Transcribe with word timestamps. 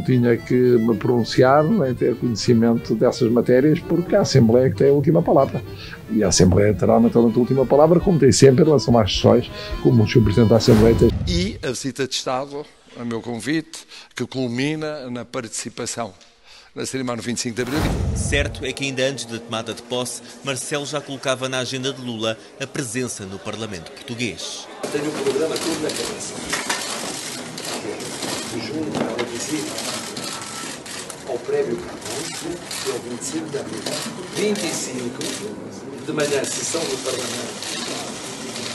Não 0.00 0.06
tinha 0.06 0.34
que 0.34 0.54
me 0.54 0.96
pronunciar 0.96 1.62
nem 1.62 1.94
ter 1.94 2.16
conhecimento 2.16 2.94
dessas 2.94 3.30
matérias, 3.30 3.78
porque 3.80 4.16
a 4.16 4.22
Assembleia 4.22 4.70
que 4.70 4.76
tem 4.76 4.88
a 4.88 4.92
última 4.92 5.20
palavra. 5.20 5.62
E 6.10 6.24
a 6.24 6.28
Assembleia 6.28 6.72
terá 6.72 6.98
naturalmente 6.98 7.36
a 7.36 7.40
última 7.40 7.66
palavra, 7.66 8.00
como 8.00 8.18
tem 8.18 8.32
sempre 8.32 8.62
em 8.62 8.64
relação 8.64 8.98
às 8.98 9.14
sessões, 9.14 9.50
como 9.82 10.02
o 10.02 10.08
Sr. 10.08 10.22
Presidente 10.22 10.48
da 10.48 10.56
Assembleia 10.56 10.96
tem. 10.96 11.10
E 11.28 11.58
a 11.62 11.68
visita 11.68 12.08
de 12.08 12.14
Estado, 12.14 12.64
a 12.98 13.04
meu 13.04 13.20
convite, 13.20 13.80
que 14.16 14.26
culmina 14.26 15.10
na 15.10 15.22
participação 15.26 16.14
na 16.74 16.86
cerimónia 16.86 17.16
no 17.16 17.22
25 17.22 17.54
de 17.54 17.62
Abril. 17.62 17.80
Certo 18.16 18.64
é 18.64 18.72
que 18.72 18.84
ainda 18.84 19.02
antes 19.02 19.26
da 19.26 19.38
tomada 19.38 19.74
de 19.74 19.82
posse, 19.82 20.22
Marcelo 20.42 20.86
já 20.86 21.00
colocava 21.00 21.46
na 21.46 21.58
agenda 21.58 21.92
de 21.92 22.00
Lula 22.00 22.38
a 22.58 22.66
presença 22.66 23.26
no 23.26 23.38
Parlamento 23.38 23.90
português. 23.90 24.66
Tenho 24.90 25.10
o 25.10 25.12
programa 25.12 25.56
todo 25.56 25.82
na 25.82 25.90
cabeça. 25.90 26.79
De 28.60 28.66
junho 28.66 28.92
à 29.18 29.22
visita 29.22 29.72
ao 31.28 31.38
Prémio 31.38 31.76
Camões, 31.76 32.28
que 32.82 32.90
é 32.90 32.94
o 32.94 32.98
25 32.98 33.48
de 33.48 33.58
abril. 33.58 33.82
25 34.36 36.04
de 36.04 36.12
manhã, 36.12 36.44
sessão 36.44 36.82
do 36.82 36.98
Parlamento. 36.98 37.70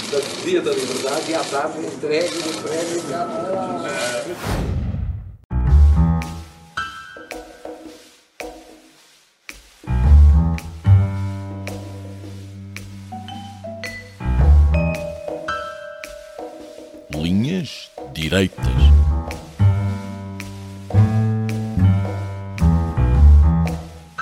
Portanto, 0.10 0.44
dia 0.44 0.62
da 0.62 0.72
liberdade 0.72 1.30
e 1.30 1.36
à 1.36 1.44
tarde 1.44 1.86
entregue 1.86 2.30
do 2.30 2.64
Prémio 2.64 3.04
Camões. 3.04 3.86
Linhas 17.14 17.92
Direitas. 18.14 19.05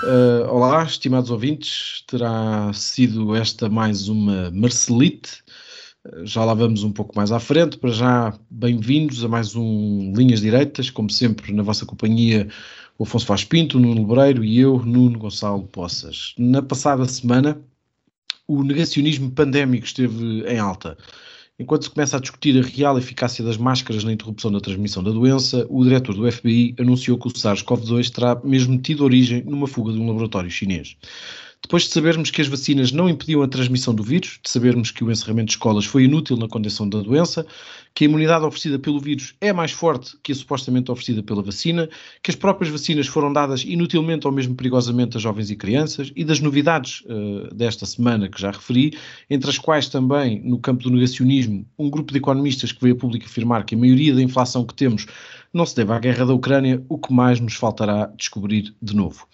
Uh, 0.04 0.46
olá, 0.50 0.84
estimados 0.84 1.30
ouvintes, 1.30 2.04
terá 2.06 2.70
sido 2.74 3.34
esta 3.34 3.70
mais 3.70 4.06
uma 4.06 4.50
Marcelite. 4.50 5.42
Uh, 6.04 6.26
já 6.26 6.44
lá 6.44 6.52
vamos 6.52 6.84
um 6.84 6.92
pouco 6.92 7.16
mais 7.16 7.32
à 7.32 7.40
frente. 7.40 7.78
Para 7.78 7.90
já, 7.90 8.38
bem-vindos 8.50 9.24
a 9.24 9.28
mais 9.28 9.56
um 9.56 10.12
Linhas 10.14 10.42
Direitas, 10.42 10.90
como 10.90 11.08
sempre, 11.08 11.54
na 11.54 11.62
vossa 11.62 11.86
companhia, 11.86 12.48
o 12.98 13.04
Afonso 13.04 13.24
Vaz 13.24 13.44
Pinto, 13.44 13.80
Nuno 13.80 14.06
Lebreiro 14.06 14.44
e 14.44 14.60
eu, 14.60 14.78
Nuno 14.84 15.18
Gonçalo 15.18 15.62
Poças. 15.68 16.34
Na 16.36 16.60
passada 16.60 17.06
semana, 17.06 17.58
o 18.46 18.62
negacionismo 18.62 19.30
pandémico 19.30 19.86
esteve 19.86 20.44
em 20.46 20.58
alta. 20.58 20.98
Enquanto 21.56 21.84
se 21.84 21.90
começa 21.90 22.16
a 22.16 22.20
discutir 22.20 22.58
a 22.58 22.66
real 22.66 22.98
eficácia 22.98 23.44
das 23.44 23.56
máscaras 23.56 24.02
na 24.02 24.12
interrupção 24.12 24.50
da 24.50 24.58
transmissão 24.58 25.04
da 25.04 25.12
doença, 25.12 25.64
o 25.70 25.84
diretor 25.84 26.12
do 26.12 26.30
FBI 26.30 26.74
anunciou 26.80 27.16
que 27.16 27.28
o 27.28 27.30
SARS-CoV-2 27.30 28.10
terá 28.10 28.40
mesmo 28.42 28.76
tido 28.76 29.04
origem 29.04 29.44
numa 29.44 29.68
fuga 29.68 29.92
de 29.92 30.00
um 30.00 30.08
laboratório 30.08 30.50
chinês. 30.50 30.96
Depois 31.62 31.84
de 31.84 31.90
sabermos 31.90 32.32
que 32.32 32.42
as 32.42 32.48
vacinas 32.48 32.90
não 32.90 33.08
impediam 33.08 33.40
a 33.40 33.46
transmissão 33.46 33.94
do 33.94 34.02
vírus, 34.02 34.40
de 34.42 34.50
sabermos 34.50 34.90
que 34.90 35.04
o 35.04 35.10
encerramento 35.12 35.46
de 35.46 35.52
escolas 35.52 35.84
foi 35.84 36.04
inútil 36.04 36.36
na 36.36 36.48
contenção 36.48 36.88
da 36.88 37.00
doença, 37.00 37.46
que 37.94 38.04
a 38.04 38.08
imunidade 38.08 38.44
oferecida 38.44 38.78
pelo 38.78 38.98
vírus 38.98 39.34
é 39.40 39.52
mais 39.52 39.70
forte 39.70 40.16
que 40.22 40.32
a 40.32 40.34
supostamente 40.34 40.90
oferecida 40.90 41.22
pela 41.22 41.42
vacina, 41.42 41.88
que 42.22 42.30
as 42.30 42.36
próprias 42.36 42.70
vacinas 42.70 43.06
foram 43.06 43.32
dadas 43.32 43.64
inutilmente 43.64 44.26
ou 44.26 44.32
mesmo 44.32 44.54
perigosamente 44.54 45.16
a 45.16 45.20
jovens 45.20 45.50
e 45.50 45.56
crianças, 45.56 46.12
e 46.16 46.24
das 46.24 46.40
novidades 46.40 47.02
uh, 47.02 47.54
desta 47.54 47.86
semana 47.86 48.28
que 48.28 48.40
já 48.40 48.50
referi, 48.50 48.98
entre 49.30 49.48
as 49.48 49.58
quais 49.58 49.88
também, 49.88 50.42
no 50.44 50.58
campo 50.58 50.82
do 50.82 50.90
negacionismo, 50.90 51.64
um 51.78 51.88
grupo 51.88 52.12
de 52.12 52.18
economistas 52.18 52.72
que 52.72 52.82
veio 52.82 52.96
a 52.96 52.98
público 52.98 53.26
afirmar 53.26 53.64
que 53.64 53.76
a 53.76 53.78
maioria 53.78 54.14
da 54.14 54.22
inflação 54.22 54.66
que 54.66 54.74
temos 54.74 55.06
não 55.52 55.64
se 55.64 55.76
deve 55.76 55.92
à 55.92 55.98
guerra 56.00 56.26
da 56.26 56.34
Ucrânia, 56.34 56.82
o 56.88 56.98
que 56.98 57.12
mais 57.12 57.38
nos 57.38 57.54
faltará 57.54 58.10
descobrir 58.16 58.74
de 58.82 58.96
novo. 58.96 59.28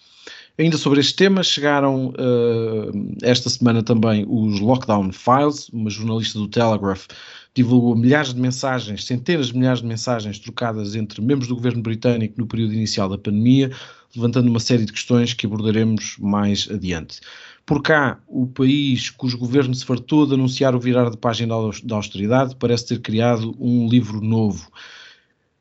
Ainda 0.57 0.77
sobre 0.77 0.99
este 0.99 1.15
tema, 1.15 1.43
chegaram 1.43 2.09
uh, 2.09 3.17
esta 3.23 3.49
semana 3.49 3.81
também 3.81 4.25
os 4.27 4.59
Lockdown 4.59 5.11
Files, 5.11 5.69
uma 5.69 5.89
jornalista 5.89 6.37
do 6.37 6.47
Telegraph 6.47 7.07
divulgou 7.53 7.95
milhares 7.95 8.33
de 8.33 8.39
mensagens, 8.39 9.05
centenas 9.05 9.47
de 9.47 9.57
milhares 9.57 9.81
de 9.81 9.87
mensagens 9.87 10.39
trocadas 10.39 10.95
entre 10.95 11.21
membros 11.21 11.47
do 11.47 11.55
governo 11.55 11.81
britânico 11.81 12.35
no 12.37 12.47
período 12.47 12.73
inicial 12.73 13.09
da 13.09 13.17
pandemia, 13.17 13.71
levantando 14.15 14.49
uma 14.49 14.59
série 14.59 14.85
de 14.85 14.91
questões 14.91 15.33
que 15.33 15.45
abordaremos 15.45 16.15
mais 16.19 16.67
adiante. 16.71 17.19
Por 17.65 17.81
cá, 17.81 18.19
o 18.27 18.47
país 18.47 19.09
cujo 19.09 19.37
governo 19.37 19.73
se 19.75 19.85
fartou 19.85 20.25
de 20.25 20.33
anunciar 20.33 20.75
o 20.75 20.79
virar 20.79 21.09
de 21.09 21.17
página 21.17 21.55
da 21.83 21.95
austeridade 21.95 22.55
parece 22.55 22.87
ter 22.87 22.99
criado 22.99 23.55
um 23.59 23.87
livro 23.87 24.21
novo. 24.21 24.69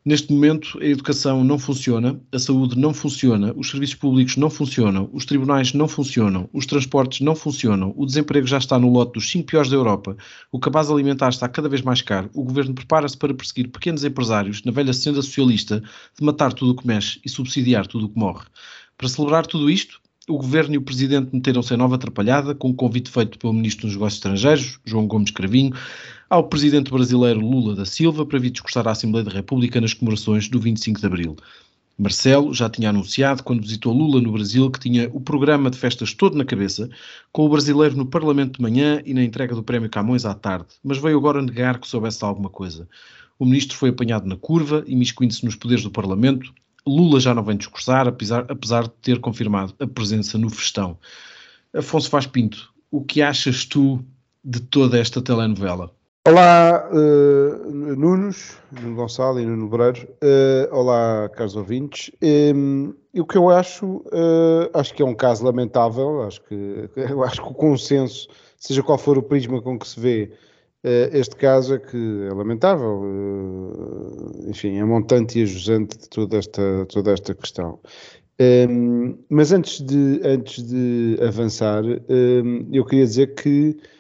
Neste 0.03 0.33
momento, 0.33 0.79
a 0.81 0.87
educação 0.87 1.45
não 1.45 1.59
funciona, 1.59 2.19
a 2.33 2.39
saúde 2.39 2.79
não 2.79 2.95
funciona, 2.95 3.53
os 3.55 3.69
serviços 3.69 3.97
públicos 3.97 4.35
não 4.39 4.49
funcionam, 4.49 5.11
os 5.13 5.27
tribunais 5.27 5.75
não 5.75 5.87
funcionam, 5.87 6.49
os 6.55 6.65
transportes 6.65 7.21
não 7.21 7.37
funcionam, 7.37 7.93
o 7.95 8.07
desemprego 8.07 8.47
já 8.47 8.57
está 8.57 8.79
no 8.79 8.91
lote 8.91 9.13
dos 9.13 9.31
5 9.31 9.45
piores 9.45 9.69
da 9.69 9.77
Europa, 9.77 10.17
o 10.51 10.59
cabaz 10.59 10.91
alimentar 10.91 11.29
está 11.29 11.47
cada 11.51 11.69
vez 11.69 11.83
mais 11.83 12.01
caro, 12.01 12.31
o 12.33 12.43
governo 12.43 12.73
prepara-se 12.73 13.15
para 13.15 13.35
perseguir 13.35 13.69
pequenos 13.69 14.03
empresários 14.03 14.65
na 14.65 14.73
velha 14.73 14.95
senda 14.95 15.21
socialista 15.21 15.83
de 16.19 16.25
matar 16.25 16.55
tudo 16.55 16.73
o 16.73 16.77
que 16.77 16.87
mexe 16.87 17.21
e 17.23 17.29
subsidiar 17.29 17.87
tudo 17.87 18.07
o 18.07 18.09
que 18.09 18.19
morre. 18.19 18.47
Para 18.97 19.09
celebrar 19.09 19.47
tudo 19.47 19.69
isto, 19.69 20.01
o 20.27 20.39
governo 20.39 20.77
e 20.77 20.79
o 20.79 20.83
presidente 20.83 21.29
meteram-se 21.31 21.75
em 21.75 21.77
nova 21.77 21.97
atrapalhada, 21.97 22.55
com 22.55 22.69
um 22.69 22.75
convite 22.75 23.11
feito 23.11 23.39
pelo 23.39 23.53
ministro 23.53 23.87
dos 23.87 23.97
Negócios 23.97 24.19
Estrangeiros, 24.19 24.79
João 24.87 25.07
Gomes 25.07 25.31
Cravinho, 25.31 25.75
ao 26.31 26.45
presidente 26.45 26.93
brasileiro 26.93 27.41
Lula 27.41 27.75
da 27.75 27.85
Silva 27.85 28.25
para 28.25 28.39
vir 28.39 28.51
discursar 28.51 28.87
à 28.87 28.93
Assembleia 28.93 29.25
da 29.25 29.33
República 29.33 29.81
nas 29.81 29.93
comemorações 29.93 30.49
do 30.49 30.61
25 30.61 31.01
de 31.01 31.07
Abril. 31.07 31.37
Marcelo 31.99 32.55
já 32.55 32.71
tinha 32.71 32.91
anunciado, 32.91 33.43
quando 33.43 33.63
visitou 33.63 33.93
Lula 33.93 34.21
no 34.21 34.31
Brasil, 34.31 34.71
que 34.71 34.79
tinha 34.79 35.11
o 35.13 35.21
programa 35.21 35.69
de 35.69 35.77
festas 35.77 36.15
todo 36.15 36.39
na 36.39 36.45
cabeça, 36.45 36.89
com 37.33 37.45
o 37.45 37.49
brasileiro 37.49 37.97
no 37.97 38.07
Parlamento 38.07 38.59
de 38.59 38.63
manhã 38.63 39.03
e 39.05 39.13
na 39.13 39.25
entrega 39.25 39.57
do 39.57 39.63
Prémio 39.65 39.91
Camões 39.91 40.25
à 40.25 40.33
tarde, 40.33 40.69
mas 40.85 40.99
veio 40.99 41.19
agora 41.19 41.43
negar 41.43 41.81
que 41.81 41.89
soubesse 41.89 42.25
alguma 42.25 42.49
coisa. 42.49 42.89
O 43.37 43.45
ministro 43.45 43.77
foi 43.77 43.89
apanhado 43.89 44.29
na 44.29 44.37
curva, 44.37 44.85
e 44.87 44.93
imiscuindo-se 44.93 45.45
nos 45.45 45.57
poderes 45.57 45.83
do 45.83 45.91
Parlamento. 45.91 46.55
Lula 46.87 47.19
já 47.19 47.35
não 47.35 47.43
vem 47.43 47.57
discursar, 47.57 48.07
apesar, 48.07 48.47
apesar 48.49 48.85
de 48.85 48.93
ter 49.03 49.19
confirmado 49.19 49.75
a 49.81 49.87
presença 49.87 50.39
no 50.39 50.49
festão. 50.49 50.97
Afonso 51.75 52.09
Faz 52.09 52.25
Pinto, 52.25 52.73
o 52.89 53.03
que 53.03 53.21
achas 53.21 53.65
tu 53.65 54.03
de 54.45 54.61
toda 54.61 54.97
esta 54.97 55.21
telenovela? 55.21 55.93
Olá, 56.29 56.87
uh, 56.93 57.71
Nunos, 57.73 58.59
Nuno 58.71 58.95
Gonçalo 58.95 59.41
e 59.41 59.47
Nuno 59.47 59.69
Breiro. 59.69 60.07
Uh, 60.23 60.69
olá, 60.71 61.31
caros 61.31 61.57
ouvintes. 61.57 62.11
Um, 62.23 62.93
o 63.15 63.25
que 63.25 63.39
eu 63.39 63.49
acho, 63.49 63.87
uh, 63.87 64.69
acho 64.75 64.93
que 64.93 65.03
é 65.03 65.05
um 65.05 65.15
caso 65.15 65.43
lamentável. 65.47 66.23
Acho 66.23 66.43
que, 66.43 66.91
eu 66.95 67.25
acho 67.25 67.43
que 67.43 67.49
o 67.49 67.55
consenso, 67.55 68.29
seja 68.59 68.83
qual 68.83 68.99
for 68.99 69.17
o 69.17 69.23
prisma 69.23 69.63
com 69.63 69.79
que 69.79 69.89
se 69.89 69.99
vê 69.99 70.33
este 71.13 71.37
caso, 71.37 71.75
é 71.75 71.79
que 71.79 72.27
é 72.31 72.35
lamentável. 72.35 73.03
enfim, 74.47 74.77
é 74.77 74.85
montante 74.85 75.39
e 75.39 75.43
ajusante 75.43 75.99
de 75.99 76.09
toda 76.09 76.37
esta, 76.37 76.87
toda 76.87 77.13
esta 77.13 77.35
questão. 77.35 77.79
Um, 78.39 79.19
mas 79.29 79.53
antes 79.53 79.81
de, 79.81 80.21
antes 80.25 80.63
de 80.67 81.19
avançar, 81.23 81.83
um, 81.85 82.69
eu 82.73 82.85
queria 82.85 83.05
dizer 83.05 83.35
que 83.35 83.77
eh, 83.79 84.00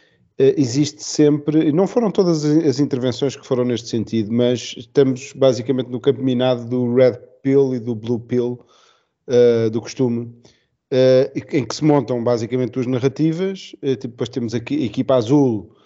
existe 0.56 1.04
sempre, 1.04 1.70
não 1.70 1.87
foram 1.87 2.10
todas 2.10 2.44
as 2.44 2.81
intervenções 2.81 3.37
que 3.37 3.46
foram 3.46 3.64
neste 3.64 3.88
sentido, 3.88 4.32
mas 4.32 4.75
estamos 4.76 5.32
basicamente 5.34 5.90
no 5.90 6.00
campo 6.00 6.22
minado 6.22 6.64
do 6.64 6.94
red 6.94 7.19
pill 7.42 7.75
e 7.75 7.78
do 7.78 7.94
blue 7.94 8.19
pill 8.19 8.58
uh, 9.28 9.70
do 9.70 9.81
costume, 9.81 10.26
uh, 10.92 11.38
em 11.52 11.64
que 11.64 11.75
se 11.75 11.84
montam 11.84 12.22
basicamente 12.25 12.72
duas 12.72 12.87
narrativas, 12.87 13.75
uh, 13.82 13.96
depois 13.96 14.28
temos 14.31 14.54
aqui 14.54 14.82
a 14.82 14.87
equipa 14.87 15.14
azul 15.14 15.76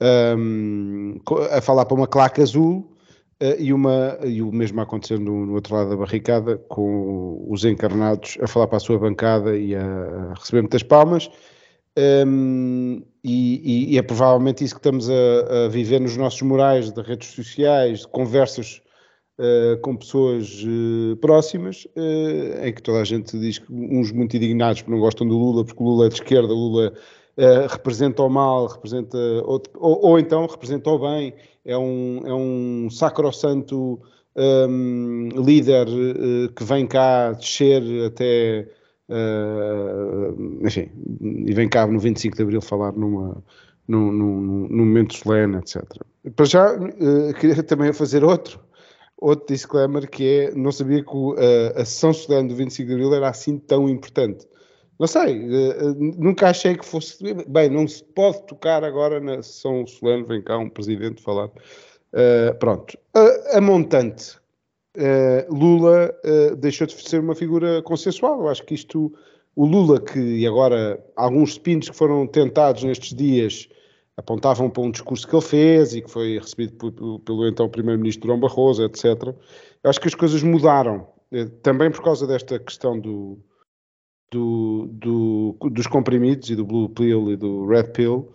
um, 0.00 1.16
ehm, 1.20 1.46
a 1.52 1.60
falar 1.60 1.84
para 1.84 1.96
uma 1.96 2.06
claque 2.06 2.40
azul 2.40 2.96
e, 3.58 3.72
uma, 3.72 4.18
e 4.22 4.42
o 4.42 4.52
mesmo 4.52 4.80
a 4.80 4.82
acontecer 4.82 5.18
no, 5.18 5.46
no, 5.46 5.54
outro 5.54 5.74
lado 5.74 5.88
da 5.90 5.96
barricada, 5.96 6.58
com 6.68 7.46
os 7.48 7.64
encarnados 7.64 8.36
a 8.40 8.46
falar 8.46 8.66
para 8.66 8.76
a 8.76 8.80
sua 8.80 8.98
bancada 8.98 9.56
e 9.56 9.74
a 9.74 10.34
receber 10.34 10.60
muitas 10.60 10.82
palmas, 10.82 11.30
um, 11.98 13.02
e, 13.22 13.94
e, 13.94 13.98
é 13.98 14.02
provavelmente 14.02 14.64
isso 14.64 14.74
que 14.74 14.80
estamos 14.80 15.10
a, 15.10 15.64
a, 15.64 15.68
viver 15.68 16.00
nos 16.00 16.16
nossos 16.16 16.40
morais 16.42 16.90
de 16.90 17.02
redes 17.02 17.28
sociais, 17.28 18.00
de 18.00 18.08
conversas 18.08 18.80
uh, 19.38 19.80
com 19.80 19.96
pessoas 19.96 20.64
uh, 20.64 21.16
próximas, 21.16 21.86
uh, 21.96 22.64
em 22.64 22.72
que 22.72 22.82
toda 22.82 23.00
a 23.00 23.04
gente 23.04 23.38
diz 23.38 23.58
que 23.58 23.72
uns 23.72 24.12
muito 24.12 24.36
indignados 24.36 24.82
porque 24.82 24.92
não 24.92 25.00
gostam 25.00 25.26
do 25.26 25.36
Lula, 25.36 25.64
porque 25.64 25.82
o 25.82 25.86
Lula 25.86 26.06
é 26.06 26.08
de 26.08 26.14
esquerda, 26.14 26.52
o 26.52 26.56
Lula 26.56 26.92
representa 27.70 28.22
o 28.22 28.28
mal, 28.28 28.66
representa, 28.66 29.16
ou, 29.16 29.62
ou, 29.78 30.04
ou, 30.04 30.18
então 30.18 30.46
representa 30.46 30.90
o 30.90 30.98
bem, 30.98 31.32
é 31.64 31.78
um, 31.78 32.20
é 32.26 32.34
um 32.34 32.90
sacrossanto 32.90 33.98
um, 34.36 35.28
líder 35.42 35.86
que 36.54 36.62
vem 36.62 36.86
cá 36.86 37.32
descer 37.32 37.82
até. 38.04 38.68
Enfim, 40.62 40.90
e 41.20 41.52
vem 41.52 41.68
cá 41.68 41.86
no 41.86 41.98
25 41.98 42.36
de 42.36 42.42
Abril 42.42 42.60
falar 42.60 42.92
numa, 42.92 43.42
num, 43.86 44.12
num, 44.12 44.40
num 44.68 44.86
momento 44.86 45.16
solene, 45.16 45.58
etc. 45.58 45.82
Para 46.36 46.44
já, 46.46 46.78
queria 47.38 47.62
também 47.62 47.92
fazer 47.92 48.22
outro, 48.24 48.60
outro 49.16 49.46
disclaimer 49.46 50.08
que 50.08 50.24
é, 50.26 50.54
não 50.54 50.72
sabia 50.72 51.04
que 51.04 51.10
a, 51.10 51.80
a 51.80 51.84
sessão 51.84 52.12
solene 52.12 52.48
do 52.48 52.56
25 52.56 52.86
de 52.86 52.94
Abril 52.94 53.14
era 53.14 53.28
assim 53.28 53.58
tão 53.58 53.88
importante. 53.88 54.46
Não 55.00 55.06
sei, 55.06 55.46
uh, 55.46 55.94
nunca 56.18 56.50
achei 56.50 56.76
que 56.76 56.84
fosse. 56.84 57.16
Bem, 57.48 57.70
não 57.70 57.88
se 57.88 58.04
pode 58.04 58.46
tocar 58.46 58.84
agora 58.84 59.18
na 59.18 59.42
sessão 59.42 59.86
solene, 59.86 60.24
vem 60.24 60.42
cá 60.42 60.58
um 60.58 60.68
presidente 60.68 61.22
falar. 61.22 61.46
Uh, 62.12 62.54
pronto. 62.58 62.98
Uh, 63.16 63.56
a 63.56 63.60
montante, 63.62 64.36
Lula 65.48 66.12
deixou 66.58 66.86
de 66.86 66.94
ser 67.08 67.20
uma 67.20 67.34
figura 67.34 67.82
consensual. 67.82 68.40
Eu 68.40 68.48
acho 68.48 68.64
que 68.64 68.74
isto, 68.74 69.12
o 69.54 69.64
Lula, 69.64 70.00
que 70.00 70.18
e 70.18 70.46
agora 70.46 71.02
alguns 71.14 71.52
spins 71.52 71.88
que 71.88 71.96
foram 71.96 72.26
tentados 72.26 72.82
nestes 72.82 73.14
dias 73.14 73.68
apontavam 74.20 74.70
para 74.70 74.82
um 74.82 74.90
discurso 74.90 75.26
que 75.26 75.34
ele 75.34 75.42
fez 75.42 75.94
e 75.94 76.02
que 76.02 76.10
foi 76.10 76.38
recebido 76.38 76.92
pelo, 76.92 77.18
pelo 77.20 77.48
então 77.48 77.68
Primeiro-Ministro 77.68 78.26
Durão 78.26 78.38
Barroso, 78.38 78.84
etc. 78.84 79.04
Eu 79.82 79.90
acho 79.90 80.00
que 80.00 80.08
as 80.08 80.14
coisas 80.14 80.42
mudaram, 80.42 81.08
eh, 81.32 81.46
também 81.62 81.90
por 81.90 82.02
causa 82.02 82.26
desta 82.26 82.58
questão 82.58 82.98
do, 82.98 83.38
do, 84.30 84.88
do, 84.92 85.56
dos 85.70 85.86
comprimidos 85.86 86.50
e 86.50 86.56
do 86.56 86.64
Blue 86.64 86.90
Pill 86.90 87.32
e 87.32 87.36
do 87.36 87.66
Red 87.66 87.92
Pill 87.92 88.32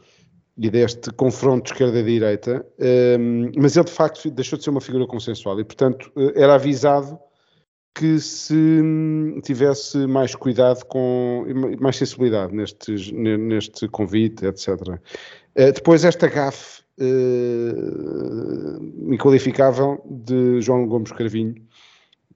e 0.57 0.69
deste 0.69 1.11
confronto 1.11 1.65
de 1.65 1.71
esquerda 1.71 1.99
e 1.99 2.03
direita, 2.03 2.65
ehm, 2.79 3.51
mas 3.57 3.75
ele 3.75 3.85
de 3.85 3.91
facto 3.91 4.29
deixou 4.31 4.57
de 4.57 4.63
ser 4.63 4.69
uma 4.69 4.81
figura 4.81 5.05
consensual 5.05 5.59
e, 5.59 5.63
portanto, 5.63 6.11
eh, 6.15 6.33
era 6.35 6.55
avisado 6.55 7.19
que 7.93 8.19
se 8.19 8.81
tivesse 9.43 10.05
mais 10.05 10.35
cuidado 10.35 10.85
com 10.85 11.45
mais 11.79 11.95
sensibilidade 11.95 12.53
neste 12.53 13.87
convite, 13.87 14.45
etc. 14.45 14.99
Eh, 15.55 15.71
depois 15.71 16.03
esta 16.03 16.27
gafe 16.27 16.81
uh, 16.99 19.13
inqualificável 19.13 20.01
de 20.05 20.61
João 20.61 20.85
Gomes 20.87 21.13
Cravinho, 21.13 21.55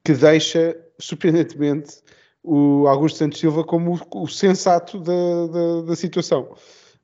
que 0.04 0.13
deixa, 0.13 0.77
surpreendentemente, 0.98 1.98
o 2.42 2.88
Augusto 2.88 3.18
Santos 3.18 3.39
Silva 3.39 3.66
como 3.66 3.95
o, 3.95 4.24
o 4.24 4.27
sensato 4.27 4.98
da, 5.00 5.48
da, 5.48 5.81
da 5.81 5.95
situação. 5.95 6.56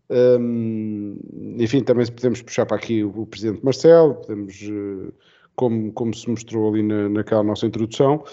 Um, 0.10 1.18
enfim, 1.58 1.84
também 1.84 2.06
podemos 2.06 2.42
puxar 2.42 2.66
para 2.66 2.78
aqui 2.78 3.04
o, 3.04 3.22
o 3.22 3.26
Presidente 3.26 3.64
Marcelo, 3.64 4.16
podemos, 4.16 4.62
uh, 4.62 5.14
como, 5.56 5.92
como 5.94 6.14
se 6.14 6.30
mostrou 6.30 6.70
ali 6.70 6.84
na, 6.84 7.10
naquela 7.10 7.44
nossa 7.44 7.66
introdução, 7.66 8.24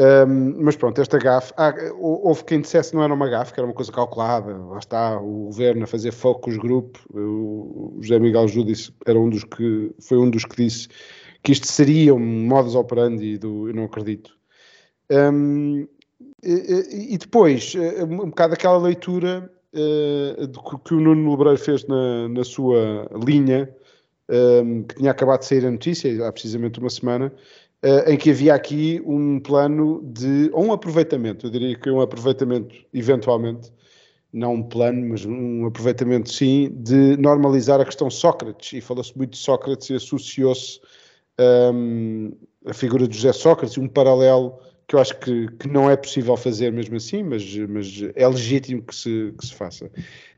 um, 0.00 0.62
mas 0.62 0.76
pronto, 0.76 1.00
esta 1.00 1.18
gafe, 1.18 1.52
ah, 1.56 1.74
houve 1.98 2.44
quem 2.44 2.60
dissesse 2.60 2.90
que 2.90 2.96
não 2.96 3.02
era 3.02 3.12
uma 3.12 3.28
gafe, 3.28 3.52
que 3.52 3.58
era 3.60 3.66
uma 3.66 3.74
coisa 3.74 3.90
calculada, 3.90 4.56
lá 4.56 4.78
está, 4.78 5.20
o 5.20 5.46
governo 5.46 5.84
a 5.84 5.86
fazer 5.88 6.12
focus 6.12 6.56
group, 6.56 6.96
o 7.12 7.98
José 8.00 8.18
Miguel 8.18 8.46
Júdice 8.46 8.92
era 9.04 9.18
um 9.18 9.28
dos 9.28 9.42
que, 9.42 9.92
foi 10.00 10.16
um 10.16 10.30
dos 10.30 10.44
que 10.44 10.56
disse 10.56 10.88
que 11.42 11.52
isto 11.52 11.66
seria 11.66 12.14
um 12.14 12.46
modus 12.46 12.74
operandi 12.74 13.38
do 13.38 13.68
eu 13.68 13.74
não 13.74 13.84
acredito. 13.84 14.38
Um, 15.10 15.88
e, 16.44 17.14
e, 17.14 17.18
depois, 17.18 17.74
eh, 17.74 18.04
um 18.04 18.28
bocado 18.28 18.54
aquela 18.54 18.78
leitura 18.78 19.50
uh, 19.74 20.78
que 20.84 20.94
o 20.94 21.00
Nuno 21.00 21.30
Lebreiro 21.30 21.58
fez 21.58 21.86
na, 21.86 22.28
na 22.28 22.44
sua 22.44 23.08
linha, 23.24 23.68
um, 24.28 24.82
que 24.82 24.96
tinha 24.96 25.10
acabado 25.10 25.40
de 25.40 25.46
sair 25.46 25.66
a 25.66 25.70
notícia, 25.70 26.26
há 26.26 26.32
precisamente 26.32 26.78
uma 26.78 26.90
semana, 26.90 27.32
uh, 27.84 28.10
em 28.10 28.16
que 28.16 28.30
havia 28.30 28.54
aqui 28.54 29.02
um 29.04 29.40
plano 29.40 30.02
de, 30.04 30.50
ou 30.52 30.66
um 30.66 30.72
aproveitamento, 30.72 31.46
eu 31.46 31.50
diria 31.50 31.78
que 31.78 31.90
um 31.90 32.00
aproveitamento, 32.00 32.74
eventualmente, 32.92 33.72
não 34.32 34.54
um 34.54 34.62
plano, 34.62 35.08
mas 35.08 35.24
um 35.24 35.66
aproveitamento 35.66 36.30
sim, 36.30 36.70
de 36.74 37.16
normalizar 37.16 37.80
a 37.80 37.84
questão 37.84 38.10
Sócrates, 38.10 38.72
e 38.74 38.80
falou-se 38.80 39.16
muito 39.16 39.30
de 39.30 39.38
Sócrates 39.38 39.88
e 39.90 39.94
associou-se 39.94 40.80
um, 41.72 42.32
a 42.66 42.74
figura 42.74 43.08
de 43.08 43.16
José 43.16 43.32
Sócrates, 43.32 43.78
um 43.78 43.88
paralelo 43.88 44.58
que 44.88 44.94
eu 44.94 45.00
acho 45.00 45.18
que, 45.18 45.48
que 45.58 45.68
não 45.68 45.90
é 45.90 45.96
possível 45.96 46.34
fazer 46.36 46.72
mesmo 46.72 46.96
assim, 46.96 47.22
mas, 47.22 47.44
mas 47.68 48.02
é 48.16 48.26
legítimo 48.26 48.82
que 48.82 48.94
se, 48.94 49.34
que 49.38 49.46
se 49.46 49.54
faça. 49.54 49.90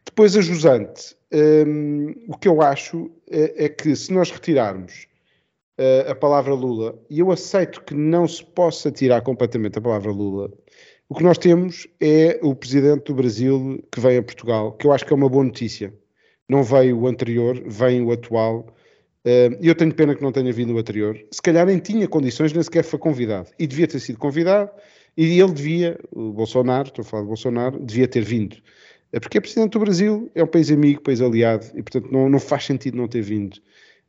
Depois, 0.05 0.37
a 0.37 0.41
jusante, 0.41 1.17
um, 1.32 2.12
o 2.26 2.37
que 2.37 2.49
eu 2.49 2.61
acho 2.61 3.08
é, 3.31 3.67
é, 3.67 3.69
que 3.69 3.94
se 3.94 4.12
nós 4.12 4.29
retirarmos 4.32 5.06
uh, 5.79 6.11
a 6.11 6.14
palavra 6.17 6.52
Lula, 6.52 7.00
e 7.08 7.20
eu 7.20 7.31
aceito 7.31 7.81
que 7.82 7.94
não 7.94 8.26
se 8.26 8.44
possa 8.44 8.91
tirar 8.91 9.20
completamente 9.23 9.79
a 9.79 9.82
palavra 9.82 10.11
Lula, 10.11 10.50
o 11.08 11.14
que 11.14 11.23
nós 11.23 11.38
temos 11.38 11.87
é 12.00 12.41
o 12.43 12.55
presidente 12.55 13.05
do 13.05 13.14
Brasil 13.14 13.85
que 13.91 14.00
vem 14.00 14.19
a 14.19 14.23
Portugal, 14.23 14.73
que 14.73 14.87
eu 14.87 14.93
acho 14.93 15.06
que 15.06 15.12
é 15.12 15.17
uma 15.17 15.29
boa 15.29 15.44
notícia. 15.44 15.94
Não 16.49 16.64
veio 16.64 16.99
o 16.99 17.06
anterior, 17.06 17.61
vem 17.64 18.02
o 18.02 18.11
atual. 18.11 18.67
Eu 19.61 19.75
tenho 19.75 19.94
pena 19.94 20.14
que 20.14 20.22
não 20.22 20.32
tenha 20.32 20.50
vindo 20.52 20.72
o 20.75 20.78
anterior. 20.78 21.19
Se 21.31 21.43
calhar 21.43 21.67
nem 21.67 21.78
tinha 21.78 22.08
condições, 22.08 22.52
nem 22.52 22.62
sequer 22.62 22.82
foi 22.82 22.99
convidado. 22.99 23.50
E 23.58 23.67
devia 23.67 23.87
ter 23.87 24.00
sido 24.00 24.19
convidado, 24.19 24.70
e 25.17 25.38
ele 25.38 25.52
devia, 25.52 25.99
o 26.11 26.32
Bolsonaro, 26.32 26.88
estou 26.88 27.02
a 27.02 27.05
falar 27.05 27.22
de 27.22 27.28
Bolsonaro, 27.28 27.84
devia 27.84 28.08
ter 28.08 28.22
vindo. 28.22 28.56
É 29.12 29.20
porque 29.20 29.38
é 29.38 29.40
presidente 29.40 29.72
do 29.72 29.81
Brasil, 29.81 30.31
é 30.34 30.43
um 30.43 30.46
país 30.46 30.70
amigo, 30.70 31.02
país 31.02 31.20
aliado, 31.20 31.67
e 31.75 31.82
portanto 31.82 32.11
não, 32.11 32.28
não 32.28 32.38
faz 32.38 32.64
sentido 32.64 32.96
não 32.96 33.08
ter 33.08 33.22
vindo. 33.22 33.58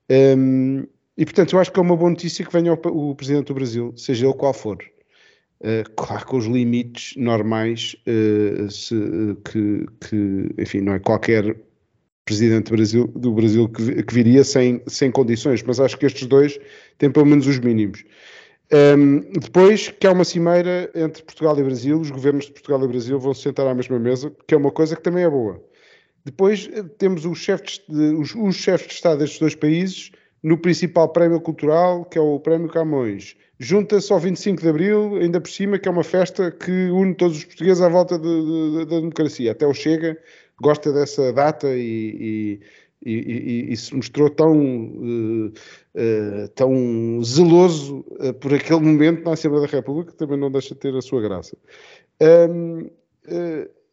Um, 0.10 0.86
e, 1.18 1.26
portanto, 1.26 1.54
eu 1.54 1.60
acho 1.60 1.72
que 1.72 1.80
é 1.80 1.84
uma 1.84 1.96
boa 1.96 2.10
notícia 2.10 2.46
que 2.46 2.52
venha 2.52 2.74
o, 2.74 3.10
o 3.12 3.16
Presidente 3.16 3.48
do 3.48 3.54
Brasil, 3.54 3.94
seja 3.96 4.26
ele 4.26 4.34
qual 4.34 4.54
for. 4.54 4.78
Uh, 5.60 5.90
claro, 5.96 6.26
com 6.26 6.38
os 6.38 6.46
limites 6.46 7.16
normais, 7.18 7.96
uh, 8.08 8.70
se, 8.72 8.96
uh, 8.96 9.36
que, 9.36 9.86
que, 10.08 10.62
enfim, 10.62 10.82
não 10.82 10.94
é 10.94 11.00
qualquer 11.00 11.56
Presidente 12.26 12.70
do 12.70 12.76
Brasil, 12.76 13.08
do 13.08 13.32
Brasil 13.32 13.68
que, 13.68 14.04
que, 14.04 14.14
viria 14.14 14.44
sem, 14.44 14.82
sem 14.88 15.12
condições, 15.12 15.64
mas 15.64 15.80
acho 15.80 15.98
que 15.98 16.06
estes 16.06 16.28
dois 16.28 16.60
têm 16.98 17.12
pelo 17.12 17.26
menos 17.26 17.48
os 17.48 17.60
mínimos. 17.60 18.04
Um, 18.72 19.20
depois, 19.32 19.90
que 19.90 20.08
há 20.08 20.12
uma 20.14 20.24
cimeira 20.24 20.90
entre 20.96 21.24
Portugal 21.24 21.60
e 21.60 21.64
Brasil, 21.64 22.00
os 22.00 22.10
governos 22.10 22.46
de 22.46 22.54
Portugal 22.54 22.84
e 22.84 22.88
Brasil 22.88 23.20
vão 23.20 23.34
se 23.34 23.42
sentar 23.42 23.68
à 23.68 23.74
mesma 23.74 24.00
mesa, 24.00 24.32
que 24.48 24.54
é 24.54 24.58
uma 24.58 24.72
coisa 24.72 24.96
que 24.96 25.04
também 25.04 25.26
é 25.26 25.30
boa. 25.30 25.62
Depois 26.24 26.70
temos 26.98 27.26
os 27.26 27.40
chefes 27.40 27.82
de, 27.90 28.14
os, 28.14 28.34
os 28.34 28.56
chefes 28.56 28.88
de 28.88 28.94
Estado 28.94 29.20
destes 29.20 29.40
dois 29.40 29.56
países 29.56 30.12
no 30.44 30.58
principal 30.58 31.10
prémio 31.10 31.42
cultural, 31.42 32.06
que 32.06 32.18
é 32.18 32.22
o 32.22 32.40
Prémio 32.40 32.70
Camões. 32.70 33.36
Junta-se 33.60 34.12
ao 34.12 34.20
25 34.20 34.62
de 34.62 34.70
Abril, 34.70 35.18
ainda 35.18 35.40
por 35.40 35.50
cima, 35.50 35.78
que 35.78 35.88
é 35.88 35.92
uma 35.92 36.04
festa 36.04 36.50
que 36.50 36.90
une 36.90 37.14
todos 37.14 37.38
os 37.38 37.44
portugueses 37.44 37.82
à 37.82 37.90
volta 37.90 38.18
de, 38.18 38.24
de, 38.24 38.86
da 38.86 39.00
democracia. 39.00 39.52
Até 39.52 39.68
o 39.68 39.74
Chega 39.74 40.18
gosta 40.62 40.94
dessa 40.94 41.34
data 41.34 41.68
e, 41.68 42.60
e, 43.04 43.12
e, 43.12 43.74
e 43.74 43.78
se 43.78 43.96
mostrou 43.96 44.30
tão, 44.30 44.56
uh, 44.56 45.48
uh, 45.48 46.48
tão 46.56 47.24
zeloso 47.24 48.06
uh, 48.20 48.34
por 48.36 48.54
aquele 48.54 48.80
momento 48.80 49.26
na 49.26 49.34
Assembleia 49.34 49.66
da 49.66 49.72
República, 49.72 50.12
que 50.12 50.18
também 50.18 50.38
não 50.38 50.52
deixa 50.52 50.74
de 50.74 50.80
ter 50.80 50.96
a 50.96 51.02
sua 51.02 51.22
graça. 51.22 51.58
Um, 52.22 52.90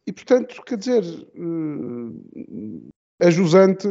e, 0.05 0.11
portanto, 0.11 0.63
quer 0.65 0.77
dizer, 0.77 1.03
a 3.21 3.29
jusante, 3.29 3.87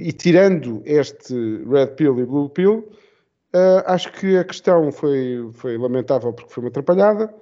e 0.00 0.12
tirando 0.12 0.82
este 0.86 1.34
Red 1.66 1.88
Pill 1.96 2.18
e 2.18 2.24
Blue 2.24 2.48
Pill, 2.48 2.88
acho 3.84 4.10
que 4.12 4.38
a 4.38 4.44
questão 4.44 4.90
foi, 4.90 5.50
foi 5.52 5.76
lamentável 5.76 6.32
porque 6.32 6.52
foi 6.52 6.62
uma 6.62 6.70
atrapalhada. 6.70 7.34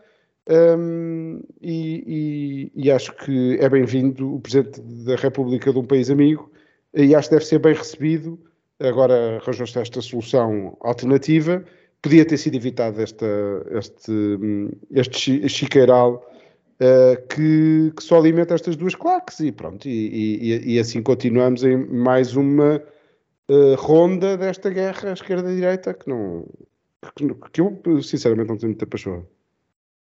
Um, 0.48 1.42
e, 1.60 2.70
e, 2.74 2.84
e, 2.84 2.90
acho 2.90 3.14
que 3.16 3.58
é 3.60 3.68
bem-vindo 3.68 4.36
o 4.36 4.40
Presidente 4.40 4.80
da 4.80 5.14
República 5.16 5.70
de 5.70 5.78
um 5.78 5.84
país 5.84 6.08
amigo 6.08 6.50
e 6.94 7.14
acho 7.14 7.28
que 7.28 7.34
deve 7.34 7.44
ser 7.44 7.58
bem 7.58 7.74
recebido. 7.74 8.38
Agora 8.80 9.36
arranjou-se 9.36 9.78
esta 9.78 10.00
solução 10.00 10.76
alternativa. 10.80 11.62
Podia 12.00 12.24
ter 12.24 12.38
sido 12.38 12.54
evitado 12.56 13.02
esta, 13.02 13.26
este, 13.72 14.38
este 14.90 15.48
chiqueiral 15.48 16.24
uh, 16.80 17.28
que, 17.28 17.92
que, 17.94 18.02
só 18.02 18.18
alimenta 18.18 18.54
estas 18.54 18.76
duas 18.76 18.94
claques 18.94 19.40
e 19.40 19.52
pronto, 19.52 19.86
e, 19.86 20.64
e, 20.64 20.78
assim 20.78 21.02
continuamos 21.02 21.64
em 21.64 21.76
mais 21.76 22.36
uma 22.36 22.82
uh, 23.50 23.74
ronda 23.76 24.36
desta 24.36 24.70
guerra 24.70 25.12
esquerda-direita 25.12 25.92
que 25.92 26.08
não 26.08 26.46
que, 27.14 27.26
que, 27.52 27.60
eu 27.60 28.02
sinceramente 28.02 28.48
não 28.48 28.56
tenho 28.56 28.70
muita 28.70 28.86
paixão. 28.86 29.26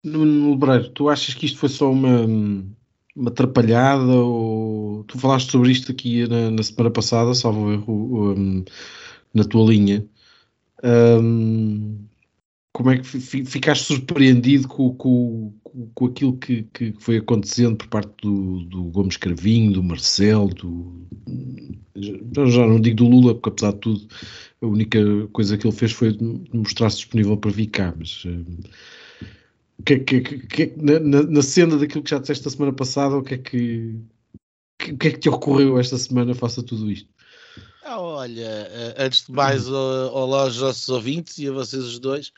No 0.05 0.51
Lebreiro, 0.51 0.89
tu 0.91 1.09
achas 1.09 1.35
que 1.35 1.47
isto 1.47 1.59
foi 1.59 1.69
só 1.69 1.91
uma, 1.91 2.25
uma 3.15 3.31
atrapalhada 3.31 4.13
ou 4.13 5.05
tu 5.05 5.19
falaste 5.19 5.51
sobre 5.51 5.71
isto 5.71 5.93
aqui 5.93 6.27
na, 6.27 6.51
na 6.51 6.63
semana 6.63 6.91
passada, 6.91 7.35
salvo 7.35 7.73
erro, 7.73 8.33
um, 8.33 8.65
na 9.33 9.45
tua 9.45 9.71
linha. 9.71 10.05
Um, 10.83 12.05
como 12.73 12.91
é 12.91 12.99
que 12.99 13.05
ficaste 13.05 13.85
surpreendido 13.85 14.67
com, 14.67 14.95
com, 14.95 15.53
com 15.95 16.07
aquilo 16.07 16.37
que, 16.39 16.65
que, 16.73 16.95
foi 16.99 17.19
acontecendo 17.19 17.77
por 17.77 17.87
parte 17.89 18.11
do, 18.23 18.65
do 18.65 18.85
Gomes 18.85 19.17
Cravinho, 19.17 19.75
do 19.75 19.83
Marcelo, 19.83 20.49
do, 20.55 21.07
já 21.95 22.67
não 22.67 22.81
digo 22.81 22.97
do 22.97 23.09
Lula, 23.09 23.35
porque 23.35 23.51
apesar 23.51 23.73
de 23.73 23.79
tudo 23.79 24.09
a 24.63 24.67
única 24.67 24.99
coisa 25.33 25.59
que 25.59 25.67
ele 25.67 25.77
fez 25.77 25.93
foi 25.93 26.17
mostrar-se 26.53 26.97
disponível 26.97 27.37
para 27.37 27.51
vir 27.51 27.67
cá, 27.67 27.95
mas 27.97 28.25
que, 29.85 29.99
que, 30.01 30.21
que, 30.21 30.73
na, 30.77 31.23
na 31.23 31.43
cena 31.43 31.77
daquilo 31.77 32.03
que 32.03 32.11
já 32.11 32.19
disseste 32.19 32.47
a 32.47 32.51
semana 32.51 32.73
passada, 32.73 33.17
o 33.17 33.23
que 33.23 33.35
é 33.35 33.39
que, 33.39 33.95
o 34.91 34.97
que 34.97 35.09
é 35.09 35.11
que 35.11 35.19
te 35.19 35.29
ocorreu 35.29 35.79
esta 35.79 35.99
semana 35.99 36.35
face 36.35 36.61
a 36.61 36.63
tudo 36.63 36.91
isto? 36.91 37.09
Ah, 37.85 38.01
olha, 38.01 38.69
eh, 38.71 38.95
antes 38.99 39.27
de 39.27 39.33
mais, 39.33 39.69
olá 39.69 40.43
aos 40.43 40.57
nossos 40.57 40.89
ouvintes 40.89 41.39
e 41.39 41.49
a 41.49 41.53
vocês 41.53 41.83
os 41.83 41.99
dois. 41.99 42.33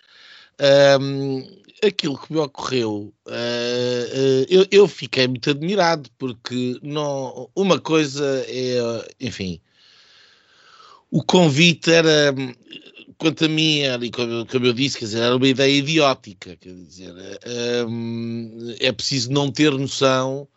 Um, 1.01 1.45
aquilo 1.85 2.17
que 2.17 2.33
me 2.33 2.39
ocorreu, 2.39 3.13
uh, 3.27 3.31
uh, 3.31 4.47
eu, 4.49 4.67
eu, 4.71 4.89
fiquei 4.89 5.27
muito 5.27 5.51
admirado, 5.51 6.09
porque 6.17 6.79
não, 6.83 7.51
uma 7.55 7.81
coisa 7.81 8.45
é, 8.47 8.79
enfim, 9.21 9.61
o 11.11 11.23
convite 11.23 11.91
era, 11.91 12.35
quanto 13.19 13.45
a 13.45 13.49
mim, 13.49 13.81
era, 13.81 14.11
como, 14.11 14.47
como 14.47 14.67
eu 14.67 14.73
disse, 14.73 14.99
quer 14.99 15.05
dizer, 15.07 15.23
era 15.23 15.37
uma 15.37 15.49
ideia 15.49 15.79
idiótica, 15.79 16.57
quer 16.57 16.73
dizer, 16.75 17.15
um, 17.89 18.75
é 18.81 18.93
preciso 18.93 19.33
não 19.33 19.51
ter 19.51 19.73
noção 19.73 20.49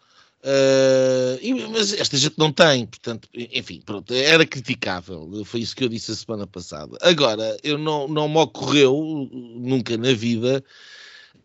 Uh, 0.47 1.69
mas 1.71 1.93
esta 1.93 2.15
gente 2.15 2.35
não 2.37 2.53
tem, 2.53 2.85
portanto, 2.85 3.27
enfim, 3.33 3.81
pronto, 3.85 4.13
era 4.13 4.45
criticável. 4.45 5.43
Foi 5.43 5.59
isso 5.59 5.75
que 5.75 5.83
eu 5.83 5.89
disse 5.89 6.11
a 6.11 6.15
semana 6.15 6.47
passada. 6.47 6.97
Agora, 7.01 7.57
eu 7.63 7.77
não, 7.77 8.07
não 8.07 8.29
me 8.29 8.37
ocorreu 8.37 9.29
nunca 9.31 9.97
na 9.97 10.13
vida 10.13 10.63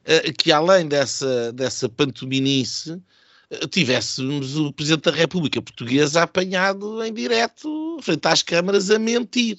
uh, 0.03 0.33
que 0.35 0.53
além 0.53 0.87
dessa, 0.87 1.53
dessa 1.53 1.89
pantominice 1.89 2.93
uh, 2.93 3.67
tivéssemos 3.69 4.57
o 4.57 4.73
Presidente 4.73 5.11
da 5.11 5.17
República 5.17 5.61
Portuguesa 5.61 6.23
apanhado 6.23 7.03
em 7.03 7.13
direto 7.13 7.99
frente 8.03 8.29
às 8.29 8.43
câmaras 8.43 8.91
a 8.91 8.99
mentir. 9.01 9.57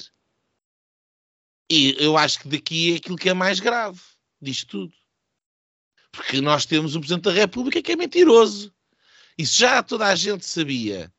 E 1.73 1.95
eu 1.97 2.17
acho 2.17 2.39
que 2.39 2.47
daqui 2.47 2.93
é 2.93 2.95
aquilo 2.97 3.17
que 3.17 3.29
é 3.29 3.33
mais 3.33 3.59
grave 3.59 3.99
disto 4.41 4.67
tudo. 4.67 4.93
Porque 6.11 6.41
nós 6.41 6.65
temos 6.65 6.95
um 6.95 6.99
Presidente 6.99 7.23
da 7.23 7.31
República 7.31 7.81
que 7.81 7.91
é 7.91 7.95
mentiroso 7.95 8.73
isso 9.37 9.59
já 9.59 9.81
toda 9.81 10.07
a 10.07 10.15
gente 10.15 10.45
sabia, 10.45 11.11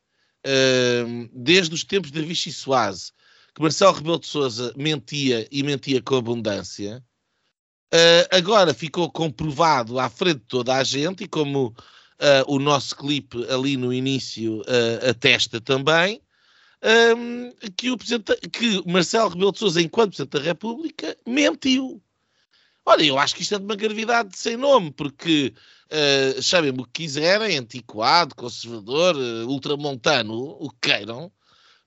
uh, 0.46 1.28
desde 1.32 1.74
os 1.74 1.84
tempos 1.84 2.10
de 2.10 2.22
Vichy 2.22 2.52
Soase, 2.52 3.12
que 3.54 3.62
Marcelo 3.62 3.92
Rebelo 3.92 4.18
de 4.18 4.26
Sousa 4.26 4.72
mentia 4.76 5.46
e 5.50 5.62
mentia 5.62 6.02
com 6.02 6.16
abundância. 6.16 7.02
Uh, 7.92 8.26
agora 8.30 8.74
ficou 8.74 9.10
comprovado 9.10 9.98
à 9.98 10.08
frente 10.08 10.40
de 10.40 10.46
toda 10.46 10.74
a 10.76 10.84
gente, 10.84 11.24
e 11.24 11.28
como 11.28 11.68
uh, 11.68 11.74
o 12.46 12.58
nosso 12.58 12.96
clipe 12.96 13.44
ali 13.50 13.76
no 13.76 13.92
início 13.92 14.62
atesta 15.08 15.60
também, 15.60 16.20
um, 16.84 17.50
que, 17.76 17.90
o 17.90 17.96
que 17.96 18.90
Marcelo 18.90 19.30
Rebelo 19.30 19.52
de 19.52 19.58
Sousa, 19.58 19.80
enquanto 19.80 20.10
Presidente 20.10 20.38
da 20.38 20.40
República, 20.40 21.16
mentiu. 21.26 22.02
Olha, 22.84 23.02
eu 23.04 23.18
acho 23.18 23.34
que 23.34 23.42
isto 23.42 23.54
é 23.54 23.58
de 23.58 23.64
uma 23.64 23.74
gravidade 23.74 24.36
sem 24.36 24.58
nome, 24.58 24.92
porque 24.92 25.54
uh, 25.86 26.42
chamem 26.42 26.70
o 26.70 26.84
que 26.84 27.04
quiserem, 27.04 27.56
antiquado, 27.56 28.34
conservador, 28.34 29.16
uh, 29.16 29.48
ultramontano, 29.48 30.56
o 30.60 30.68
que 30.68 30.90
queiram, 30.90 31.32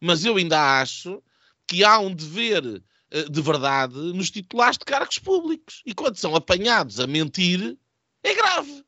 mas 0.02 0.26
eu 0.26 0.38
ainda 0.38 0.82
acho 0.82 1.22
que 1.68 1.84
há 1.84 2.00
um 2.00 2.12
dever 2.12 2.66
uh, 2.66 3.30
de 3.30 3.42
verdade 3.42 3.94
nos 3.94 4.32
titulares 4.32 4.80
de 4.80 4.86
cargos 4.86 5.20
públicos. 5.20 5.84
E 5.86 5.94
quando 5.94 6.18
são 6.18 6.36
apanhados 6.36 7.00
a 7.00 7.06
mentir, 7.06 7.78
é 8.24 8.34
grave. 8.34 8.84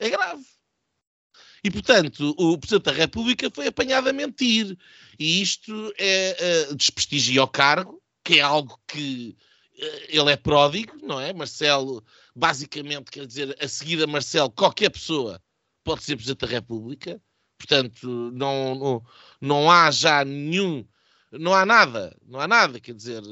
É 0.00 0.10
grave. 0.10 0.44
E, 1.64 1.70
portanto, 1.70 2.34
o 2.38 2.58
Presidente 2.58 2.84
da 2.84 2.92
República 2.92 3.50
foi 3.54 3.68
apanhado 3.68 4.08
a 4.08 4.12
mentir. 4.12 4.76
E 5.18 5.40
isto 5.40 5.92
é, 5.98 6.68
uh, 6.70 6.74
desprestigia 6.74 7.42
o 7.42 7.48
cargo, 7.48 8.02
que 8.24 8.40
é 8.40 8.42
algo 8.42 8.80
que 8.86 9.36
uh, 9.78 10.06
ele 10.08 10.32
é 10.32 10.36
pródigo, 10.36 10.96
não 11.02 11.20
é? 11.20 11.32
Marcelo 11.32 12.04
basicamente, 12.34 13.10
quer 13.10 13.26
dizer, 13.26 13.56
a 13.60 13.68
seguir 13.68 14.02
a 14.02 14.06
Marcelo, 14.06 14.50
qualquer 14.50 14.90
pessoa 14.90 15.40
pode 15.84 16.02
ser 16.02 16.16
Presidente 16.16 16.40
da 16.40 16.46
República, 16.46 17.20
portanto, 17.58 18.30
não, 18.32 18.74
não, 18.74 19.02
não 19.40 19.70
há 19.70 19.90
já 19.90 20.24
nenhum, 20.24 20.84
não 21.30 21.54
há 21.54 21.64
nada, 21.66 22.16
não 22.26 22.40
há 22.40 22.48
nada, 22.48 22.80
quer 22.80 22.94
dizer, 22.94 23.22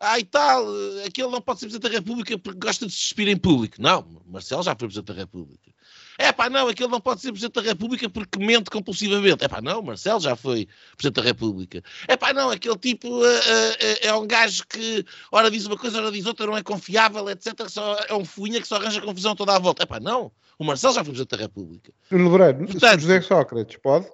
ah, 0.00 0.18
e 0.18 0.24
tal, 0.24 0.64
aquele 1.06 1.28
não 1.28 1.40
pode 1.40 1.60
ser 1.60 1.66
Presidente 1.66 1.90
da 1.90 1.98
República 1.98 2.38
porque 2.38 2.58
gosta 2.58 2.86
de 2.86 2.92
se 2.92 2.98
despir 2.98 3.28
em 3.28 3.36
público. 3.36 3.76
Não, 3.80 4.22
Marcelo 4.26 4.62
já 4.62 4.76
foi 4.76 4.88
Presidente 4.88 5.14
da 5.14 5.14
República. 5.14 5.72
É 6.18 6.32
pá, 6.32 6.48
não, 6.48 6.68
aquele 6.68 6.88
não 6.88 7.00
pode 7.00 7.20
ser 7.20 7.30
Presidente 7.30 7.54
da 7.54 7.62
República 7.62 8.08
porque 8.08 8.38
mente 8.38 8.70
compulsivamente. 8.70 9.44
É 9.44 9.48
pá, 9.48 9.60
não, 9.60 9.82
Marcelo 9.82 10.20
já 10.20 10.34
foi 10.34 10.68
Presidente 10.96 11.22
da 11.22 11.22
República. 11.22 11.82
É 12.08 12.16
pá, 12.16 12.32
não, 12.32 12.50
aquele 12.50 12.76
tipo 12.78 13.08
uh, 13.08 13.22
uh, 13.22 13.98
é 14.00 14.14
um 14.14 14.26
gajo 14.26 14.64
que 14.68 15.04
ora 15.30 15.50
diz 15.50 15.66
uma 15.66 15.76
coisa, 15.76 15.98
ora 15.98 16.10
diz 16.10 16.26
outra, 16.26 16.46
não 16.46 16.56
é 16.56 16.62
confiável, 16.62 17.28
etc. 17.28 17.68
Só, 17.68 17.96
é 18.08 18.14
um 18.14 18.24
fuinha 18.24 18.60
que 18.60 18.68
só 18.68 18.76
arranja 18.76 19.00
confusão 19.00 19.36
toda 19.36 19.54
à 19.54 19.58
volta. 19.58 19.82
É 19.82 19.86
pá, 19.86 20.00
não, 20.00 20.32
o 20.58 20.64
Marcelo 20.64 20.94
já 20.94 21.04
foi 21.04 21.12
Presidente 21.12 21.36
da 21.36 21.42
República. 21.42 21.92
Lebreiro, 22.10 22.66
Portanto, 22.66 23.00
José 23.00 23.20
Sócrates, 23.20 23.76
pode? 23.82 24.06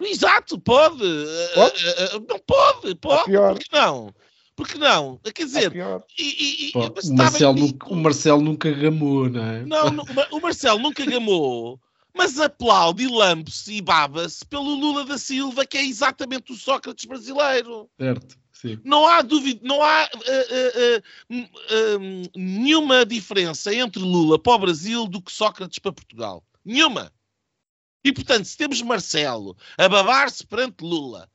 Exato, 0.00 0.58
pode. 0.58 1.04
pode? 1.54 1.84
Uh, 1.86 2.26
não 2.28 2.38
pode, 2.38 2.94
pode. 2.94 3.32
Porque 3.32 3.76
não? 3.76 4.14
Porque 4.56 4.78
não? 4.78 5.20
Quer 5.34 5.44
dizer, 5.44 5.72
e, 6.18 6.68
e, 6.68 6.72
Pô, 6.72 6.86
o, 6.86 7.14
Marcelo 7.14 7.54
nunca, 7.54 7.88
o 7.88 7.96
Marcelo 7.96 8.40
nunca 8.40 8.70
gamou, 8.72 9.28
não 9.28 9.44
é? 9.44 9.66
Não, 9.66 10.04
o 10.32 10.40
Marcelo 10.40 10.78
nunca 10.78 11.04
gamou, 11.04 11.78
mas 12.14 12.40
aplaude 12.40 13.04
e 13.04 13.06
lambe-se 13.06 13.74
e 13.74 13.82
baba-se 13.82 14.44
pelo 14.46 14.74
Lula 14.74 15.04
da 15.04 15.18
Silva, 15.18 15.66
que 15.66 15.76
é 15.76 15.84
exatamente 15.84 16.52
o 16.52 16.56
Sócrates 16.56 17.04
brasileiro. 17.04 17.88
Certo. 18.00 18.38
Sim. 18.50 18.80
Não 18.82 19.06
há 19.06 19.20
dúvida, 19.20 19.60
não 19.62 19.82
há 19.82 20.08
uh, 20.14 21.34
uh, 21.34 21.38
uh, 21.38 22.30
nenhuma 22.34 23.04
diferença 23.04 23.74
entre 23.74 24.00
Lula 24.00 24.38
para 24.38 24.54
o 24.54 24.58
Brasil 24.58 25.06
do 25.06 25.20
que 25.20 25.30
Sócrates 25.30 25.78
para 25.78 25.92
Portugal. 25.92 26.42
Nenhuma. 26.64 27.12
E 28.02 28.10
portanto, 28.10 28.46
se 28.46 28.56
temos 28.56 28.80
Marcelo 28.80 29.54
a 29.76 29.86
babar-se 29.86 30.46
perante 30.46 30.82
Lula, 30.82 31.28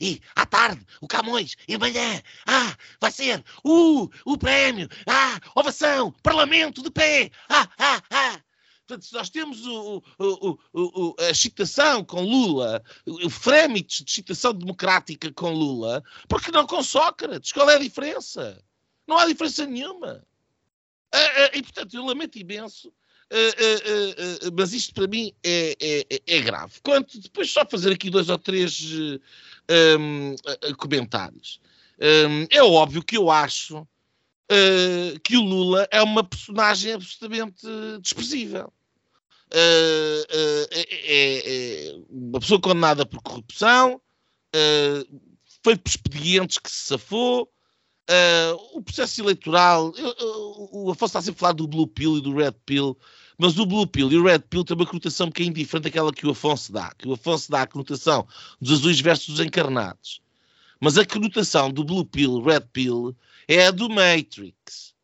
e 0.00 0.20
à 0.34 0.46
tarde 0.46 0.84
o 1.00 1.08
Camões, 1.08 1.56
e 1.66 1.74
amanhã, 1.74 2.22
ah, 2.46 2.76
vai 3.00 3.10
ser 3.10 3.44
uh, 3.64 4.10
o 4.24 4.38
prémio, 4.38 4.88
ah, 5.06 5.40
ovação, 5.54 6.12
parlamento 6.22 6.82
de 6.82 6.90
pé, 6.90 7.30
ah, 7.48 7.68
ah, 7.78 8.02
ah. 8.10 8.40
Portanto, 8.86 9.04
se 9.04 9.12
nós 9.12 9.28
temos 9.28 9.66
o, 9.66 10.02
o, 10.18 10.58
o, 10.72 11.14
a 11.18 11.30
excitação 11.30 12.02
com 12.02 12.22
Lula, 12.22 12.82
o 13.04 13.28
frémitos 13.28 13.98
de 13.98 14.10
excitação 14.10 14.54
democrática 14.54 15.30
com 15.30 15.52
Lula, 15.52 16.02
porque 16.26 16.50
não 16.50 16.66
com 16.66 16.82
Sócrates? 16.82 17.52
Qual 17.52 17.68
é 17.68 17.74
a 17.74 17.78
diferença? 17.78 18.64
Não 19.06 19.18
há 19.18 19.26
diferença 19.26 19.66
nenhuma. 19.66 20.26
Ah, 21.12 21.18
ah, 21.18 21.50
e, 21.52 21.62
portanto, 21.62 21.92
eu 21.94 22.04
lamento 22.04 22.38
imenso 22.38 22.90
Uh, 23.30 23.36
uh, 23.36 24.48
uh, 24.48 24.54
mas 24.56 24.72
isto 24.72 24.94
para 24.94 25.06
mim 25.06 25.32
é, 25.44 25.76
é, 25.78 26.20
é, 26.26 26.40
grave. 26.40 26.74
Quanto 26.82 27.20
depois 27.20 27.50
só 27.50 27.62
fazer 27.68 27.92
aqui 27.92 28.08
dois 28.08 28.30
ou 28.30 28.38
três 28.38 28.80
um, 30.00 30.34
comentários. 30.78 31.60
Um, 32.00 32.46
é 32.50 32.62
óbvio 32.62 33.02
que 33.02 33.18
eu 33.18 33.30
acho 33.30 33.80
uh, 33.80 35.20
que 35.22 35.36
o 35.36 35.42
Lula 35.42 35.86
é 35.90 36.00
uma 36.00 36.24
personagem 36.24 36.94
absolutamente 36.94 37.66
desprezível. 38.00 38.72
É, 39.50 40.26
é, 40.70 41.90
é, 41.90 41.98
uma 42.10 42.38
pessoa 42.40 42.60
condenada 42.60 43.06
por 43.06 43.22
corrupção, 43.22 44.00
foi 45.62 45.76
por 45.76 45.88
expedientes 45.88 46.58
que 46.58 46.70
se 46.70 46.86
safou. 46.86 47.50
O 48.72 48.82
processo 48.82 49.20
eleitoral, 49.20 49.92
eu, 49.96 50.14
eu, 50.18 50.68
o 50.72 50.90
Afonso 50.90 51.10
está 51.10 51.22
sempre 51.22 51.38
a 51.38 51.40
falar 51.40 51.52
do 51.52 51.68
Blue 51.68 51.86
Pill 51.86 52.18
e 52.18 52.20
do 52.20 52.34
Red 52.34 52.52
Pill. 52.64 52.96
Mas 53.36 53.56
o 53.58 53.66
Blue 53.66 53.86
Pill 53.86 54.10
e 54.10 54.16
o 54.16 54.24
Red 54.24 54.40
Pill 54.40 54.64
têm 54.64 54.76
uma 54.76 54.86
conotação 54.86 55.26
um 55.26 55.30
bocadinho 55.30 55.54
diferente 55.54 55.84
daquela 55.84 56.12
que 56.12 56.26
o 56.26 56.30
Afonso 56.30 56.72
dá. 56.72 56.92
Que 56.96 57.06
o 57.06 57.12
Afonso 57.12 57.50
dá 57.50 57.62
a 57.62 57.66
conotação 57.66 58.26
dos 58.60 58.80
azuis 58.80 59.00
versus 59.00 59.36
dos 59.36 59.46
encarnados. 59.46 60.20
Mas 60.80 60.98
a 60.98 61.06
conotação 61.06 61.70
do 61.70 61.84
Blue 61.84 62.04
Pill, 62.04 62.42
Red 62.42 62.62
Pill, 62.72 63.16
é 63.46 63.66
a 63.66 63.70
do 63.70 63.88
Matrix. 63.88 64.94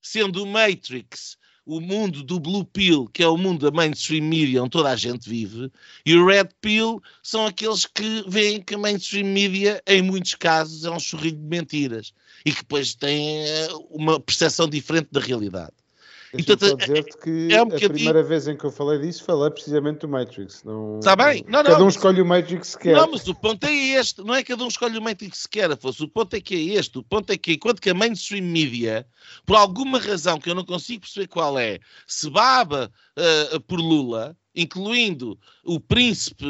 Sendo 0.00 0.42
o 0.42 0.46
Matrix 0.46 1.36
o 1.66 1.80
mundo 1.80 2.22
do 2.22 2.38
Blue 2.38 2.64
Pill, 2.64 3.08
que 3.12 3.22
é 3.22 3.28
o 3.28 3.36
mundo 3.36 3.68
da 3.68 3.76
mainstream 3.76 4.24
media 4.24 4.62
onde 4.62 4.70
toda 4.70 4.90
a 4.90 4.96
gente 4.96 5.28
vive, 5.28 5.70
e 6.04 6.14
o 6.14 6.24
Red 6.24 6.48
Pill 6.60 7.02
são 7.22 7.44
aqueles 7.44 7.84
que 7.84 8.24
veem 8.28 8.62
que 8.62 8.76
a 8.76 8.78
mainstream 8.78 9.26
media, 9.26 9.82
em 9.84 10.00
muitos 10.00 10.34
casos, 10.36 10.84
é 10.84 10.90
um 10.90 11.00
churrilho 11.00 11.36
de 11.36 11.42
mentiras 11.42 12.14
e 12.44 12.52
que 12.52 12.62
depois 12.62 12.94
têm 12.94 13.44
eh, 13.44 13.68
uma 13.90 14.20
percepção 14.20 14.68
diferente 14.68 15.08
da 15.10 15.20
realidade. 15.20 15.72
Deixa-me 16.36 16.54
Então, 16.66 16.76
dizer-te 16.76 17.16
que 17.18 17.54
é 17.54 17.62
um 17.62 17.66
a 17.66 17.78
primeira 17.78 18.22
vez 18.22 18.46
em 18.48 18.56
que 18.56 18.64
eu 18.64 18.70
falei 18.70 18.98
disso, 18.98 19.24
falei 19.24 19.50
precisamente 19.50 20.00
do 20.00 20.08
Matrix. 20.08 20.62
Não, 20.64 20.98
Está 20.98 21.16
bem? 21.16 21.44
Não, 21.48 21.62
Cada 21.62 21.78
não. 21.78 21.86
um 21.86 21.88
escolhe 21.88 22.20
o 22.20 22.26
Matrix 22.26 22.76
que 22.76 22.82
quer. 22.84 22.96
Não, 22.96 23.10
mas 23.10 23.26
o 23.26 23.34
ponto 23.34 23.64
é 23.64 23.72
este. 23.72 24.22
Não 24.22 24.34
é 24.34 24.42
cada 24.42 24.64
um 24.64 24.68
escolhe 24.68 24.98
o 24.98 25.02
Matrix 25.02 25.46
que 25.46 25.58
quer, 25.60 25.76
fosse. 25.76 26.02
O 26.02 26.08
ponto 26.08 26.34
é 26.34 26.40
que 26.40 26.54
é 26.54 26.78
este. 26.78 26.98
O 26.98 27.02
ponto 27.02 27.32
é 27.32 27.36
que 27.36 27.54
enquanto 27.54 27.80
que 27.80 27.90
a 27.90 27.94
mainstream 27.94 28.44
media, 28.44 29.06
por 29.44 29.56
alguma 29.56 29.98
razão 29.98 30.38
que 30.38 30.50
eu 30.50 30.54
não 30.54 30.64
consigo 30.64 31.02
perceber 31.02 31.28
qual 31.28 31.58
é, 31.58 31.78
se 32.06 32.28
baba 32.30 32.90
ah, 33.16 33.60
por 33.66 33.80
Lula, 33.80 34.36
incluindo 34.56 35.38
o 35.62 35.78
príncipe, 35.78 36.44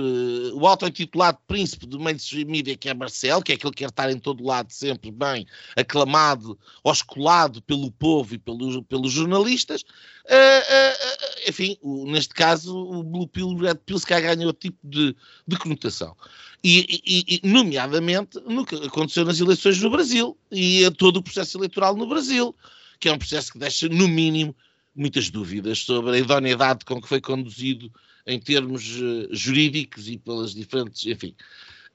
o 0.54 0.66
auto-intitulado 0.66 1.38
príncipe 1.46 1.86
do 1.86 1.98
mainstream 1.98 2.46
media, 2.48 2.76
que 2.76 2.88
é 2.88 2.94
Marcelo, 2.94 3.42
que 3.42 3.50
é 3.52 3.56
aquele 3.56 3.72
que 3.72 3.78
quer 3.78 3.88
estar 3.90 4.10
em 4.10 4.18
todo 4.18 4.44
lado 4.44 4.72
sempre 4.72 5.10
bem 5.10 5.44
aclamado, 5.76 6.58
osculado 6.84 7.60
pelo 7.62 7.90
povo 7.90 8.34
e 8.34 8.38
pelos, 8.38 8.80
pelos 8.88 9.12
jornalistas, 9.12 9.84
ah, 10.28 10.32
ah, 10.34 11.48
enfim, 11.48 11.76
o- 11.82 12.06
neste 12.10 12.32
caso, 12.34 12.76
o 12.76 13.02
Blue 13.02 13.26
Pill, 13.26 13.48
o 13.48 13.56
Red 13.58 13.76
Pill, 13.84 13.98
se 13.98 14.06
calhar 14.06 14.34
ganha 14.36 14.46
outro 14.46 14.60
tipo 14.70 14.78
de, 14.84 15.14
de 15.46 15.56
conotação. 15.58 16.16
E, 16.62 17.02
e- 17.04 17.40
e, 17.42 17.48
nomeadamente, 17.48 18.40
no 18.46 18.64
que 18.64 18.74
aconteceu 18.76 19.24
nas 19.24 19.38
eleições 19.40 19.80
no 19.80 19.90
Brasil 19.90 20.36
e 20.50 20.88
todo 20.92 21.18
o 21.18 21.22
processo 21.22 21.58
eleitoral 21.58 21.96
no 21.96 22.06
Brasil, 22.06 22.54
que 22.98 23.08
é 23.08 23.12
um 23.12 23.18
processo 23.18 23.52
que 23.52 23.58
deixa, 23.58 23.88
no 23.88 24.08
mínimo, 24.08 24.54
muitas 24.96 25.30
dúvidas 25.30 25.78
sobre 25.80 26.12
a 26.16 26.18
idoneidade 26.18 26.84
com 26.84 27.00
que 27.00 27.08
foi 27.08 27.20
conduzido 27.20 27.92
em 28.26 28.40
termos 28.40 28.82
eh, 28.96 29.28
jurídicos 29.30 30.08
e 30.08 30.16
pelas 30.18 30.54
diferentes, 30.54 31.04
enfim. 31.06 31.34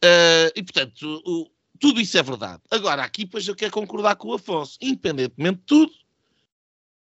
Eh, 0.01 0.53
e, 0.55 0.63
portanto, 0.63 1.21
o- 1.25 1.49
tudo 1.79 1.99
isso 1.99 2.17
é 2.17 2.23
verdade. 2.23 2.61
Agora, 2.69 3.03
aqui, 3.03 3.25
pois, 3.25 3.47
eu 3.47 3.55
quero 3.55 3.71
concordar 3.71 4.15
com 4.15 4.29
o 4.29 4.33
Afonso. 4.35 4.77
Independentemente 4.81 5.59
de 5.59 5.65
tudo, 5.65 5.91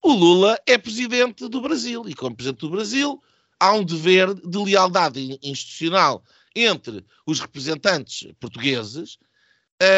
o 0.01 0.13
Lula 0.13 0.57
é 0.65 0.77
presidente 0.77 1.47
do 1.47 1.61
Brasil. 1.61 2.07
E, 2.07 2.15
como 2.15 2.35
presidente 2.35 2.61
do 2.61 2.69
Brasil, 2.69 3.21
há 3.59 3.73
um 3.73 3.83
dever 3.83 4.33
de 4.33 4.57
lealdade 4.57 5.19
in- 5.19 5.39
institucional 5.43 6.23
entre 6.55 7.05
os 7.25 7.39
representantes 7.39 8.27
portugueses 8.39 9.17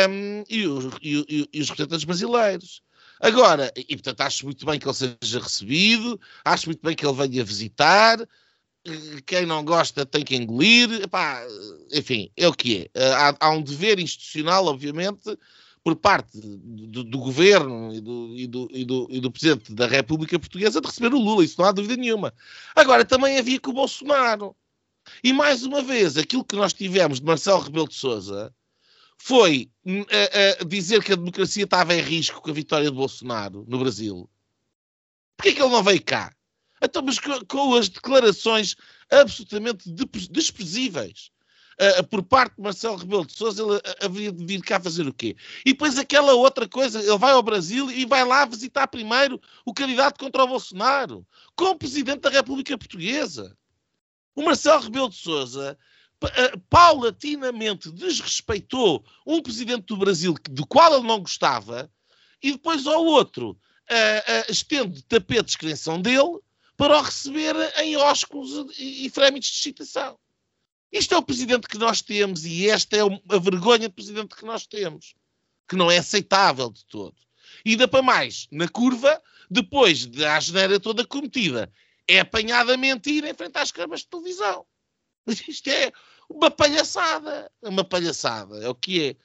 hum, 0.10 0.44
e, 0.50 0.68
os, 0.68 0.86
e- 1.02 1.26
e- 1.30 1.50
e 1.54 1.62
os 1.62 1.70
representantes 1.70 2.04
brasileiros. 2.06 2.82
Agora, 3.24 3.72
e 3.78 3.96
portanto 3.96 4.20
acho 4.20 4.44
muito 4.44 4.66
bem 4.66 4.78
que 4.78 4.86
ele 4.86 4.94
seja 4.94 5.40
recebido, 5.40 6.20
acho 6.44 6.68
muito 6.68 6.82
bem 6.84 6.94
que 6.94 7.06
ele 7.06 7.16
venha 7.16 7.46
visitar, 7.46 8.20
quem 9.26 9.46
não 9.46 9.64
gosta 9.64 10.06
tem 10.06 10.26
que 10.26 10.36
engolir, 10.36 10.92
Epá, 11.02 11.42
enfim, 11.94 12.30
é 12.36 12.46
o 12.50 12.54
que 12.54 12.90
é. 12.94 13.00
Eh, 13.00 13.14
Há, 13.14 13.38
há 13.40 13.50
um 13.52 13.62
dever 13.62 13.98
institucional, 13.98 14.66
obviamente, 14.66 15.38
por 15.82 15.96
parte 15.96 16.38
do, 16.38 17.06
do 17.06 17.18
governo 17.18 17.94
e 17.94 18.02
do, 18.02 18.34
e, 18.36 18.46
do, 18.46 18.68
e, 18.74 18.82
e 19.18 19.22
do 19.22 19.32
Presidente 19.32 19.74
da 19.74 19.88
República 19.88 20.38
Portuguesa 20.38 20.82
de 20.82 20.88
receber 20.88 21.14
o 21.14 21.18
Lula, 21.20 21.46
isso 21.46 21.56
não 21.58 21.66
há 21.66 21.72
dúvida 21.72 21.96
nenhuma. 21.96 22.34
Agora, 22.76 23.06
também 23.06 23.38
havia 23.38 23.58
com 23.58 23.72
o 23.72 23.74
Bolsonaro. 23.74 24.54
E 25.24 25.32
mais 25.32 25.64
uma 25.64 25.82
vez, 25.82 26.18
aquilo 26.18 26.44
que 26.44 26.58
nós 26.58 26.74
tivemos 26.74 27.22
de 27.22 27.26
Marcelo 27.26 27.62
Rebelo 27.62 27.88
de 27.88 27.96
Souza 27.96 28.54
foi 29.26 29.72
a- 29.88 30.62
a 30.62 30.66
dizer 30.66 31.02
que 31.02 31.14
a 31.14 31.16
democracia 31.16 31.64
estava 31.64 31.96
em 31.96 32.02
risco 32.02 32.42
com 32.42 32.50
a 32.50 32.54
vitória 32.54 32.92
de 32.92 32.96
Bolsonaro 32.96 33.64
no 33.70 33.80
Brasil. 33.80 34.30
Porquê 35.38 35.54
que 35.54 35.62
ele 35.62 35.72
não 35.72 35.82
veio 35.82 36.04
cá? 36.04 36.36
Então, 36.82 37.02
mas 37.02 37.20
com, 37.20 37.40
com 37.46 37.74
as 37.74 37.88
declarações 37.88 38.76
absolutamente 39.10 39.90
desprezíveis 40.30 41.32
ah, 41.80 42.04
por 42.04 42.22
parte 42.22 42.58
de 42.58 42.64
Marcelo 42.64 42.98
Rebelo 42.98 43.26
de 43.26 43.32
Sousa, 43.32 43.64
ele 43.64 43.82
haveria 44.02 44.32
de 44.34 44.46
vir 44.46 44.62
cá 44.62 44.78
fazer 44.78 45.08
o 45.08 45.14
quê? 45.14 45.38
E 45.66 45.72
depois 45.72 45.98
aquela 45.98 46.34
outra 46.34 46.68
coisa, 46.68 47.00
ele 47.00 47.18
vai 47.18 47.32
ao 47.32 47.42
Brasil 47.42 47.90
e 47.90 48.06
vai 48.06 48.26
lá 48.26 48.44
visitar 48.44 48.88
primeiro 48.88 49.40
o 49.66 49.74
candidato 49.74 50.20
contra 50.20 50.44
o 50.44 50.48
Bolsonaro, 50.48 51.26
com 51.56 51.70
o 51.70 51.78
Presidente 51.78 52.20
da 52.20 52.30
República 52.30 52.78
Portuguesa. 52.78 53.58
O 54.36 54.44
Marcelo 54.44 54.84
Rebelo 54.84 55.10
de 55.10 55.16
Sousa 55.16 55.78
paulatinamente 56.70 57.92
desrespeitou 57.92 59.04
um 59.26 59.42
presidente 59.42 59.86
do 59.86 59.98
Brasil 59.98 60.36
do 60.50 60.66
qual 60.66 60.96
ele 60.96 61.08
não 61.08 61.20
gostava 61.20 61.92
e 62.42 62.52
depois 62.52 62.86
ao 62.86 63.04
outro 63.06 63.58
ah, 63.90 64.24
ah, 64.28 64.52
estende 64.52 65.02
tapetes 65.04 65.56
que 65.56 65.66
nem 65.66 65.76
são 65.76 66.02
dele 66.02 66.40
para 66.76 66.98
o 66.98 67.02
receber 67.02 67.56
em 67.80 67.96
ósculos 67.96 68.72
e, 68.78 69.10
frémitos 69.10 69.50
de 69.50 69.58
excitação. 69.58 70.18
Isto 70.92 71.16
é 71.16 71.18
o 71.18 71.24
presidente 71.24 71.68
que 71.68 71.78
nós 71.78 72.02
temos 72.02 72.46
e 72.46 72.70
esta 72.70 72.98
é 72.98 73.02
a 73.02 73.40
vergonha 73.40 73.88
de 73.88 73.94
presidente 73.94 74.36
que 74.36 74.46
nós 74.46 74.66
temos, 74.66 75.16
que 75.68 75.76
não 75.76 75.90
é 75.90 75.98
aceitável 75.98 76.70
de 76.70 76.86
todo. 76.86 77.16
E 77.66 77.72
ainda 77.72 77.88
para 77.88 78.02
mais, 78.02 78.48
na 78.52 78.68
curva, 78.68 79.22
depois 79.50 80.06
da 80.06 80.36
asneira 80.36 80.80
toda 80.80 81.06
cometida, 81.06 81.72
é 82.08 82.20
apanhada 82.20 82.74
a 82.74 82.78
mentir 82.78 83.24
em 83.24 83.34
frente 83.34 83.58
às 83.58 83.72
câmaras 83.72 84.02
de 84.02 84.08
televisão. 84.08 84.66
Isto 85.48 85.70
é 85.70 85.92
uma 86.34 86.52
palhaçada. 86.52 87.50
É 87.62 87.70
uma 87.70 87.84
palhaçada. 87.84 88.64
É 88.64 88.70
o 88.70 88.76
que 88.76 89.10
é. 89.10 89.16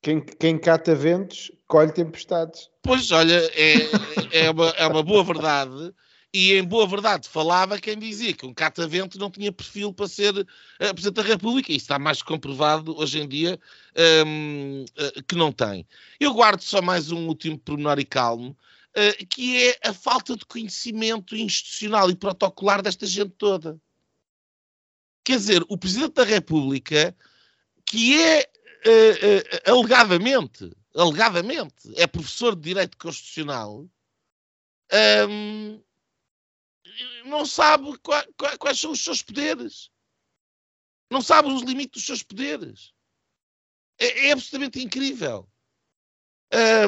Quem, 0.00 0.20
quem 0.20 0.58
cata 0.58 0.94
ventos, 0.94 1.50
colhe 1.66 1.92
tempestades. 1.92 2.70
Pois, 2.82 3.10
olha, 3.10 3.34
é, 3.54 4.44
é, 4.44 4.50
uma, 4.50 4.68
é 4.70 4.86
uma 4.86 5.02
boa 5.02 5.24
verdade. 5.24 5.92
E 6.32 6.52
em 6.52 6.62
boa 6.62 6.86
verdade 6.86 7.26
falava 7.26 7.80
quem 7.80 7.98
dizia 7.98 8.34
que 8.34 8.44
um 8.44 8.52
catavento 8.52 9.18
não 9.18 9.30
tinha 9.30 9.50
perfil 9.50 9.94
para 9.94 10.06
ser 10.06 10.46
eh, 10.78 10.92
Presidente 10.92 11.16
da 11.16 11.22
República. 11.22 11.72
Isso 11.72 11.84
está 11.84 11.98
mais 11.98 12.22
comprovado 12.22 12.96
hoje 12.98 13.18
em 13.18 13.26
dia 13.26 13.58
hum, 14.26 14.84
eh, 14.96 15.22
que 15.26 15.34
não 15.34 15.50
tem. 15.50 15.86
Eu 16.20 16.34
guardo 16.34 16.60
só 16.60 16.82
mais 16.82 17.10
um 17.10 17.26
último 17.28 17.58
pormenor 17.58 17.98
e 17.98 18.04
calmo, 18.04 18.54
eh, 18.94 19.24
que 19.24 19.68
é 19.68 19.78
a 19.88 19.94
falta 19.94 20.36
de 20.36 20.44
conhecimento 20.44 21.34
institucional 21.34 22.10
e 22.10 22.14
protocolar 22.14 22.82
desta 22.82 23.06
gente 23.06 23.30
toda. 23.38 23.80
Quer 25.28 25.36
dizer, 25.36 25.62
o 25.68 25.76
Presidente 25.76 26.14
da 26.14 26.24
República, 26.24 27.14
que 27.84 28.18
é 28.18 28.38
eh, 28.40 28.48
eh, 28.86 29.70
alegadamente, 29.70 30.74
alegadamente, 30.96 31.92
é 31.96 32.06
professor 32.06 32.56
de 32.56 32.62
Direito 32.62 32.96
Constitucional, 32.96 33.86
hum, 35.28 35.82
não 37.26 37.44
sabe 37.44 37.98
qua- 37.98 38.26
qua- 38.38 38.56
quais 38.56 38.80
são 38.80 38.90
os 38.92 39.04
seus 39.04 39.20
poderes. 39.20 39.90
Não 41.10 41.20
sabe 41.20 41.48
os 41.52 41.60
limites 41.60 42.00
dos 42.00 42.06
seus 42.06 42.22
poderes. 42.22 42.94
É, 43.98 44.28
é 44.28 44.32
absolutamente 44.32 44.82
incrível. 44.82 45.46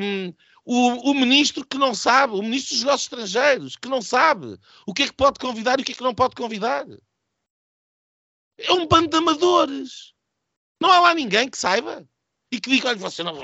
Hum, 0.01 0.33
o, 0.65 1.11
o 1.11 1.15
ministro 1.15 1.63
que 1.67 1.77
não 1.77 1.95
sabe, 1.95 2.33
o 2.33 2.43
ministro 2.43 2.75
dos 2.75 2.85
negócios 2.85 3.05
estrangeiros, 3.13 3.77
que 3.77 3.87
não 3.87 4.01
sabe 4.01 4.59
o 4.87 4.95
que 4.95 5.03
é 5.03 5.07
que 5.09 5.13
pode 5.13 5.39
convidar 5.39 5.79
e 5.79 5.83
o 5.83 5.85
que 5.85 5.93
é 5.93 5.95
que 5.95 6.03
não 6.03 6.15
pode 6.15 6.35
convidar. 6.35 6.87
É 8.61 8.73
um 8.73 8.87
bando 8.87 9.09
de 9.09 9.17
amadores. 9.17 10.13
Não 10.81 10.91
há 10.91 11.01
lá 11.01 11.15
ninguém 11.15 11.49
que 11.49 11.59
saiba 11.59 12.07
e 12.53 12.61
que 12.61 12.69
diga, 12.71 12.89
olha, 12.89 12.99
você 12.99 13.23
não. 13.23 13.39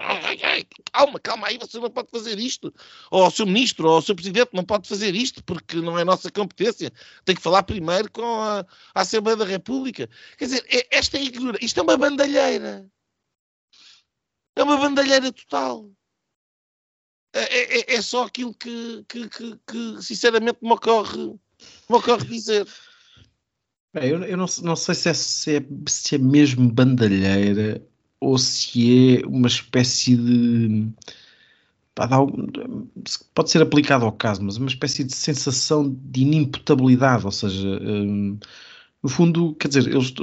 Calma, 0.92 1.20
calma 1.20 1.46
aí, 1.46 1.58
você 1.58 1.78
não 1.78 1.90
pode 1.90 2.10
fazer 2.10 2.38
isto. 2.38 2.74
Ou 3.10 3.26
o 3.26 3.30
seu 3.30 3.46
ministro, 3.46 3.88
ou 3.88 3.98
o 3.98 4.02
seu 4.02 4.14
presidente 4.14 4.50
não 4.52 4.64
pode 4.64 4.88
fazer 4.88 5.14
isto 5.14 5.44
porque 5.44 5.76
não 5.76 5.98
é 5.98 6.04
nossa 6.04 6.30
competência. 6.30 6.92
Tem 7.24 7.36
que 7.36 7.42
falar 7.42 7.62
primeiro 7.62 8.10
com 8.10 8.24
a, 8.40 8.60
a 8.94 9.00
Assembleia 9.00 9.36
da 9.36 9.44
República. 9.44 10.08
Quer 10.36 10.44
dizer, 10.46 10.66
é- 10.68 10.88
esta 10.90 11.18
é 11.18 11.22
ignorância. 11.22 11.64
Isto 11.64 11.80
é 11.80 11.82
uma 11.82 11.96
bandalheira. 11.96 12.90
É 14.56 14.62
uma 14.62 14.76
bandalheira 14.76 15.30
total. 15.32 15.90
É, 17.32 17.92
é- 17.92 17.94
é 17.96 18.02
só 18.02 18.24
aquilo 18.24 18.54
que, 18.54 19.04
que- 19.08 19.28
que- 19.28 19.58
que, 19.68 20.02
sinceramente 20.02 20.58
me 20.62 20.72
ocorre, 20.72 21.18
me 21.88 21.96
ocorre 21.96 22.24
dizer. 22.26 22.66
Bem, 23.96 24.10
eu, 24.10 24.22
eu 24.24 24.36
não, 24.36 24.44
não 24.62 24.76
sei 24.76 24.94
se 24.94 25.08
é, 25.08 25.14
se, 25.14 25.56
é, 25.56 25.66
se 25.88 26.14
é 26.16 26.18
mesmo 26.18 26.70
bandalheira 26.70 27.82
ou 28.20 28.36
se 28.38 29.16
é 29.22 29.26
uma 29.26 29.46
espécie 29.48 30.14
de. 30.16 30.92
um- 32.12 32.86
pode 33.34 33.50
ser 33.50 33.62
aplicado 33.62 34.04
ao 34.04 34.12
caso, 34.12 34.42
mas 34.42 34.56
uma 34.56 34.68
espécie 34.68 35.02
de 35.04 35.14
sensação 35.14 35.88
de 36.04 36.22
inimputabilidade, 36.22 37.24
ou 37.24 37.32
seja, 37.32 37.66
hum, 37.82 38.38
no 39.02 39.08
fundo, 39.08 39.54
quer 39.56 39.68
dizer, 39.68 39.88
eles, 39.88 40.14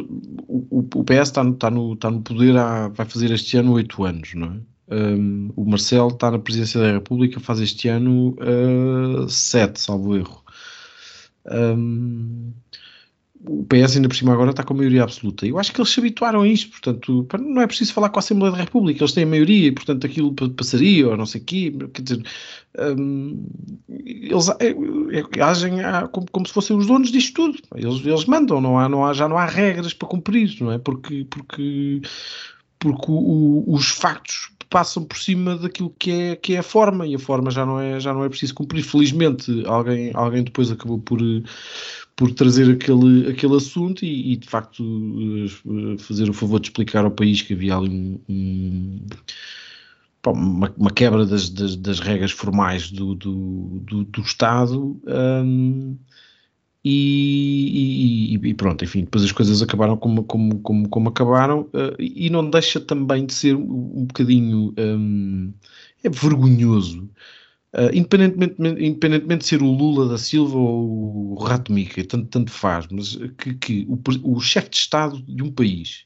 o, 0.47 0.79
o- 0.99 1.03
PS 1.03 1.31
está 1.31 1.43
no, 1.43 1.53
está, 1.53 1.69
no, 1.71 1.93
está 1.93 2.11
no 2.11 2.21
poder 2.21 2.57
há, 2.57 2.89
vai 2.89 3.05
fazer 3.07 3.31
este 3.31 3.57
ano 3.57 3.73
oito 3.73 4.03
anos, 4.03 4.33
não 4.35 4.53
é? 4.89 4.95
Hum, 4.95 5.51
o 5.55 5.65
Marcelo 5.65 6.09
está 6.09 6.29
na 6.31 6.39
presidência 6.39 6.79
da 6.79 6.91
República, 6.93 7.39
faz 7.39 7.59
este 7.61 7.87
ano 7.89 8.35
ah, 8.41 9.27
sete, 9.29 9.79
salvo 9.81 10.15
erro. 10.15 10.43
Hum, 11.45 12.53
o 13.45 13.63
PS 13.65 13.97
ainda 13.97 14.07
por 14.09 14.15
cima 14.15 14.33
agora 14.33 14.51
está 14.51 14.63
com 14.63 14.73
a 14.73 14.77
maioria 14.77 15.03
absoluta. 15.03 15.45
Eu 15.45 15.59
acho 15.59 15.73
que 15.73 15.79
eles 15.81 15.91
se 15.91 15.99
habituaram 15.99 16.41
a 16.41 16.47
isto, 16.47 16.71
portanto, 16.71 17.27
não 17.39 17.61
é 17.61 17.67
preciso 17.67 17.93
falar 17.93 18.09
com 18.09 18.19
a 18.19 18.21
Assembleia 18.21 18.51
da 18.53 18.59
República, 18.63 19.03
eles 19.03 19.11
têm 19.13 19.23
a 19.23 19.27
maioria 19.27 19.67
e, 19.67 19.71
portanto, 19.71 20.05
aquilo 20.05 20.33
pa- 20.33 20.49
passaria 20.49 21.07
ou 21.09 21.17
não 21.17 21.25
sei 21.25 21.41
o 21.41 21.43
quê, 21.43 21.73
quer 21.93 22.01
dizer, 22.01 22.23
hum, 22.97 23.45
eles 23.89 24.49
é, 24.59 25.37
é, 25.37 25.41
agem 25.43 25.73
como, 26.11 26.25
como 26.31 26.47
se 26.47 26.53
fossem 26.53 26.75
os 26.77 26.87
donos 26.87 27.11
disto 27.11 27.33
tudo. 27.33 27.59
Eles, 27.75 28.05
eles 28.05 28.25
mandam, 28.25 28.61
não 28.61 28.79
há, 28.79 28.87
não 28.89 29.05
há, 29.05 29.13
já 29.13 29.27
não 29.27 29.37
há 29.37 29.45
regras 29.45 29.93
para 29.93 30.07
cumprir, 30.07 30.55
não 30.61 30.71
é? 30.71 30.77
Porque, 30.77 31.25
porque, 31.29 32.01
porque 32.79 33.05
o- 33.09 33.63
os 33.67 33.87
factos 33.89 34.51
passam 34.69 35.03
por 35.05 35.17
cima 35.17 35.55
daquilo 35.55 35.93
que 35.99 36.11
é, 36.11 36.35
que 36.35 36.55
é 36.55 36.59
a 36.59 36.63
forma, 36.63 37.05
e 37.05 37.13
a 37.15 37.19
forma 37.19 37.51
já 37.51 37.63
não 37.65 37.79
é, 37.79 37.99
já 37.99 38.11
não 38.13 38.23
é 38.23 38.29
preciso 38.29 38.55
cumprir. 38.55 38.83
Felizmente, 38.83 39.51
alguém, 39.67 40.11
alguém 40.15 40.43
depois 40.43 40.71
acabou 40.71 40.97
por, 40.99 41.19
por 42.15 42.31
trazer 42.31 42.71
aquele, 42.71 43.29
aquele 43.29 43.55
assunto 43.55 44.05
e, 44.05 44.33
e 44.33 44.37
de 44.37 44.47
facto 44.47 44.83
eh, 44.83 45.97
fazer 45.97 46.29
o 46.29 46.33
favor 46.33 46.59
de 46.59 46.67
explicar 46.67 47.05
ao 47.05 47.11
país 47.11 47.41
que 47.41 47.53
havia 47.53 47.75
ali 47.75 47.89
um, 47.89 48.19
um 48.29 49.05
uma, 50.25 50.73
uma, 50.77 50.91
quebra 50.91 51.25
das, 51.25 51.49
das, 51.49 51.75
das, 51.75 51.99
regras 51.99 52.31
formais 52.31 52.89
do, 52.89 53.13
do, 53.13 53.81
do, 53.81 54.03
do 54.05 54.21
Estado 54.21 55.01
um, 55.05 55.97
e, 56.85 58.33
e, 58.35 58.49
e, 58.49 58.53
pronto, 58.53 58.83
enfim, 58.83 59.01
depois 59.01 59.23
as 59.23 59.31
coisas 59.31 59.61
acabaram 59.61 59.97
como, 59.97 60.23
como, 60.23 60.59
como, 60.59 60.89
como 60.89 61.09
acabaram 61.09 61.61
uh, 61.73 61.95
e 61.99 62.29
não 62.29 62.49
deixa 62.49 62.79
também 62.79 63.25
de 63.25 63.33
ser 63.33 63.55
um, 63.55 64.05
bocadinho 64.05 64.73
um, 64.77 65.53
é 66.03 66.09
vergonhoso 66.09 67.09
Uh, 67.73 67.89
independentemente, 67.91 68.55
independentemente 68.61 69.41
de 69.41 69.47
ser 69.47 69.63
o 69.63 69.71
Lula 69.71 70.07
da 70.07 70.17
Silva 70.17 70.55
ou 70.55 71.31
o 71.31 71.43
Rato 71.43 71.73
Mica, 71.73 72.03
tanto, 72.05 72.27
tanto 72.27 72.51
faz, 72.51 72.85
mas 72.91 73.17
que, 73.37 73.55
que 73.55 73.87
o, 73.89 74.35
o 74.35 74.39
chefe 74.39 74.69
de 74.69 74.77
Estado 74.77 75.19
de 75.23 75.41
um 75.41 75.51
país 75.51 76.05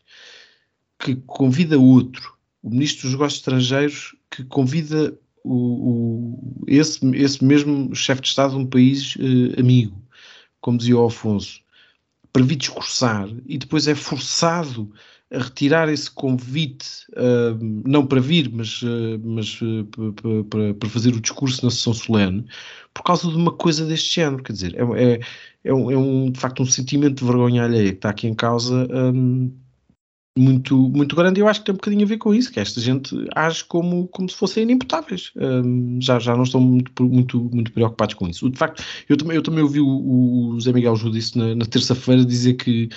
que 0.97 1.15
convida 1.15 1.77
outro, 1.77 2.37
o 2.63 2.69
ministro 2.69 3.03
dos 3.03 3.11
Negócios 3.11 3.39
Estrangeiros, 3.39 4.15
que 4.31 4.45
convida 4.45 5.17
o, 5.43 5.53
o 5.53 6.63
esse, 6.67 7.05
esse 7.15 7.43
mesmo 7.43 7.93
chefe 7.93 8.21
de 8.21 8.27
Estado 8.29 8.51
de 8.51 8.57
um 8.57 8.65
país 8.65 9.15
uh, 9.15 9.59
amigo, 9.59 10.01
como 10.61 10.77
dizia 10.77 10.97
o 10.97 11.05
Afonso, 11.05 11.61
para 12.31 12.43
vir 12.43 12.55
discursar 12.55 13.29
e 13.45 13.57
depois 13.57 13.87
é 13.87 13.95
forçado 13.95 14.91
retirar 15.31 15.89
esse 15.89 16.09
convite, 16.09 16.87
uh, 17.13 17.57
não 17.85 18.05
para 18.05 18.21
vir, 18.21 18.49
mas, 18.51 18.81
uh, 18.81 19.19
mas 19.23 19.59
uh, 19.61 19.85
para, 20.49 20.73
para 20.73 20.89
fazer 20.89 21.13
o 21.13 21.21
discurso 21.21 21.65
na 21.65 21.71
sessão 21.71 21.93
solene, 21.93 22.45
por 22.93 23.03
causa 23.03 23.27
de 23.29 23.35
uma 23.35 23.51
coisa 23.51 23.85
deste 23.85 24.15
género. 24.15 24.43
Quer 24.43 24.53
dizer, 24.53 24.75
é, 24.75 25.03
é, 25.03 25.19
é, 25.65 25.73
um, 25.73 25.91
é 25.91 25.97
um, 25.97 26.31
de 26.31 26.39
facto 26.39 26.63
um 26.63 26.65
sentimento 26.65 27.19
de 27.19 27.25
vergonha 27.25 27.63
alheia 27.63 27.91
que 27.91 27.97
está 27.97 28.09
aqui 28.09 28.27
em 28.27 28.33
causa 28.33 28.87
um, 28.89 29.51
muito, 30.37 30.77
muito 30.77 31.15
grande. 31.15 31.41
Eu 31.41 31.47
acho 31.47 31.59
que 31.59 31.65
tem 31.65 31.73
um 31.73 31.77
bocadinho 31.77 32.05
a 32.05 32.07
ver 32.07 32.17
com 32.17 32.33
isso, 32.33 32.51
que 32.51 32.59
esta 32.59 32.79
gente 32.79 33.13
age 33.35 33.65
como, 33.65 34.07
como 34.07 34.29
se 34.29 34.35
fossem 34.35 34.63
inimputáveis. 34.63 35.31
Um, 35.35 35.99
já, 36.01 36.19
já 36.19 36.35
não 36.35 36.43
estão 36.43 36.61
muito, 36.61 37.03
muito, 37.03 37.49
muito 37.53 37.71
preocupados 37.71 38.15
com 38.15 38.29
isso. 38.29 38.49
De 38.49 38.57
facto, 38.57 38.83
eu 39.09 39.17
também, 39.17 39.35
eu 39.35 39.41
também 39.41 39.63
ouvi 39.63 39.81
o, 39.81 39.87
o 40.53 40.61
Zé 40.61 40.71
Miguel 40.71 40.95
Judice 40.95 41.37
na, 41.37 41.55
na 41.55 41.65
terça-feira 41.65 42.23
dizer 42.23 42.53
que 42.53 42.89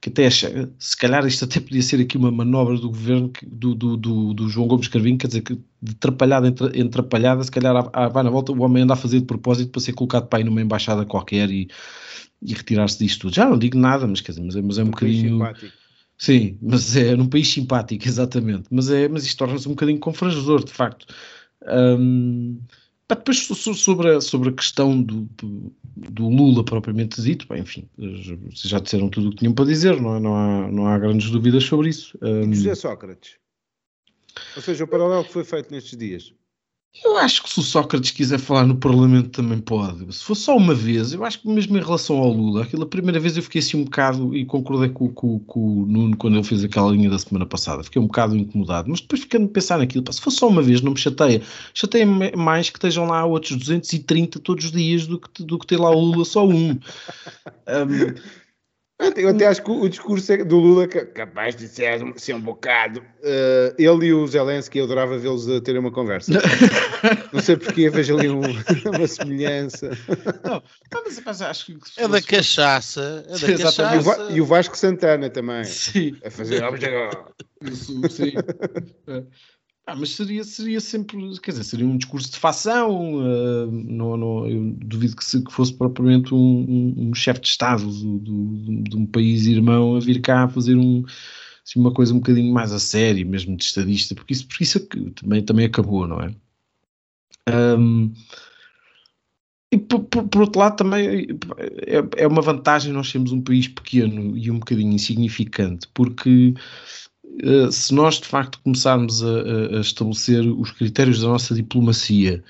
que 0.00 0.08
até 0.08 0.26
acha, 0.26 0.70
se 0.78 0.96
calhar 0.96 1.26
isto 1.26 1.44
até 1.44 1.60
podia 1.60 1.82
ser 1.82 2.00
aqui 2.00 2.16
uma 2.16 2.30
manobra 2.30 2.76
do 2.76 2.88
governo 2.88 3.30
do, 3.46 3.74
do, 3.74 3.96
do, 3.96 4.34
do 4.34 4.48
João 4.48 4.66
Gomes 4.66 4.88
Carvinho, 4.88 5.18
quer 5.18 5.26
dizer 5.26 5.42
que 5.42 5.54
de 5.82 5.92
atrapalhada, 5.92 7.44
se 7.44 7.50
calhar 7.50 7.90
vai 8.10 8.22
na 8.22 8.30
volta 8.30 8.52
o 8.52 8.62
homem 8.62 8.82
anda 8.82 8.94
a 8.94 8.96
fazer 8.96 9.20
de 9.20 9.26
propósito 9.26 9.70
para 9.70 9.80
ser 9.80 9.92
colocado 9.92 10.26
para 10.26 10.40
ir 10.40 10.44
numa 10.44 10.62
embaixada 10.62 11.04
qualquer 11.04 11.50
e, 11.50 11.68
e 12.42 12.54
retirar-se 12.54 12.98
disto 12.98 13.22
tudo. 13.22 13.34
Já 13.34 13.48
não 13.48 13.58
digo 13.58 13.78
nada, 13.78 14.06
mas 14.06 14.22
quer 14.22 14.32
dizer, 14.32 14.42
mas 14.42 14.56
é, 14.56 14.62
mas 14.62 14.78
é 14.78 14.82
um, 14.82 14.86
um 14.86 14.90
bocadinho. 14.90 15.32
Simpático. 15.34 15.72
Sim, 16.16 16.58
mas 16.60 16.96
é 16.96 17.16
num 17.16 17.28
país 17.28 17.48
simpático, 17.48 18.04
exatamente. 18.08 18.64
Mas, 18.70 18.90
é, 18.90 19.06
mas 19.06 19.24
isto 19.24 19.38
torna-se 19.38 19.66
um 19.68 19.72
bocadinho 19.72 19.98
confrangedor, 19.98 20.64
de 20.64 20.72
facto. 20.72 21.06
Um, 21.66 22.58
depois 23.14 23.38
sobre 23.38 24.16
a, 24.16 24.20
sobre 24.20 24.50
a 24.50 24.52
questão 24.52 25.00
do, 25.02 25.28
do 25.96 26.28
Lula 26.28 26.64
propriamente 26.64 27.20
dito, 27.20 27.46
bem, 27.48 27.60
enfim, 27.60 27.88
já 28.52 28.78
disseram 28.78 29.08
tudo 29.08 29.28
o 29.28 29.30
que 29.30 29.38
tinham 29.38 29.54
para 29.54 29.64
dizer, 29.64 30.00
não, 30.00 30.16
é? 30.16 30.20
não, 30.20 30.36
há, 30.36 30.70
não 30.70 30.86
há 30.86 30.98
grandes 30.98 31.30
dúvidas 31.30 31.64
sobre 31.64 31.88
isso. 31.88 32.18
Um, 32.22 32.52
José 32.52 32.74
Sócrates, 32.74 33.36
ou 34.56 34.62
seja, 34.62 34.84
o 34.84 34.88
paralelo 34.88 35.24
que 35.24 35.32
foi 35.32 35.44
feito 35.44 35.70
nestes 35.70 35.96
dias. 35.96 36.34
Eu 37.04 37.16
acho 37.18 37.42
que 37.42 37.48
se 37.48 37.58
o 37.60 37.62
Sócrates 37.62 38.10
quiser 38.10 38.38
falar 38.38 38.66
no 38.66 38.76
Parlamento 38.76 39.30
também 39.30 39.58
pode. 39.58 40.12
Se 40.12 40.24
for 40.24 40.34
só 40.34 40.56
uma 40.56 40.74
vez, 40.74 41.12
eu 41.12 41.24
acho 41.24 41.40
que 41.40 41.48
mesmo 41.48 41.78
em 41.78 41.80
relação 41.80 42.18
ao 42.18 42.32
Lula, 42.32 42.64
aquela 42.64 42.84
primeira 42.84 43.20
vez 43.20 43.36
eu 43.36 43.42
fiquei 43.44 43.60
assim 43.60 43.76
um 43.76 43.84
bocado 43.84 44.36
e 44.36 44.44
concordei 44.44 44.88
com, 44.88 45.08
com, 45.08 45.38
com 45.38 45.82
o 45.82 45.86
Nuno 45.86 46.16
quando 46.16 46.34
ele 46.34 46.44
fez 46.44 46.64
aquela 46.64 46.90
linha 46.90 47.08
da 47.08 47.18
semana 47.18 47.46
passada. 47.46 47.84
Fiquei 47.84 48.02
um 48.02 48.06
bocado 48.06 48.36
incomodado, 48.36 48.90
mas 48.90 49.00
depois 49.00 49.22
ficando 49.22 49.46
a 49.46 49.48
pensar 49.48 49.78
naquilo, 49.78 50.04
se 50.12 50.20
for 50.20 50.32
só 50.32 50.48
uma 50.48 50.62
vez, 50.62 50.82
não 50.82 50.92
me 50.92 50.98
chateia. 50.98 51.40
Chateia 51.72 52.04
mais 52.36 52.68
que 52.70 52.76
estejam 52.76 53.06
lá 53.06 53.24
outros 53.24 53.56
230 53.56 54.40
todos 54.40 54.64
os 54.64 54.72
dias 54.72 55.06
do 55.06 55.20
que, 55.20 55.44
do 55.44 55.58
que 55.60 55.66
ter 55.68 55.78
lá 55.78 55.90
o 55.90 55.98
Lula 55.98 56.24
só 56.24 56.46
um. 56.46 56.70
um 57.70 58.40
eu 59.16 59.30
até 59.30 59.46
acho 59.46 59.62
que 59.62 59.70
o 59.70 59.88
discurso 59.88 60.32
é 60.32 60.44
do 60.44 60.58
Lula 60.58 60.86
capaz 60.86 61.56
de 61.56 61.66
ser, 61.68 62.00
ser 62.16 62.34
um 62.34 62.40
bocado. 62.40 63.00
Uh, 63.00 63.74
ele 63.78 64.06
e 64.06 64.12
o 64.12 64.26
Zelensky, 64.26 64.78
eu 64.78 64.84
adorava 64.84 65.16
vê-los 65.18 65.48
a 65.48 65.60
terem 65.60 65.80
uma 65.80 65.90
conversa. 65.90 66.32
não 67.32 67.40
sei 67.40 67.56
porque 67.56 67.88
vejo 67.88 68.18
ali 68.18 68.28
um, 68.28 68.40
uma 68.94 69.06
semelhança. 69.06 69.90
Não, 70.44 70.62
mas, 71.24 71.42
acho 71.42 71.66
que 71.66 71.78
é 71.96 72.08
da 72.08 72.20
cachaça. 72.20 73.24
É 73.26 73.32
da 73.32 73.38
sim, 73.38 73.56
cachaça. 73.56 74.28
E 74.30 74.40
o 74.40 74.44
Vasco 74.44 74.76
Santana 74.76 75.30
também. 75.30 75.64
Sim. 75.64 76.16
A 76.24 76.30
fazer. 76.30 76.62
Isso, 77.62 78.08
sim. 78.10 78.32
Ah, 79.90 79.96
mas 79.96 80.10
seria, 80.10 80.44
seria 80.44 80.78
sempre, 80.80 81.18
quer 81.40 81.50
dizer, 81.50 81.64
seria 81.64 81.84
um 81.84 81.96
discurso 81.96 82.30
de 82.30 82.38
facção, 82.38 83.16
uh, 83.16 83.66
não, 83.68 84.16
não, 84.16 84.46
eu 84.46 84.72
duvido 84.76 85.16
que, 85.16 85.24
se, 85.24 85.42
que 85.42 85.52
fosse 85.52 85.74
propriamente 85.74 86.32
um, 86.32 86.94
um, 86.96 87.12
chefe 87.12 87.40
de 87.40 87.48
Estado 87.48 87.84
do, 87.84 88.18
do, 88.20 88.82
de 88.84 88.96
um 88.96 89.04
país 89.04 89.46
irmão 89.46 89.96
a 89.96 89.98
vir 89.98 90.20
cá 90.20 90.46
fazer 90.46 90.76
um, 90.76 91.04
assim, 91.66 91.80
uma 91.80 91.92
coisa 91.92 92.14
um 92.14 92.18
bocadinho 92.18 92.54
mais 92.54 92.72
a 92.72 92.78
sério, 92.78 93.26
mesmo 93.26 93.56
de 93.56 93.64
estadista, 93.64 94.14
porque 94.14 94.32
isso, 94.32 94.46
porque 94.46 94.62
isso 94.62 94.78
é 94.78 95.10
também, 95.12 95.42
também 95.42 95.66
acabou, 95.66 96.06
não 96.06 96.20
é? 96.20 96.32
Um, 97.76 98.12
e 99.72 99.78
por, 99.78 100.04
por, 100.04 100.28
por, 100.28 100.42
outro 100.42 100.60
lado 100.60 100.76
também 100.76 101.26
é, 101.84 102.22
é 102.22 102.26
uma 102.28 102.42
vantagem 102.42 102.92
nós 102.92 103.10
sermos 103.10 103.32
um 103.32 103.40
país 103.40 103.66
pequeno 103.66 104.38
e 104.38 104.52
um 104.52 104.60
bocadinho 104.60 104.92
insignificante, 104.92 105.88
porque 105.92 106.54
se 107.70 107.94
nós 107.94 108.20
de 108.20 108.26
facto 108.26 108.60
começarmos 108.62 109.22
a, 109.22 109.78
a, 109.78 109.80
estabelecer 109.80 110.46
os 110.46 110.70
critérios 110.70 111.20
da 111.20 111.28
nossa 111.28 111.54
diplomacia 111.54 112.42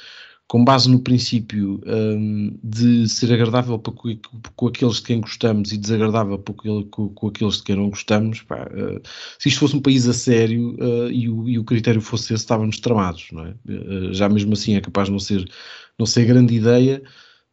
com 0.50 0.64
base 0.64 0.90
no 0.90 0.98
princípio 0.98 1.81
um, 1.87 2.59
de 2.61 3.09
ser 3.09 3.33
agradável 3.33 3.79
para, 3.79 3.92
com, 3.92 4.18
com, 4.57 4.66
aqueles 4.66 4.96
de 4.96 5.03
quem 5.03 5.20
gostamos 5.20 5.70
e 5.70 5.79
desagradável 5.79 6.40
para, 6.40 6.55
com, 6.55 7.09
com 7.09 7.29
aqueles 7.29 7.59
de 7.59 7.62
quem 7.62 7.76
não 7.76 7.88
gostamos, 7.88 8.42
pá, 8.42 8.64
uh, 8.64 9.00
se 9.38 9.48
isto 9.48 9.61
fosse 9.61 9.76
um 9.76 9.81
país 9.81 10.09
a 10.09 10.12
sério 10.12 10.74
uh, 10.81 11.09
e, 11.09 11.29
o, 11.29 11.48
e, 11.48 11.57
o, 11.57 11.62
critério 11.62 12.00
fosse 12.00 12.35
esse, 12.35 12.42
estávamos 12.42 12.81
tramados, 12.81 13.29
não 13.31 13.46
é? 13.46 13.55
Uh, 13.64 14.12
já 14.12 14.29
mesmo 14.29 14.53
assim 14.55 14.74
é 14.74 14.81
capaz 14.81 15.07
de 15.07 15.12
não 15.12 15.20
ser, 15.20 15.48
não 15.96 16.05
ser 16.05 16.24
grande 16.24 16.53
ideia, 16.57 17.00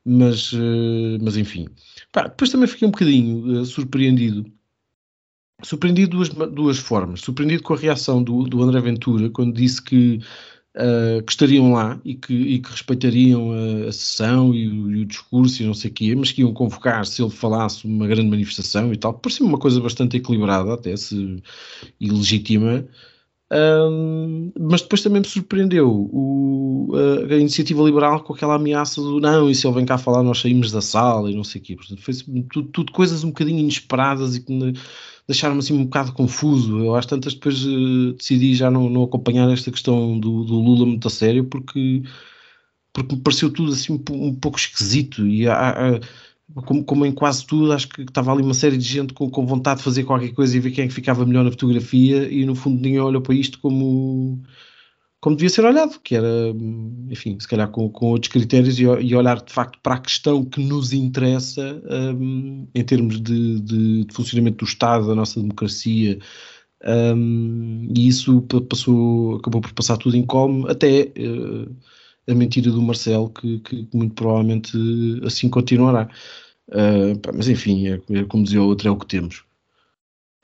mas, 0.03 0.53
mas 1.21 1.37
enfim. 1.37 1.67
Pá, 2.11 2.23
depois 2.23 2.49
também 2.49 2.67
fiquei 2.67 2.87
um 2.87 2.91
bocadinho 2.91 3.63
surpreendido 3.65 4.51
surpreendido 5.63 6.09
de 6.23 6.31
duas, 6.31 6.49
duas 6.51 6.77
formas. 6.77 7.21
Surpreendido 7.21 7.63
com 7.63 7.73
a 7.73 7.77
reação 7.77 8.21
do, 8.21 8.43
do 8.43 8.61
André 8.61 8.79
Ventura 8.79 9.29
quando 9.29 9.53
disse 9.53 9.81
que, 9.81 10.19
uh, 10.75 11.23
que 11.23 11.31
estariam 11.31 11.73
lá 11.73 11.99
e 12.05 12.15
que, 12.15 12.33
e 12.33 12.59
que 12.59 12.69
respeitariam 12.69 13.51
a, 13.51 13.89
a 13.89 13.91
sessão 13.91 14.53
e 14.53 14.67
o, 14.67 14.91
e 14.91 15.01
o, 15.01 15.05
discurso 15.05 15.61
e 15.61 15.65
não 15.65 15.73
sei 15.73 15.89
o 15.89 15.93
quê, 15.93 16.15
mas 16.15 16.31
que 16.31 16.41
iam 16.41 16.53
convocar 16.53 17.05
se 17.05 17.21
ele 17.21 17.31
falasse 17.31 17.85
uma 17.85 18.07
grande 18.07 18.29
manifestação 18.29 18.93
e 18.93 18.97
tal. 18.97 19.13
Parecia 19.13 19.45
uma 19.45 19.57
coisa 19.57 19.81
bastante 19.81 20.17
equilibrada, 20.17 20.73
até 20.73 20.95
se 20.95 21.41
e 21.99 22.09
legítima. 22.09 22.87
Um, 23.49 24.51
mas 24.59 24.81
depois 24.81 25.01
também 25.01 25.21
me 25.21 25.27
surpreendeu 25.27 25.89
o, 25.89 26.91
a, 26.93 27.33
a, 27.33 27.37
iniciativa 27.37 27.81
liberal 27.81 28.21
com 28.21 28.33
aquela 28.33 28.55
ameaça 28.55 28.99
do 28.99 29.21
não, 29.21 29.49
e 29.49 29.55
se 29.55 29.65
ele 29.65 29.75
vem 29.75 29.85
cá 29.85 29.97
falar, 29.97 30.21
nós 30.21 30.39
saímos 30.41 30.69
da 30.69 30.81
sala 30.81 31.31
e 31.31 31.35
não 31.35 31.45
sei 31.45 31.61
o 31.61 31.63
quê. 31.63 31.75
Portanto, 31.77 32.01
foi 32.01 32.13
tudo, 32.51 32.69
tudo 32.69 32.91
coisas 32.91 33.23
um 33.23 33.29
bocadinho 33.29 33.59
inesperadas 33.59 34.35
e 34.35 34.43
que 34.43 34.73
deixaram-me 35.27 35.59
assim 35.59 35.73
um 35.73 35.83
bocado 35.83 36.13
confuso. 36.13 36.79
Eu 36.79 36.95
às 36.95 37.05
tantas 37.05 37.33
depois 37.33 37.63
uh, 37.65 38.13
decidi 38.13 38.55
já 38.55 38.71
não, 38.71 38.89
não, 38.89 39.03
acompanhar 39.03 39.51
esta 39.51 39.71
questão 39.71 40.19
do, 40.19 40.43
do, 40.43 40.55
Lula 40.55 40.85
muito 40.85 41.07
a 41.07 41.11
sério 41.11 41.45
porque, 41.45 42.03
porque 42.93 43.15
me 43.15 43.21
pareceu 43.21 43.51
tudo 43.51 43.73
assim 43.73 43.93
um, 43.93 44.27
um 44.27 44.35
pouco 44.35 44.57
esquisito 44.57 45.27
e 45.27 45.47
há, 45.47 45.69
há, 45.71 45.99
como, 46.65 46.83
como, 46.83 47.05
em 47.05 47.11
quase 47.11 47.45
tudo, 47.45 47.73
acho 47.73 47.89
que 47.89 48.01
estava 48.03 48.31
ali 48.31 48.41
uma 48.41 48.53
série 48.53 48.77
de 48.77 48.85
gente 48.85 49.13
com, 49.13 49.29
com 49.29 49.45
vontade 49.45 49.79
de 49.79 49.83
fazer 49.83 50.05
qualquer 50.05 50.33
coisa 50.33 50.55
e 50.55 50.59
ver 50.59 50.71
quem 50.71 50.85
é 50.85 50.89
ficava 50.89 51.25
melhor 51.25 51.43
na 51.43 51.51
fotografia 51.51 52.31
e 52.31 52.45
no 52.45 52.55
fundo 52.55 52.81
ninguém 52.81 53.01
olhou 53.01 53.21
para 53.21 53.35
isto 53.35 53.59
como 53.59 54.41
como 55.27 55.35
devia 55.35 55.49
ser 55.49 55.65
olhado, 55.65 55.99
que 55.99 56.15
era, 56.15 56.55
enfim, 57.09 57.37
se 57.37 57.45
calhar 57.45 57.69
com, 57.69 57.89
com 57.89 58.11
outros 58.11 58.31
critérios 58.31 58.79
e, 58.79 58.83
e, 58.83 59.13
olhar 59.13 59.43
de 59.43 59.51
facto 59.51 59.77
para 59.83 59.95
a 59.95 59.99
questão 59.99 60.45
que 60.45 60.63
nos 60.63 60.93
interessa 60.93 61.81
um, 62.17 62.65
em 62.73 62.81
termos 62.81 63.21
de, 63.21 63.59
de, 63.59 64.05
de, 64.05 64.13
funcionamento 64.13 64.59
do 64.59 64.69
Estado, 64.69 65.05
da 65.05 65.13
nossa 65.13 65.41
democracia, 65.41 66.17
um, 67.13 67.89
e 67.93 68.07
isso 68.07 68.41
passou, 68.69 69.35
acabou 69.35 69.59
por 69.59 69.73
passar 69.73 69.97
tudo 69.97 70.15
em 70.15 70.25
como, 70.25 70.65
até 70.69 71.11
uh, 71.19 71.75
a 72.25 72.33
mentira 72.33 72.71
do 72.71 72.81
Marcelo, 72.81 73.29
que, 73.29 73.59
que, 73.59 73.85
muito 73.93 74.13
provavelmente 74.15 74.77
assim 75.25 75.49
continuará. 75.49 76.07
Uh, 76.69 77.19
pá, 77.19 77.33
mas 77.35 77.49
enfim, 77.49 77.89
é, 77.89 78.01
é, 78.11 78.23
como 78.23 78.45
dizia 78.45 78.61
o 78.61 78.67
outro, 78.67 78.87
é 78.87 78.91
o 78.91 78.97
que 78.97 79.07
temos. 79.07 79.43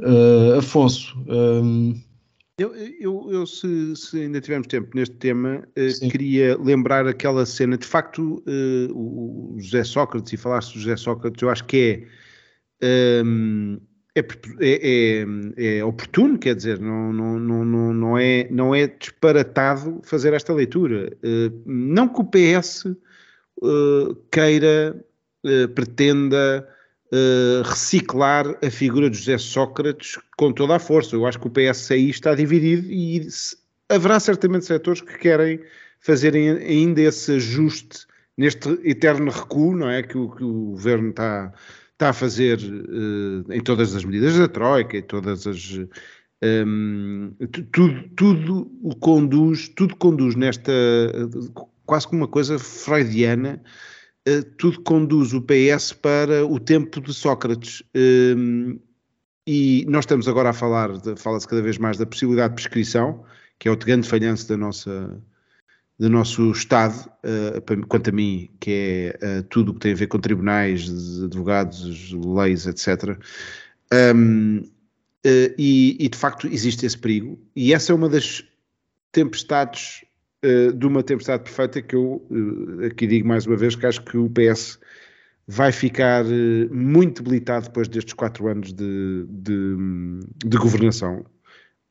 Uh, 0.02 0.60
Afonso, 0.60 1.18
um, 1.26 2.02
Eu, 2.60 2.76
eu, 2.76 3.32
eu 3.32 3.48
se, 3.48 3.96
se, 3.96 4.22
ainda 4.22 4.40
tivermos 4.40 4.68
tempo 4.68 4.96
neste 4.96 5.16
tema, 5.16 5.68
uh, 5.70 6.10
queria 6.10 6.56
lembrar 6.58 7.08
aquela 7.08 7.48
cena. 7.48 7.76
De 7.76 7.88
facto, 7.88 8.44
uh, 8.48 8.94
o 8.96 9.56
José 9.58 9.84
Sócrates, 9.84 10.34
e 10.34 10.38
falaste 10.38 10.74
do 10.74 10.80
José 10.80 10.96
Sócrates, 10.96 11.42
eu 11.42 11.50
acho 11.50 11.66
que 11.66 12.08
é, 12.80 13.24
um, 13.26 13.80
é, 14.16 14.20
é, 14.20 15.26
é, 15.58 15.78
é, 15.78 15.84
oportuno, 15.84 16.38
quer 16.38 16.56
dizer, 16.56 16.80
não, 16.80 17.12
não, 17.12 17.40
não, 17.40 17.94
não, 17.94 18.18
é, 18.20 18.48
não 18.52 18.76
é 18.76 18.86
disparatado 18.86 20.00
fazer 20.04 20.34
esta 20.34 20.54
leitura. 20.54 21.12
Uh, 21.24 21.64
não 21.66 22.08
que 22.08 22.22
o 22.22 22.24
PS 22.24 22.86
queira, 24.32 25.04
pretenda 25.74 26.68
uh, 27.14 27.62
reciclar 27.64 28.58
a 28.66 28.70
figura 28.72 29.10
de 29.10 29.18
José 29.18 29.38
Sócrates 29.38 30.18
com 30.36 30.52
toda 30.52 30.76
a 30.76 30.80
força. 30.80 31.16
Eu 31.16 31.26
acho 31.26 31.40
que 31.40 31.48
o 31.48 31.52
PSI 31.52 32.10
está 32.10 32.34
dividido 32.34 32.92
e 32.92 33.28
haverá 33.88 34.20
certamente 34.20 34.66
setores 34.66 35.02
que 35.02 35.18
querem 35.20 35.60
fazer 36.00 36.36
ainda 36.36 37.02
esse 37.02 37.34
ajuste 37.34 38.08
neste 38.36 38.70
eterno 38.84 39.32
recuo, 39.32 39.76
não 39.76 39.90
é? 39.90 40.02
Que 40.02 40.18
o, 40.18 40.30
que 40.30 40.44
o 40.44 40.72
governo 40.72 41.12
está, 41.12 41.54
está 41.92 42.10
a 42.10 42.14
fazer 42.14 42.58
uh, 42.60 43.54
em 43.54 43.62
todas 43.62 43.96
as 43.96 44.04
medidas 44.04 44.38
da 44.38 44.48
Troika, 44.48 44.98
em 44.98 45.04
todas 45.04 45.46
as. 45.46 45.80
Um, 46.46 47.32
ehm, 47.40 47.48
tudo, 47.72 48.10
tudo 48.18 48.72
o 48.82 48.94
conduz, 48.96 49.70
tudo 49.70 49.96
conduz 49.96 50.36
nesta 50.36 50.74
quase 51.86 52.08
como 52.08 52.22
uma 52.22 52.28
coisa 52.28 52.58
freudiana 52.60 53.62
eh, 53.62 53.93
tudo 54.58 54.82
conduz 54.82 55.34
o 55.34 55.42
PS 55.42 55.94
para 55.94 56.46
o 56.46 56.60
tempo 56.60 57.02
de 57.02 57.14
Sócrates. 57.14 57.84
Ehm, 57.94 58.80
e 59.46 59.86
nós 59.90 60.04
estamos 60.04 60.28
agora 60.28 60.52
a 60.52 60.54
falar, 60.54 60.90
fala-se 61.18 61.48
cada 61.48 61.62
vez 61.62 61.78
mais 61.78 61.98
da 61.98 62.06
possibilidade 62.06 62.56
de 62.56 62.62
prescrição, 62.62 63.26
que 63.60 63.68
é 63.68 63.72
o 63.72 63.78
grande 63.78 64.08
falhanço 64.08 64.48
da 64.48 64.56
nossa, 64.56 65.22
do 66.00 66.10
nosso 66.10 66.52
Estado, 66.52 67.12
eh, 67.24 67.62
quanto 67.88 68.10
a 68.10 68.14
mim, 68.14 68.50
que 68.60 68.72
é 68.72 69.18
eh, 69.22 69.42
tudo 69.50 69.72
o 69.72 69.74
que 69.74 69.82
tem 69.82 69.92
a 69.92 69.96
ver 69.96 70.08
com 70.08 70.20
tribunais, 70.20 70.90
advogados, 71.24 72.14
leis, 72.14 72.66
etc. 72.66 73.18
Ehm, 73.92 74.62
e, 75.58 75.98
e, 76.00 76.10
de 76.10 76.18
facto 76.18 76.48
existe 76.48 76.86
esse 76.86 76.98
perigo, 76.98 77.40
e 77.56 77.74
essa 77.74 77.92
é 77.92 77.96
uma 77.96 78.10
das 78.10 78.44
tempestades 79.12 80.04
de 80.76 80.86
uma 80.86 81.02
tempestade 81.02 81.44
perfeita 81.44 81.82
que 81.82 81.96
eu 81.96 82.26
uh, 82.30 82.86
aqui 82.86 83.08
digo 83.08 83.28
mais 83.28 83.46
uma 83.46 83.56
vez 83.56 83.76
que 83.76 83.86
acho 83.86 84.04
que 84.04 84.18
o 84.18 84.30
PS 84.30 84.80
vai 85.48 85.72
ficar 85.72 86.26
uh, 86.26 86.74
muito 86.74 87.24
debilitado 87.24 87.68
depois 87.68 87.88
destes 87.88 88.14
quatro 88.14 88.48
anos 88.48 88.74
de, 88.74 89.26
de, 89.30 89.76
de 90.46 90.58
governação. 90.58 91.26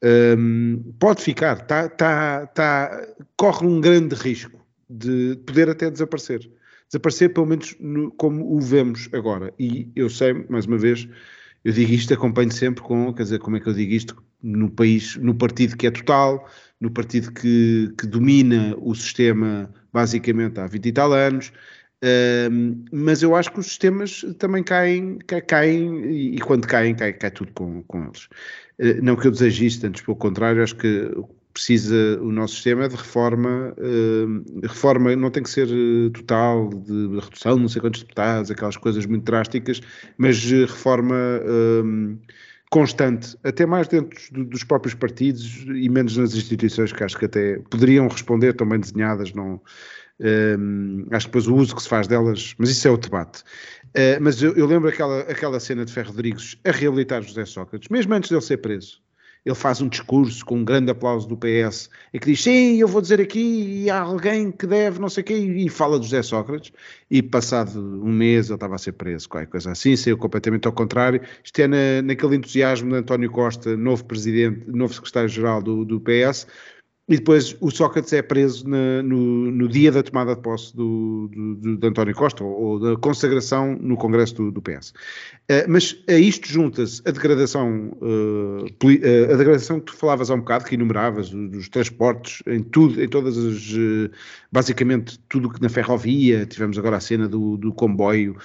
Um, 0.05 0.83
pode 0.99 1.23
ficar, 1.23 1.65
tá, 1.65 1.89
tá, 1.89 2.47
tá, 2.49 3.07
corre 3.37 3.67
um 3.67 3.81
grande 3.81 4.17
risco 4.17 4.61
de 4.91 5.37
poder 5.47 5.71
até 5.71 5.91
desaparecer. 5.91 6.51
Desaparecer, 6.89 7.33
pelo 7.33 7.47
menos, 7.47 7.77
no, 7.79 8.11
como 8.11 8.53
o 8.53 8.61
vemos 8.61 9.09
agora. 9.13 9.55
E 9.59 9.91
eu 9.95 10.11
sei, 10.11 10.45
mais 10.49 10.67
uma 10.67 10.77
vez, 10.77 11.09
eu 11.65 11.73
digo 11.73 11.93
isto, 11.93 12.13
acompanho 12.13 12.53
sempre 12.53 12.83
com, 12.83 13.15
quer 13.15 13.23
dizer, 13.23 13.39
como 13.39 13.57
é 13.57 13.61
que 13.61 13.69
eu 13.69 13.73
digo 13.73 13.93
isto? 13.93 14.23
No 14.43 14.69
país, 14.69 15.17
no 15.17 15.35
partido 15.35 15.77
que 15.77 15.87
é 15.87 15.91
total, 15.91 16.49
no 16.83 16.91
partido 16.91 17.33
que, 17.33 17.95
que 17.97 18.07
domina 18.09 18.75
o 18.79 18.93
sistema 18.93 19.73
basicamente 19.93 20.59
há 20.59 20.67
20 20.67 20.87
e 20.87 20.93
tal 20.93 21.13
anos, 21.13 21.53
uh, 22.03 22.85
mas 22.93 23.23
eu 23.23 23.37
acho 23.37 23.53
que 23.53 23.61
os 23.61 23.67
sistemas 23.67 24.27
também 24.39 24.65
caem, 24.65 25.19
caem 25.47 26.05
e, 26.07 26.35
e 26.35 26.39
quando 26.41 26.67
caem, 26.67 26.93
cai, 26.97 27.13
cai 27.13 27.31
tudo 27.31 27.53
com, 27.53 27.85
com 27.85 28.03
eles. 28.03 28.25
Uh, 28.81 29.01
não 29.01 29.15
que 29.15 29.29
eu 29.29 29.31
deseje 29.31 29.65
isto, 29.65 29.87
antes 29.87 30.03
pelo 30.03 30.17
contrário, 30.17 30.61
acho 30.61 30.75
que 30.75 31.09
precisa 31.55 32.19
o 32.21 32.33
nosso 32.33 32.55
sistema 32.55 32.89
de 32.89 32.97
reforma, 32.97 33.73
uh, 33.79 34.67
reforma 34.67 35.15
não 35.15 35.31
tem 35.31 35.45
que 35.45 35.51
ser 35.51 35.69
total, 36.13 36.69
de 36.69 37.21
redução, 37.21 37.59
não 37.59 37.69
sei 37.69 37.81
quantos 37.81 38.03
deputados, 38.03 38.51
aquelas 38.51 38.77
coisas 38.77 39.07
muito 39.07 39.23
drásticas, 39.23 39.81
mas 40.19 40.43
reforma 40.43 41.15
constante, 42.73 43.37
até 43.45 43.67
mais 43.67 43.87
dentro 43.87 44.19
do, 44.33 44.47
dos 44.47 44.65
próprios 44.65 44.95
partidos 44.95 45.63
e 45.67 45.91
menos 45.91 46.17
nas 46.17 46.35
instituições 46.35 46.91
que 46.91 47.05
acho 47.05 47.19
que 47.19 47.27
até 47.27 47.59
poderiam 47.69 48.09
responder, 48.09 48.55
também 48.55 48.81
desenhadas, 48.81 49.35
não, 49.35 49.61
um, 50.19 51.07
acho 51.11 51.27
que 51.27 51.33
depois 51.33 51.47
o 51.49 51.55
uso 51.55 51.77
que 51.77 51.83
se 51.83 51.89
faz 51.89 52.07
delas, 52.07 52.55
mas 52.57 52.71
isso 52.71 52.89
é 52.89 52.91
o 52.91 52.97
debate. 52.97 53.43
Uh, 53.89 54.17
mas 54.23 54.43
eu, 54.43 54.55
eu, 54.55 54.65
lembro 54.65 54.89
aquela, 54.89 55.21
aquela 55.21 55.61
cena 55.61 55.85
de 55.85 55.93
Ferro 55.93 56.13
Rodrigues 56.13 56.59
a 56.65 56.71
reabilitar 56.71 57.21
José 57.21 57.45
Sócrates, 57.45 57.91
mesmo 57.91 58.15
antes 58.15 58.31
dele 58.31 58.41
ser 58.41 58.57
preso 58.57 59.02
ele 59.45 59.55
faz 59.55 59.81
um 59.81 59.89
discurso 59.89 60.45
com 60.45 60.59
um 60.59 60.65
grande 60.65 60.91
aplauso 60.91 61.27
do 61.27 61.37
PS 61.37 61.91
e 62.13 62.19
que 62.19 62.27
diz, 62.27 62.43
sim, 62.43 62.77
eu 62.77 62.87
vou 62.87 63.03
dizer 63.03 63.21
aqui, 63.21 63.83
e 63.85 63.91
há 63.91 64.01
alguém 64.01 64.53
que 64.53 64.67
deve, 64.67 65.01
não 65.01 65.09
sei 65.09 65.23
o 65.23 65.25
quê, 65.25 65.35
e 65.35 65.69
fala 65.69 65.99
de 65.99 66.05
José 66.05 66.23
Sócrates, 66.23 66.73
e 67.11 67.21
passado 67.23 67.79
um 67.81 68.13
mês 68.13 68.47
ele 68.47 68.55
estava 68.55 68.77
a 68.77 68.79
ser 68.79 68.93
preso, 68.93 69.29
qualquer 69.29 69.49
coisa 69.49 69.73
assim, 69.73 69.97
saiu 69.97 70.17
completamente 70.17 70.67
ao 70.67 70.73
contrário, 70.73 71.21
isto 71.43 71.59
é 71.61 71.67
na, 71.67 72.03
naquele 72.03 72.37
entusiasmo 72.37 72.91
de 72.91 72.97
António 72.97 73.31
Costa, 73.31 73.77
novo 73.77 74.05
presidente, 74.05 74.63
novo 74.69 74.95
secretário-geral 74.95 75.61
do, 75.61 75.85
do 75.85 76.01
PS, 76.01 76.47
e 77.13 77.17
depois 77.19 77.55
o 77.61 77.71
Sócrates 77.71 78.11
é 78.15 78.23
preso 78.23 78.67
na, 78.67 79.03
no, 79.03 79.51
no, 79.53 79.69
dia 79.69 79.93
da 79.93 80.03
tomada 80.03 80.35
de 80.35 80.41
posse 80.41 80.75
do, 80.75 81.29
do, 81.31 81.77
de 81.77 81.87
António 81.87 82.15
Costa, 82.15 82.43
ou, 82.43 82.53
ou, 82.53 82.81
da 82.81 82.97
consagração 82.97 83.77
no 83.79 83.99
Congresso 83.99 84.35
do, 84.37 84.51
do 84.51 84.63
PS. 84.63 84.91
Uh, 84.91 84.95
eh, 85.49 85.67
mas 85.69 85.95
a 86.09 86.15
isto 86.15 86.49
junta-se 86.49 87.03
a 87.05 87.11
degradação, 87.11 87.93
uh, 88.01 88.65
a 89.31 89.37
degradação 89.37 89.79
que 89.79 89.93
tu 89.93 89.95
falavas 89.95 90.31
há 90.31 90.35
um 90.35 90.39
bocado, 90.39 90.65
que 90.65 90.75
enumeravas, 90.75 91.29
dos 91.29 91.69
transportes, 91.69 92.43
em 92.47 92.63
tudo, 92.63 93.03
em 93.03 93.09
todas 93.09 93.37
as, 93.37 93.73
uh, 93.73 94.11
basicamente 94.51 95.19
tudo 95.29 95.51
que 95.51 95.61
na 95.61 95.69
ferrovia, 95.69 96.47
tivemos 96.47 96.79
agora 96.79 96.97
a 96.97 97.01
cena 97.01 97.29
do, 97.29 97.59
do 97.59 97.75
comboio 97.75 98.37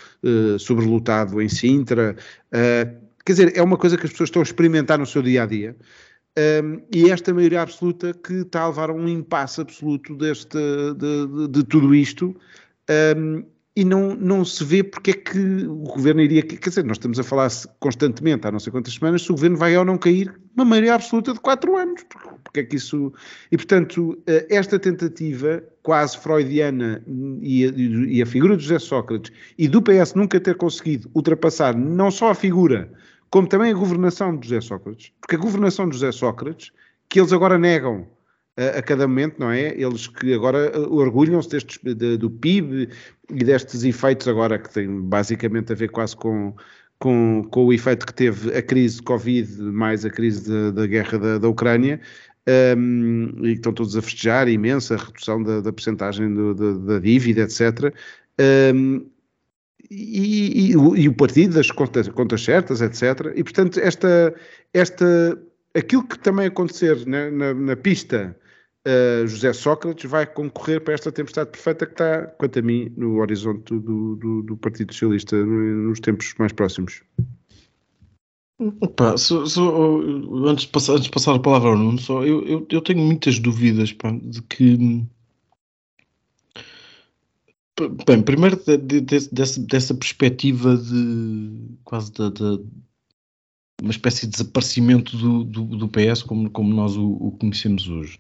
sobrelotado 0.60 1.42
em 1.42 1.48
Sintra, 1.48 2.16
quer 2.52 3.32
dizer, 3.32 3.54
é 3.56 3.62
uma 3.62 3.78
coisa 3.78 3.98
que 3.98 4.06
as 4.06 4.12
pessoas 4.12 4.28
estão 4.28 4.42
a 4.42 4.44
experimentar 4.44 5.00
no 5.00 5.06
seu 5.06 5.22
dia 5.22 5.44
a 5.44 5.46
dia 5.46 5.76
um, 6.38 6.82
e 6.94 7.10
esta 7.10 7.34
maioria 7.34 7.64
absoluta 7.64 8.14
que 8.14 8.34
está 8.42 8.62
a 8.62 8.68
levar 8.68 8.92
a 8.92 8.94
um 8.94 9.08
impasse 9.08 9.60
absoluto 9.60 10.16
deste, 10.16 10.58
de, 10.96 11.28
de, 11.28 11.48
de 11.48 11.64
tudo 11.64 11.96
isto, 11.96 12.36
um, 13.18 13.44
e 13.76 13.84
não, 13.84 14.16
não 14.16 14.44
se 14.44 14.64
vê 14.64 14.84
porque 14.84 15.12
é 15.12 15.14
que 15.14 15.40
o 15.68 15.84
governo 15.84 16.22
iria. 16.22 16.42
Quer 16.42 16.70
dizer, 16.70 16.84
nós 16.84 16.98
estamos 16.98 17.20
a 17.20 17.24
falar 17.24 17.48
constantemente 17.80 18.48
há 18.48 18.52
não 18.52 18.60
sei 18.60 18.72
quantas 18.72 18.96
semanas 18.96 19.22
se 19.22 19.32
o 19.32 19.36
governo 19.36 19.56
vai 19.56 19.78
ou 19.78 19.86
não 19.86 20.00
cair 20.00 20.34
uma 20.56 20.66
maioria 20.66 20.96
absoluta 20.96 21.32
de 21.32 21.40
quatro 21.40 21.78
anos. 21.78 22.04
Porque 22.44 22.62
é 22.62 22.64
que 22.64 22.76
isso. 22.76 23.14
E 23.52 23.56
portanto, 23.56 24.18
eh, 24.26 24.48
esta 24.50 24.80
tentativa 24.80 25.64
quase 25.84 26.18
freudiana 26.18 27.04
e 27.40 27.66
a, 27.66 27.72
e 27.76 28.20
a 28.20 28.26
figura 28.26 28.58
de 28.58 28.64
José 28.64 28.80
Sócrates 28.80 29.32
e 29.60 29.68
do 29.68 29.80
PS 29.80 30.16
nunca 30.16 30.40
ter 30.40 30.56
conseguido 30.56 31.08
ultrapassar 31.14 31.78
não 31.78 32.10
só 32.10 32.32
a 32.32 32.36
figura 32.36 32.92
como 33.30 33.48
também 33.48 33.72
a 33.72 33.76
governação 33.76 34.38
de 34.38 34.48
José 34.48 34.62
Sócrates, 34.62 35.12
porque 35.20 35.36
a 35.36 35.40
governação 35.40 35.88
de 35.88 35.96
José 35.96 36.12
Sócrates, 36.12 36.72
que 37.10 37.20
eles 37.20 37.34
agora 37.34 37.58
negam 37.58 38.08
a, 38.58 38.82
cada 38.82 39.08
momento, 39.08 39.40
não 39.40 39.52
é? 39.52 39.68
Eles 39.80 40.08
que 40.08 40.34
agora 40.34 40.78
uh, 40.78 40.94
orgulham-se 40.94 41.50
destes, 41.50 41.80
de, 41.84 42.18
do 42.18 42.30
PIB 42.30 42.90
e 43.30 43.44
destes 43.44 43.84
efeitos 43.84 44.28
agora 44.28 44.58
que 44.58 44.74
têm 44.74 45.02
basicamente 45.02 45.72
a 45.72 45.76
ver 45.76 45.90
quase 45.90 46.16
com, 46.16 46.56
com, 46.98 47.44
com 47.52 47.66
o 47.66 47.74
efeito 47.74 48.06
que 48.06 48.14
teve 48.14 48.56
a 48.56 48.62
crise 48.62 48.98
de 48.98 49.04
Covid 49.04 49.62
mais 49.62 50.04
a 50.04 50.10
crise 50.10 50.50
da, 50.50 50.72
da 50.72 50.88
guerra 50.88 51.20
da, 51.20 51.38
da 51.38 51.48
Ucrânia, 51.48 52.02
um, 52.78 53.28
e 53.40 53.50
que 53.50 53.54
estão 53.54 53.74
todos 53.74 53.96
a 53.96 54.02
festejar 54.02 54.48
imensa 54.48 54.96
redução 54.96 55.44
da, 55.44 55.62
da 55.62 55.72
percentagem 55.72 56.34
do, 56.34 56.54
da, 56.56 56.94
da, 56.94 57.00
dívida, 57.00 57.42
etc. 57.42 57.94
Um, 58.74 59.06
e, 59.90 60.72
e, 60.72 60.72
e, 60.72 61.08
o 61.10 61.14
partido 61.14 61.56
das 61.56 61.72
contas, 61.72 62.08
contas, 62.10 62.44
certas, 62.44 62.82
etc. 62.82 63.34
E, 63.36 63.44
portanto, 63.44 63.80
esta, 63.80 64.34
esta, 64.74 65.42
aquilo 65.74 66.08
que 66.08 66.20
também 66.20 66.48
acontecer 66.48 67.06
na, 67.06 67.32
na, 67.32 67.54
na 67.54 67.76
pista 67.76 68.36
uh, 68.88 69.28
José 69.28 69.54
Sócrates 69.54 70.10
vai 70.10 70.26
concorrer 70.26 70.82
para 70.82 70.94
esta 70.94 71.12
tempestade 71.12 71.52
perfeita 71.52 71.86
que 71.86 71.94
está, 71.94 72.28
quanto 72.38 72.60
a 72.60 72.62
mim, 72.62 72.92
no 72.98 73.20
horizonte 73.20 73.78
do, 73.80 74.16
do, 74.16 74.44
do 74.44 74.58
Partido 74.58 74.94
Socialista 74.94 75.36
nos 75.36 76.00
tempos 76.00 76.34
mais 76.38 76.52
próximos. 76.54 77.02
So, 79.18 79.46
so, 79.46 80.02
antes, 80.48 80.66
de 80.66 80.72
passar, 80.72 80.94
antes 80.94 81.06
de 81.06 81.12
passar 81.12 81.36
a 81.36 81.40
palavra 81.40 81.70
ao 81.70 81.78
Nuno, 81.78 82.00
só, 82.00 82.26
eu, 82.26 82.44
eu, 82.48 82.68
eu 82.72 82.82
tenho 82.82 83.00
muitas 83.00 83.38
dúvidas 83.38 83.94
pá, 83.94 84.12
de 84.12 84.42
que 84.42 85.06
Bem, 88.06 88.24
primeiro 88.24 88.56
de, 88.56 88.78
de, 88.78 89.02
de, 89.02 89.30
dessa, 89.30 89.62
dessa 89.62 89.94
perspectiva 89.94 90.76
de 90.76 91.78
quase 91.84 92.12
de, 92.12 92.22
uma 93.82 93.92
espécie 93.92 94.26
de 94.26 94.32
desaparecimento 94.32 95.16
do, 95.16 95.44
do, 95.44 95.64
do 95.64 95.88
PS 95.88 96.24
como, 96.24 96.50
como 96.50 96.74
nós 96.74 96.96
o, 96.96 97.12
o, 97.12 97.32
conhecemos 97.32 97.88
hoje. 97.88 98.20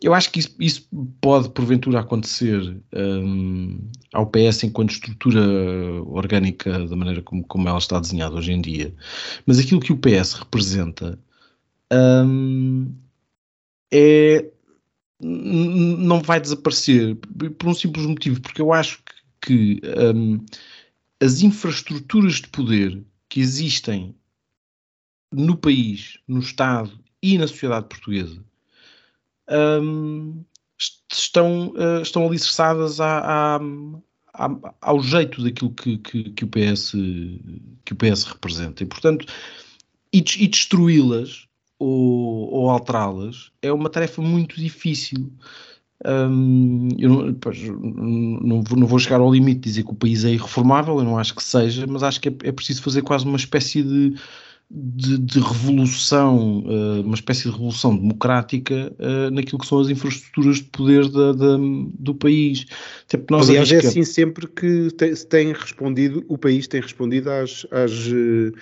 Eu 0.00 0.14
acho 0.14 0.30
que 0.30 0.38
isso, 0.38 0.54
isso 0.60 0.88
pode 1.20 1.48
porventura 1.50 2.00
acontecer 2.00 2.76
um, 2.94 3.78
ao 4.12 4.26
PS 4.26 4.64
enquanto 4.64 4.90
estrutura 4.90 5.40
orgânica 6.06 6.86
da 6.86 6.96
maneira 6.96 7.22
como, 7.22 7.44
como 7.44 7.68
ela 7.68 7.78
está 7.78 7.98
desenhada 7.98 8.36
hoje 8.36 8.52
em 8.52 8.60
dia, 8.60 8.94
mas 9.44 9.58
aquilo 9.58 9.80
que 9.80 9.92
o 9.92 9.98
PS 9.98 10.34
representa 10.34 11.18
um, 11.92 12.92
é, 13.92 14.51
não 15.22 16.20
vai 16.20 16.40
desaparecer 16.40 17.16
por 17.58 17.68
um 17.68 17.74
simples 17.74 18.06
motivo, 18.06 18.40
porque 18.40 18.60
eu 18.60 18.72
acho 18.72 19.02
que, 19.40 19.80
que 19.80 19.80
um, 20.14 20.44
as 21.20 21.42
infraestruturas 21.42 22.34
de 22.34 22.48
poder 22.48 23.02
que 23.28 23.40
existem 23.40 24.14
no 25.32 25.56
país, 25.56 26.18
no 26.26 26.40
Estado 26.40 26.98
e 27.22 27.38
na 27.38 27.46
sociedade 27.46 27.88
portuguesa 27.88 28.44
um, 29.80 30.44
estão, 31.10 31.68
uh, 31.70 32.02
estão 32.02 32.26
alicerçadas 32.26 33.00
à, 33.00 33.60
ao 34.80 35.02
jeito 35.02 35.42
daquilo 35.42 35.72
que, 35.74 35.98
que, 35.98 36.30
que, 36.30 36.44
o 36.44 36.48
PS, 36.48 36.92
que 37.84 37.92
o 37.92 37.96
PS 37.96 38.24
representa. 38.24 38.82
E, 38.82 38.86
portanto, 38.86 39.26
e, 40.12 40.18
e 40.18 40.48
destruí-las 40.48 41.46
ou, 41.82 42.48
ou 42.52 42.70
alterá-las 42.70 43.50
é 43.60 43.72
uma 43.72 43.90
tarefa 43.90 44.22
muito 44.22 44.56
difícil. 44.56 45.32
Eu 46.04 47.08
não, 47.08 47.34
pois, 47.34 47.62
não, 47.62 48.62
vou, 48.62 48.78
não, 48.78 48.86
vou, 48.86 48.98
chegar 48.98 49.20
ao 49.20 49.32
limite 49.32 49.60
de 49.60 49.68
dizer 49.68 49.84
que 49.84 49.92
o 49.92 49.94
país 49.94 50.24
é 50.24 50.30
irreformável, 50.30 50.98
eu 50.98 51.04
não 51.04 51.16
acho 51.16 51.34
que 51.34 51.42
seja, 51.42 51.86
mas 51.86 52.02
acho 52.02 52.20
que 52.20 52.28
é, 52.28 52.34
é 52.44 52.52
preciso 52.52 52.82
fazer 52.82 53.02
quase 53.02 53.24
uma 53.24 53.36
espécie 53.36 53.84
de, 53.84 54.14
de, 54.68 55.18
de 55.18 55.38
revolução, 55.38 56.60
uh, 56.60 57.02
uma 57.02 57.14
espécie 57.14 57.44
de 57.44 57.50
revolução 57.50 57.96
democrática 57.96 58.92
uh, 58.98 59.30
naquilo 59.30 59.58
que 59.58 59.66
são 59.66 59.78
as 59.78 59.90
infraestruturas 59.90 60.56
de 60.56 60.64
poder 60.64 61.08
da, 61.08 61.32
da, 61.32 61.56
do 61.98 62.14
país. 62.14 62.66
Até 63.04 63.22
nós 63.30 63.48
Aliás, 63.48 63.70
é 63.70 63.76
assim 63.76 64.02
sempre 64.02 64.48
que 64.48 64.88
tem, 64.96 65.14
tem 65.14 65.52
respondido, 65.52 66.24
o 66.26 66.36
país 66.36 66.66
tem 66.66 66.80
respondido 66.80 67.30
às, 67.30 67.64
às 67.70 67.92
uh, 68.08 68.52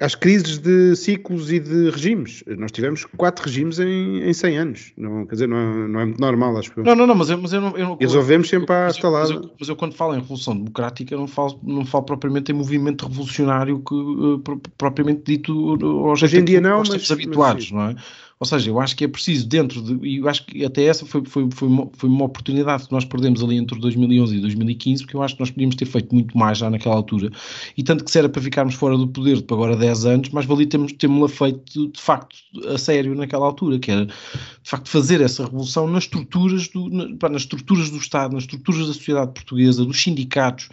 às 0.00 0.14
crises 0.14 0.58
de 0.58 0.96
ciclos 0.96 1.52
e 1.52 1.60
de 1.60 1.90
regimes. 1.90 2.42
Nós 2.58 2.72
tivemos 2.72 3.04
quatro 3.16 3.44
regimes 3.44 3.78
em, 3.78 4.22
em 4.22 4.32
100 4.32 4.58
anos. 4.58 4.92
Não, 4.96 5.26
quer 5.26 5.34
dizer, 5.34 5.46
não 5.46 5.58
é, 5.58 5.88
não 5.88 6.00
é 6.00 6.04
muito 6.06 6.20
normal, 6.20 6.56
acho 6.56 6.72
que. 6.72 6.80
Não, 6.80 6.96
não, 6.96 7.06
não, 7.06 7.14
mas 7.14 7.28
eu, 7.28 7.38
mas 7.38 7.52
eu 7.52 7.60
não. 7.60 7.76
Eu 7.76 7.88
não 7.88 7.96
resolvemos 7.96 8.48
sempre 8.48 8.74
à 8.74 8.88
estalada. 8.88 9.34
Mas, 9.34 9.50
mas, 9.60 9.68
eu, 9.68 9.76
quando 9.76 9.94
falo 9.94 10.14
em 10.14 10.20
revolução 10.20 10.56
democrática, 10.56 11.14
não 11.14 11.26
falo, 11.28 11.60
não 11.62 11.84
falo 11.84 12.04
propriamente 12.04 12.50
em 12.50 12.54
movimento 12.54 13.06
revolucionário 13.06 13.78
que, 13.80 13.94
uh, 13.94 14.38
propriamente 14.78 15.22
dito 15.24 15.52
hoje, 15.54 16.24
hoje 16.24 16.38
em 16.38 16.44
dia 16.44 16.60
não, 16.60 16.78
mas, 16.78 17.10
habituados, 17.10 17.70
mas, 17.70 17.82
não 17.82 17.90
é? 17.90 18.02
Ou 18.40 18.46
seja, 18.46 18.70
eu 18.70 18.80
acho 18.80 18.96
que 18.96 19.04
é 19.04 19.08
preciso 19.08 19.46
dentro 19.46 19.82
de, 19.82 20.08
e 20.08 20.16
eu 20.16 20.26
acho 20.26 20.46
que 20.46 20.64
até 20.64 20.84
essa 20.84 21.04
foi, 21.04 21.22
foi, 21.26 21.46
foi, 21.52 21.68
uma, 21.68 21.90
foi 21.92 22.08
uma 22.08 22.24
oportunidade 22.24 22.86
que 22.86 22.92
nós 22.92 23.04
perdemos 23.04 23.42
ali 23.44 23.56
entre 23.56 23.78
2011 23.78 24.34
e 24.34 24.40
2015, 24.40 25.02
porque 25.02 25.14
eu 25.14 25.22
acho 25.22 25.34
que 25.34 25.40
nós 25.40 25.50
podíamos 25.50 25.76
ter 25.76 25.84
feito 25.84 26.14
muito 26.14 26.38
mais 26.38 26.56
já 26.56 26.70
naquela 26.70 26.94
altura, 26.94 27.30
e 27.76 27.84
tanto 27.84 28.02
que 28.02 28.10
se 28.10 28.18
era 28.18 28.30
para 28.30 28.40
ficarmos 28.40 28.74
fora 28.74 28.96
do 28.96 29.06
poder 29.06 29.42
para 29.42 29.54
agora 29.54 29.76
10 29.76 30.06
anos, 30.06 30.28
mas 30.30 30.46
valia 30.46 30.66
termos, 30.66 30.90
termos-la 30.94 31.28
feito 31.28 31.88
de 31.88 32.00
facto 32.00 32.38
a 32.66 32.78
sério 32.78 33.14
naquela 33.14 33.44
altura, 33.44 33.78
que 33.78 33.90
era 33.90 34.06
de 34.06 34.14
facto 34.62 34.88
fazer 34.88 35.20
essa 35.20 35.44
revolução 35.44 35.86
nas 35.86 36.04
estruturas 36.04 36.66
do, 36.68 36.88
na, 36.88 37.28
nas 37.28 37.42
estruturas 37.42 37.90
do 37.90 37.98
Estado, 37.98 38.32
nas 38.32 38.44
estruturas 38.44 38.86
da 38.86 38.94
sociedade 38.94 39.32
portuguesa, 39.34 39.84
dos 39.84 40.02
sindicatos. 40.02 40.70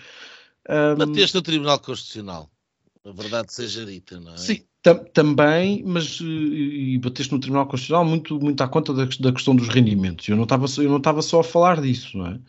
Um, 0.70 0.96
Bateste 1.00 1.36
no 1.36 1.42
Tribunal 1.42 1.80
Constitucional, 1.80 2.50
a 3.04 3.12
verdade 3.12 3.54
seja 3.54 3.86
dita, 3.86 4.22
não 4.22 4.36
é? 4.36 4.38
Sim, 4.38 4.62
também, 4.96 5.84
mas 5.86 6.20
e 6.22 6.98
bateste 7.02 7.34
no 7.34 7.40
Tribunal 7.40 7.68
Constitucional 7.68 8.06
muito, 8.06 8.40
muito 8.40 8.62
à 8.62 8.68
conta 8.68 8.94
da, 8.94 9.06
da 9.06 9.32
questão 9.32 9.56
dos 9.56 9.68
rendimentos. 9.68 10.28
Eu 10.28 10.36
não 10.36 10.44
estava 10.44 10.66
eu 10.78 10.90
não 10.90 10.98
estava 10.98 11.22
só 11.22 11.40
a 11.40 11.44
falar 11.44 11.82
disso, 11.82 12.18
não 12.18 12.28
é? 12.28 12.40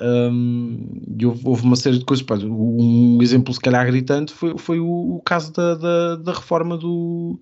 Um, 0.00 1.02
e 1.18 1.24
houve, 1.24 1.42
houve, 1.44 1.62
uma 1.62 1.76
série 1.76 1.98
de 1.98 2.04
coisas. 2.04 2.26
Um 2.44 3.22
exemplo, 3.22 3.52
se 3.54 3.60
calhar, 3.60 3.86
gritante 3.86 4.32
foi, 4.32 4.56
foi 4.58 4.78
o, 4.78 5.16
o 5.16 5.22
caso 5.22 5.52
da, 5.52 5.74
da, 5.74 6.16
da 6.16 6.32
reforma 6.32 6.76
do, 6.76 7.40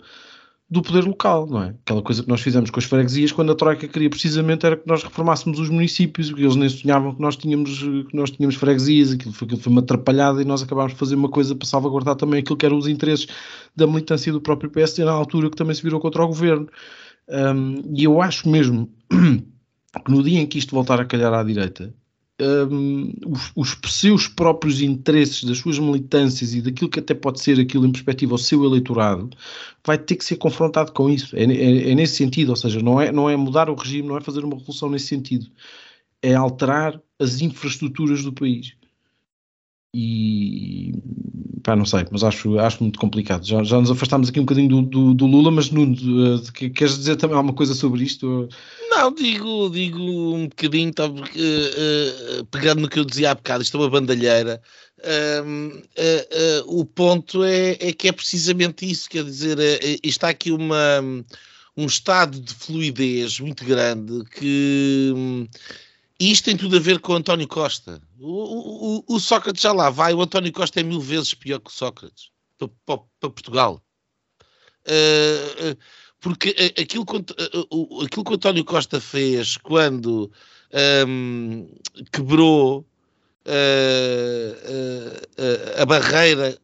do 0.69 0.83
poder 0.83 1.05
local, 1.05 1.47
não 1.47 1.63
é? 1.63 1.69
Aquela 1.69 2.03
coisa 2.03 2.23
que 2.23 2.29
nós 2.29 2.41
fizemos 2.41 2.71
com 2.71 2.81
as 2.81 2.87
freguesias 2.87 3.31
quando 3.31 3.53
a 3.53 3.55
Troika 3.55 3.87
queria 3.87 4.09
precisamente 4.09 4.65
era 4.65 4.77
que 4.77 4.87
nós 4.87 5.03
reformássemos 5.03 5.59
os 5.59 5.69
municípios, 5.69 6.31
porque 6.31 6.43
eles 6.43 6.57
nem 6.57 6.69
sonhavam 6.69 7.15
que 7.15 7.21
nós 7.21 7.37
tínhamos, 7.37 7.81
que 7.81 8.17
nós 8.17 8.31
tínhamos 8.31 8.57
freguesias, 8.57 9.13
aquilo 9.13 9.33
foi, 9.33 9.47
aquilo 9.47 9.61
foi 9.61 9.73
uma 9.73 9.83
atrapalhada 9.83 10.41
e 10.41 10.45
nós 10.45 10.63
acabámos 10.63 10.93
de 10.93 10.99
fazer 10.99 11.15
uma 11.15 11.29
coisa 11.29 11.55
para 11.55 11.69
salvaguardar 11.69 12.17
também 12.17 12.41
aquilo 12.41 12.57
que 12.57 12.65
eram 12.65 12.79
os 12.79 12.89
interesses 12.89 13.27
da 13.77 13.87
militância 13.87 14.33
do 14.33 14.41
próprio 14.41 14.71
PSD 14.71 15.05
na 15.05 15.13
altura 15.13 15.51
que 15.51 15.57
também 15.57 15.75
se 15.75 15.83
virou 15.83 16.01
contra 16.01 16.25
o 16.25 16.29
governo. 16.29 16.69
Um, 17.29 17.83
e 17.95 18.05
eu 18.05 18.21
acho 18.23 18.49
mesmo 18.49 18.91
que 19.11 20.11
no 20.11 20.23
dia 20.23 20.41
em 20.41 20.47
que 20.47 20.59
isto 20.59 20.75
voltar 20.75 21.01
a 21.01 21.05
calhar 21.05 21.33
à 21.33 21.43
direita, 21.43 21.95
um, 22.41 23.13
os, 23.27 23.53
os, 23.55 23.93
seus 23.93 24.27
próprios 24.27 24.81
interesses, 24.81 25.45
das 25.45 25.59
suas 25.59 25.79
militâncias 25.79 26.55
e 26.55 26.61
daquilo 26.61 26.91
que 26.91 26.99
até 26.99 27.15
pode 27.15 27.41
ser 27.41 27.61
aquilo 27.61 27.87
em 27.87 27.93
perspectiva 27.93 28.33
ao 28.33 28.39
seu 28.39 28.65
eleitorado, 28.65 29.31
vai 29.87 29.99
ter 29.99 30.17
que 30.17 30.25
ser 30.25 30.37
confrontado 30.37 30.93
com 30.93 31.09
isso. 31.09 31.37
É, 31.37 31.45
é, 31.45 31.91
é, 31.91 31.95
nesse 31.95 32.17
sentido, 32.17 32.51
ou 32.51 32.57
seja, 32.57 32.81
não 32.81 33.01
é, 33.01 33.13
não 33.13 33.31
é 33.31 33.37
mudar 33.37 33.71
o 33.71 33.75
regime, 33.75 34.09
não 34.09 34.17
é 34.17 34.21
fazer 34.21 34.45
uma 34.45 34.57
revolução 34.57 34.91
nesse 34.91 35.07
sentido, 35.07 35.47
é 36.23 36.35
alterar 36.35 37.01
as 37.19 37.41
infraestruturas 37.41 38.25
do 38.25 38.33
país. 38.33 38.75
E 39.95 40.93
pá, 41.63 41.77
não 41.77 41.87
sei, 41.87 42.05
mas 42.11 42.25
acho, 42.25 42.59
acho 42.59 42.83
muito 42.83 42.99
complicado. 42.99 43.47
Já, 43.47 43.63
já 43.63 43.81
nos 43.81 43.91
afastámos 43.91 44.29
aqui 44.29 44.41
um 44.41 44.45
bocadinho 44.45 44.69
do, 44.69 44.83
do, 44.83 45.15
do 45.15 45.27
Lula, 45.27 45.53
mas 45.53 45.71
Nuno, 45.71 45.95
uh, 46.35 46.53
queres 46.53 46.99
dizer 46.99 47.17
também 47.17 47.37
alguma 47.37 47.55
coisa 47.55 47.75
sobre 47.75 48.03
isto? 48.03 48.49
Não, 48.91 49.15
digo, 49.15 49.71
digo 49.71 50.01
um 50.01 50.49
bocadinho, 50.49 50.93
tá, 50.93 51.07
uh, 51.07 51.11
uh, 51.11 52.45
pegando 52.51 52.83
no 52.83 52.89
que 52.89 52.99
eu 52.99 53.05
dizia 53.05 53.31
há 53.31 53.35
bocado, 53.35 53.63
isto 53.63 53.77
é 53.77 53.81
uma 53.81 53.91
bandalheira. 53.91 54.61
o 56.67 56.85
ponto 56.85 57.45
é, 57.45 57.77
é, 57.81 57.93
que 57.93 58.09
é 58.09 58.13
precisamente 58.13 58.91
isso, 58.91 59.09
quer 59.09 59.25
dizer, 59.25 59.59
está 60.03 60.29
aqui 60.29 60.51
uma, 60.51 61.01
um 61.77 61.87
estado 61.87 62.41
de 62.41 62.53
fluidez 62.53 63.39
muito 63.39 63.65
grande 63.65 64.25
que 64.25 65.49
isto 66.21 66.45
tem 66.45 66.57
tudo 66.57 66.77
a 66.77 66.81
ver 66.81 67.01
com 67.01 67.13
o 67.13 67.17
António 67.17 67.49
Costa. 67.49 68.01
O, 68.19 68.99
o, 68.99 69.05
o, 69.17 69.21
Sócrates 69.21 69.63
já 69.63 69.73
lá 69.73 69.91
vai, 69.91 70.15
o 70.15 70.23
António 70.23 70.53
Costa 70.53 70.81
é 70.81 70.83
mil 70.83 71.01
vezes 71.01 71.35
pior 71.35 71.59
que 71.59 71.71
o 71.71 71.75
Sócrates 71.75 72.31
para, 72.59 72.69
para, 72.87 72.99
para 73.21 73.31
Portugal. 73.31 73.83
Uh, 74.87 75.73
uh, 75.73 75.79
porque 76.21 76.55
aquilo 76.81 77.05
que, 77.05 77.17
uh, 77.17 78.05
aquilo 78.05 78.25
que 78.25 78.31
o 78.31 78.35
António 78.35 78.65
Costa 78.65 79.01
fez 79.01 79.57
quando 79.57 80.31
um, 81.07 81.69
quebrou 82.13 82.87
a 85.77 85.85
barreira 85.85 86.59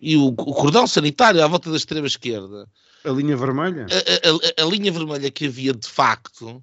e 0.00 0.16
o, 0.16 0.28
o 0.28 0.32
cordão 0.54 0.86
sanitário 0.86 1.42
à 1.42 1.48
volta 1.48 1.70
da 1.70 1.76
extrema-esquerda. 1.76 2.68
A 3.04 3.10
linha 3.10 3.36
vermelha? 3.36 3.86
A, 3.90 4.62
a, 4.62 4.64
a, 4.64 4.68
linha 4.68 4.92
vermelha 4.92 5.30
que 5.30 5.46
havia 5.46 5.74
de 5.74 5.88
facto 5.88 6.62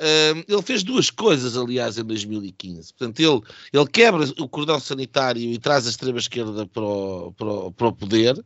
Uh, 0.00 0.42
ele 0.48 0.62
fez 0.62 0.82
duas 0.82 1.10
coisas, 1.10 1.58
aliás, 1.58 1.98
em 1.98 2.04
2015. 2.04 2.94
Portanto, 2.94 3.20
ele, 3.20 3.42
ele 3.70 3.86
quebra 3.86 4.24
o 4.38 4.48
cordão 4.48 4.80
sanitário 4.80 5.42
e 5.42 5.58
traz 5.58 5.86
a 5.86 5.90
extrema-esquerda 5.90 6.66
para 6.66 6.82
o, 6.82 7.32
para, 7.32 7.70
para 7.72 7.88
o 7.88 7.92
poder, 7.92 8.42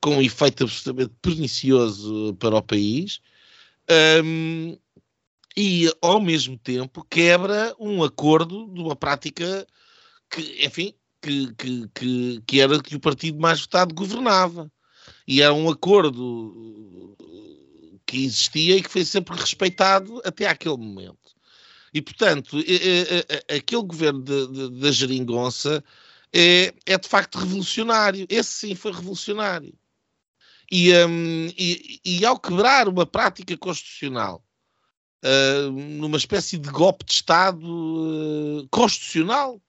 com 0.00 0.16
um 0.16 0.22
efeito 0.22 0.62
absolutamente 0.62 1.12
pernicioso 1.20 2.36
para 2.38 2.56
o 2.56 2.62
país. 2.62 3.20
Um, 4.22 4.78
e, 5.56 5.92
ao 6.00 6.20
mesmo 6.20 6.56
tempo, 6.56 7.04
quebra 7.10 7.74
um 7.80 8.04
acordo 8.04 8.68
de 8.72 8.80
uma 8.80 8.94
prática 8.94 9.66
que, 10.30 10.64
enfim, 10.64 10.94
que, 11.20 11.52
que, 11.54 11.88
que, 11.92 12.42
que 12.46 12.60
era 12.60 12.80
que 12.80 12.94
o 12.94 13.00
partido 13.00 13.40
mais 13.40 13.60
votado 13.60 13.92
governava. 13.92 14.70
E 15.26 15.42
era 15.42 15.52
um 15.52 15.68
acordo 15.68 17.16
que 18.06 18.24
existia 18.24 18.76
e 18.76 18.82
que 18.82 18.90
foi 18.90 19.04
sempre 19.04 19.36
respeitado 19.36 20.20
até 20.24 20.46
aquele 20.46 20.76
momento. 20.76 21.34
E, 21.92 22.00
portanto, 22.00 22.58
aquele 23.48 23.82
governo 23.82 24.22
da 24.70 24.92
geringonça 24.92 25.82
é, 26.32 26.74
é, 26.84 26.98
de 26.98 27.08
facto 27.08 27.38
revolucionário. 27.38 28.26
Esse 28.28 28.50
sim 28.50 28.74
foi 28.74 28.92
revolucionário. 28.92 29.74
E, 30.70 30.92
um, 31.04 31.46
e, 31.56 32.00
e 32.04 32.26
ao 32.26 32.38
quebrar 32.38 32.88
uma 32.88 33.06
prática 33.06 33.56
constitucional, 33.56 34.44
uh, 35.24 35.70
numa 35.70 36.16
espécie 36.16 36.58
de 36.58 36.68
golpe 36.68 37.04
de 37.04 37.12
Estado 37.12 37.64
uh, 37.64 38.68
constitucional, 38.68 39.60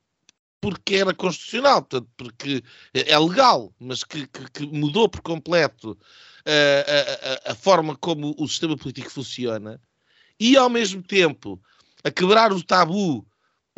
porque 0.62 0.96
era 0.96 1.14
constitucional, 1.14 1.82
portanto, 1.84 2.10
porque 2.18 2.64
é 2.94 3.18
legal, 3.18 3.74
mas 3.80 4.04
que, 4.04 4.28
que, 4.28 4.52
que 4.52 4.66
mudou 4.66 5.08
por 5.08 5.22
completo 5.22 5.98
a, 6.46 7.50
a, 7.50 7.52
a 7.52 7.56
forma 7.56 7.96
como 7.96 8.36
o 8.38 8.48
sistema 8.48 8.78
político 8.78 9.12
funciona 9.12 9.80
e, 10.40 10.56
ao 10.58 10.70
mesmo 10.70 11.02
tempo, 11.04 11.62
a 12.04 12.12
quebrar 12.12 12.52
o 12.52 12.64
tabu 12.64 13.26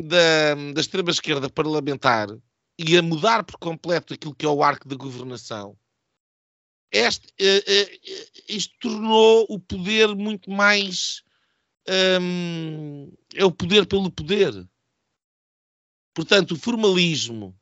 da, 0.02 0.54
da 0.72 0.80
extrema-esquerda 0.80 1.50
parlamentar 1.50 2.28
e 2.78 2.96
a 2.96 3.02
mudar 3.02 3.44
por 3.44 3.58
completo 3.58 4.14
aquilo 4.14 4.34
que 4.34 4.46
é 4.46 4.48
o 4.48 4.62
arco 4.62 4.88
da 4.88 4.96
governação, 4.96 5.76
este, 6.92 7.32
isto 8.48 8.74
tornou 8.80 9.46
o 9.48 9.60
poder 9.60 10.14
muito 10.14 10.50
mais. 10.50 11.22
Um, 12.20 13.12
é 13.34 13.44
o 13.44 13.52
poder 13.52 13.86
pelo 13.86 14.10
poder. 14.10 14.52
Portanto, 16.20 16.52
o 16.52 16.58
formalismo, 16.58 17.56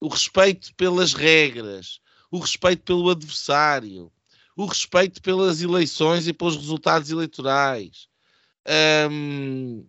o 0.00 0.08
respeito 0.08 0.74
pelas 0.74 1.14
regras, 1.14 2.00
o 2.28 2.40
respeito 2.40 2.82
pelo 2.82 3.08
adversário, 3.08 4.10
o 4.56 4.64
respeito 4.64 5.22
pelas 5.22 5.62
eleições 5.62 6.26
e 6.26 6.32
pelos 6.32 6.56
resultados 6.56 7.12
eleitorais, 7.12 8.08
um, 9.08 9.86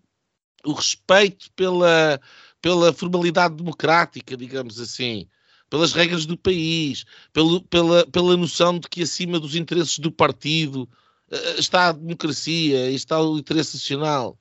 o 0.63 0.71
respeito 0.71 1.51
pela, 1.53 2.21
pela 2.61 2.93
formalidade 2.93 3.55
democrática, 3.55 4.37
digamos 4.37 4.79
assim, 4.79 5.27
pelas 5.67 5.91
regras 5.91 6.27
do 6.27 6.37
país, 6.37 7.05
pelo, 7.33 7.63
pela, 7.63 8.05
pela 8.05 8.37
noção 8.37 8.77
de 8.77 8.87
que 8.87 9.01
acima 9.01 9.39
dos 9.39 9.55
interesses 9.55 9.97
do 9.97 10.11
partido 10.11 10.87
uh, 11.31 11.59
está 11.59 11.87
a 11.87 11.93
democracia, 11.93 12.91
está 12.91 13.19
o 13.19 13.39
interesse 13.39 13.77
nacional. 13.77 14.37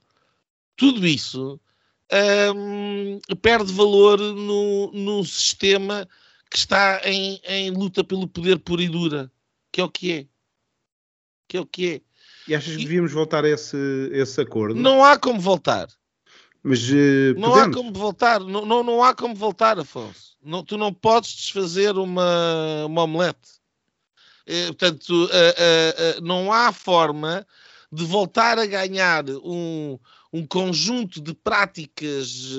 Tudo 0.77 1.07
isso 1.07 1.59
um, 2.55 3.21
perde 3.41 3.73
valor 3.73 4.19
no, 4.19 4.91
no 4.93 5.25
sistema 5.25 6.09
que 6.51 6.57
está 6.57 7.01
em, 7.05 7.41
em, 7.45 7.71
luta 7.71 8.03
pelo 8.03 8.27
poder 8.27 8.59
puro 8.59 8.83
e 8.83 8.89
dura, 8.89 9.31
que 9.71 9.81
é 9.81 9.85
o 9.85 9.91
que 9.91 10.13
é. 10.13 10.27
Que 11.47 11.57
é 11.57 11.61
o 11.61 11.67
que 11.67 11.95
é. 11.95 12.01
E 12.49 12.55
achas 12.55 12.77
que 12.77 12.83
devíamos 12.83 13.13
voltar 13.13 13.45
a 13.45 13.49
esse, 13.49 13.77
esse 14.13 14.41
acordo? 14.41 14.75
Não 14.75 15.05
há 15.05 15.17
como 15.17 15.41
voltar. 15.41 15.89
Mas 16.63 16.91
uh, 16.91 17.39
não 17.39 17.55
há 17.55 17.71
como 17.71 17.93
voltar, 17.93 18.41
não, 18.41 18.67
não, 18.67 18.83
não 18.83 19.03
há 19.03 19.15
como 19.15 19.35
voltar, 19.35 19.79
Afonso. 19.79 20.37
Não, 20.43 20.65
tu 20.65 20.77
não 20.77 20.93
podes 20.93 21.33
desfazer 21.35 21.97
uma, 21.97 22.85
uma 22.87 23.05
omelete. 23.05 23.61
Eh, 24.47 24.67
portanto, 24.67 25.11
uh, 25.11 26.19
uh, 26.19 26.21
não 26.23 26.53
há 26.53 26.73
forma 26.73 27.47
de 27.93 28.05
voltar 28.05 28.59
a 28.59 28.67
ganhar 28.67 29.25
um, 29.29 29.99
um 30.33 30.47
conjunto 30.47 31.21
de 31.21 31.35
práticas 31.35 32.55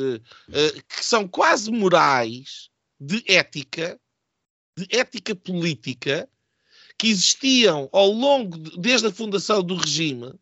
que 0.87 1.05
são 1.05 1.27
quase 1.27 1.71
morais, 1.71 2.69
de 2.99 3.23
ética, 3.27 3.99
de 4.77 4.87
ética 4.89 5.33
política, 5.35 6.27
que 6.97 7.07
existiam 7.07 7.89
ao 7.91 8.11
longo, 8.11 8.57
de, 8.57 8.77
desde 8.77 9.07
a 9.07 9.11
fundação 9.11 9.63
do 9.63 9.75
regime, 9.75 10.33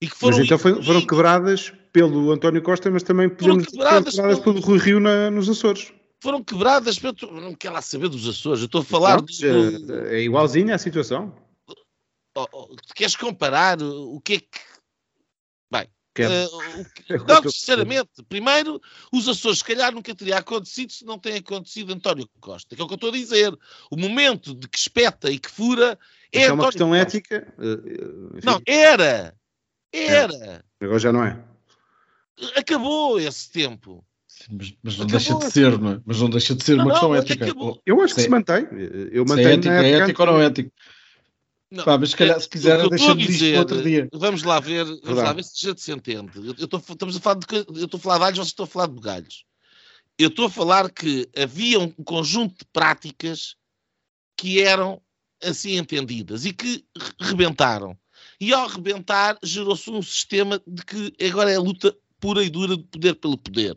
e 0.00 0.08
que 0.08 0.16
foram. 0.16 0.36
Mas 0.36 0.46
então 0.46 0.58
foi, 0.58 0.82
foram 0.82 1.04
quebradas 1.04 1.72
pelo 1.92 2.30
António 2.30 2.62
Costa, 2.62 2.90
mas 2.90 3.02
também 3.02 3.28
podemos 3.28 3.66
quebradas, 3.66 4.14
quebradas 4.14 4.38
pelo, 4.38 4.54
pelo 4.54 4.66
Rui 4.66 4.78
Rio 4.78 5.00
na, 5.00 5.30
nos 5.30 5.48
Açores. 5.48 5.92
Foram 6.20 6.42
quebradas 6.44 6.98
pelo. 6.98 7.14
Não 7.32 7.54
quero 7.54 7.74
lá 7.74 7.82
saber 7.82 8.08
dos 8.08 8.28
Açores, 8.28 8.60
eu 8.60 8.66
estou 8.66 8.82
a 8.82 8.84
falar. 8.84 9.16
Não, 9.16 9.86
do, 9.86 10.06
é 10.06 10.22
igualzinha 10.22 10.74
a 10.76 10.78
situação. 10.78 11.34
Oh, 12.34 12.46
oh, 12.52 12.76
queres 12.94 13.14
comparar 13.14 13.82
o 13.82 14.20
que 14.20 14.34
é 14.34 14.38
que 14.40 14.72
Uh, 16.20 16.84
não, 17.26 17.50
sinceramente, 17.50 18.10
primeiro, 18.28 18.80
os 19.10 19.26
Açores, 19.26 19.58
se 19.58 19.64
calhar, 19.64 19.92
nunca 19.92 20.14
teria 20.14 20.36
acontecido 20.36 20.92
se 20.92 21.06
não 21.06 21.18
tem 21.18 21.36
acontecido 21.36 21.92
António 21.92 22.28
Costa, 22.38 22.76
que 22.76 22.82
é 22.82 22.84
o 22.84 22.86
que 22.86 22.92
eu 22.92 22.96
estou 22.96 23.08
a 23.08 23.14
dizer. 23.14 23.56
O 23.90 23.96
momento 23.96 24.54
de 24.54 24.68
que 24.68 24.78
espeta 24.78 25.30
e 25.30 25.38
que 25.38 25.50
fura 25.50 25.98
é. 26.30 26.42
É 26.42 26.52
uma 26.52 26.66
questão 26.66 26.90
Costa. 26.90 27.02
ética. 27.02 27.54
Uh, 27.58 28.40
não, 28.44 28.60
era. 28.66 29.34
Era. 29.90 30.34
É. 30.34 30.84
Agora 30.84 30.98
já 30.98 31.12
não 31.12 31.24
é. 31.24 31.42
Acabou 32.56 33.18
esse 33.18 33.50
tempo. 33.50 34.04
Mas, 34.50 34.74
mas, 34.82 34.98
não 34.98 35.06
deixa 35.06 35.34
de 35.34 35.50
ser, 35.50 35.78
não 35.78 35.92
é? 35.92 36.00
Mas 36.04 36.20
não 36.20 36.30
deixa 36.30 36.54
de 36.54 36.64
ser 36.64 36.76
não, 36.76 36.84
uma 36.84 36.90
questão 36.90 37.08
não, 37.10 37.16
ética. 37.16 37.44
Acabou. 37.44 37.82
Eu 37.86 38.00
acho 38.02 38.14
que 38.14 38.20
se, 38.20 38.26
se 38.26 38.30
mantém. 38.30 38.66
Eu 39.12 39.24
mantenho 39.24 39.62
se 39.62 39.68
é 39.68 39.70
ética, 39.70 39.86
é 39.86 39.90
ético 39.92 40.22
ou 40.22 40.26
não 40.26 40.40
é 40.40 40.46
ético? 40.46 40.72
Não, 41.72 41.84
Pá, 41.84 41.96
mas 41.96 42.10
se 42.10 42.16
calhar, 42.18 42.38
se 42.38 42.46
quiser, 42.46 42.86
deixa-me 42.86 43.26
dizer, 43.26 43.58
outro 43.58 43.82
dia. 43.82 44.06
Vamos 44.12 44.42
lá 44.42 44.60
ver, 44.60 44.84
vamos 44.84 45.22
lá 45.22 45.32
ver 45.32 45.42
se 45.42 45.66
a 45.66 45.70
gente 45.70 45.80
se 45.80 45.90
entende. 45.90 46.30
Eu, 46.36 46.54
eu 46.58 46.68
tô, 46.68 46.76
estamos 46.76 47.16
a 47.16 47.20
falar 47.20 47.36
de, 47.36 47.46
eu 47.50 47.84
estou 47.86 47.96
a 47.96 48.00
falar 48.00 48.18
de 48.18 48.24
alhos, 48.24 48.36
vocês 48.36 48.48
estão 48.48 48.64
a 48.64 48.68
falar 48.68 48.86
de 48.88 48.92
bugalhos. 48.92 49.46
Eu 50.18 50.28
estou 50.28 50.44
a 50.44 50.50
falar 50.50 50.90
que 50.90 51.26
havia 51.34 51.80
um 51.80 51.88
conjunto 51.90 52.58
de 52.58 52.66
práticas 52.70 53.56
que 54.36 54.60
eram 54.60 55.00
assim 55.42 55.78
entendidas 55.78 56.44
e 56.44 56.52
que 56.52 56.84
rebentaram. 57.18 57.96
E 58.38 58.52
ao 58.52 58.68
rebentar, 58.68 59.38
gerou-se 59.42 59.90
um 59.90 60.02
sistema 60.02 60.60
de 60.66 60.84
que 60.84 61.14
agora 61.24 61.50
é 61.50 61.56
a 61.56 61.60
luta 61.60 61.96
pura 62.20 62.44
e 62.44 62.50
dura 62.50 62.76
de 62.76 62.82
poder 62.82 63.14
pelo 63.14 63.38
poder. 63.38 63.74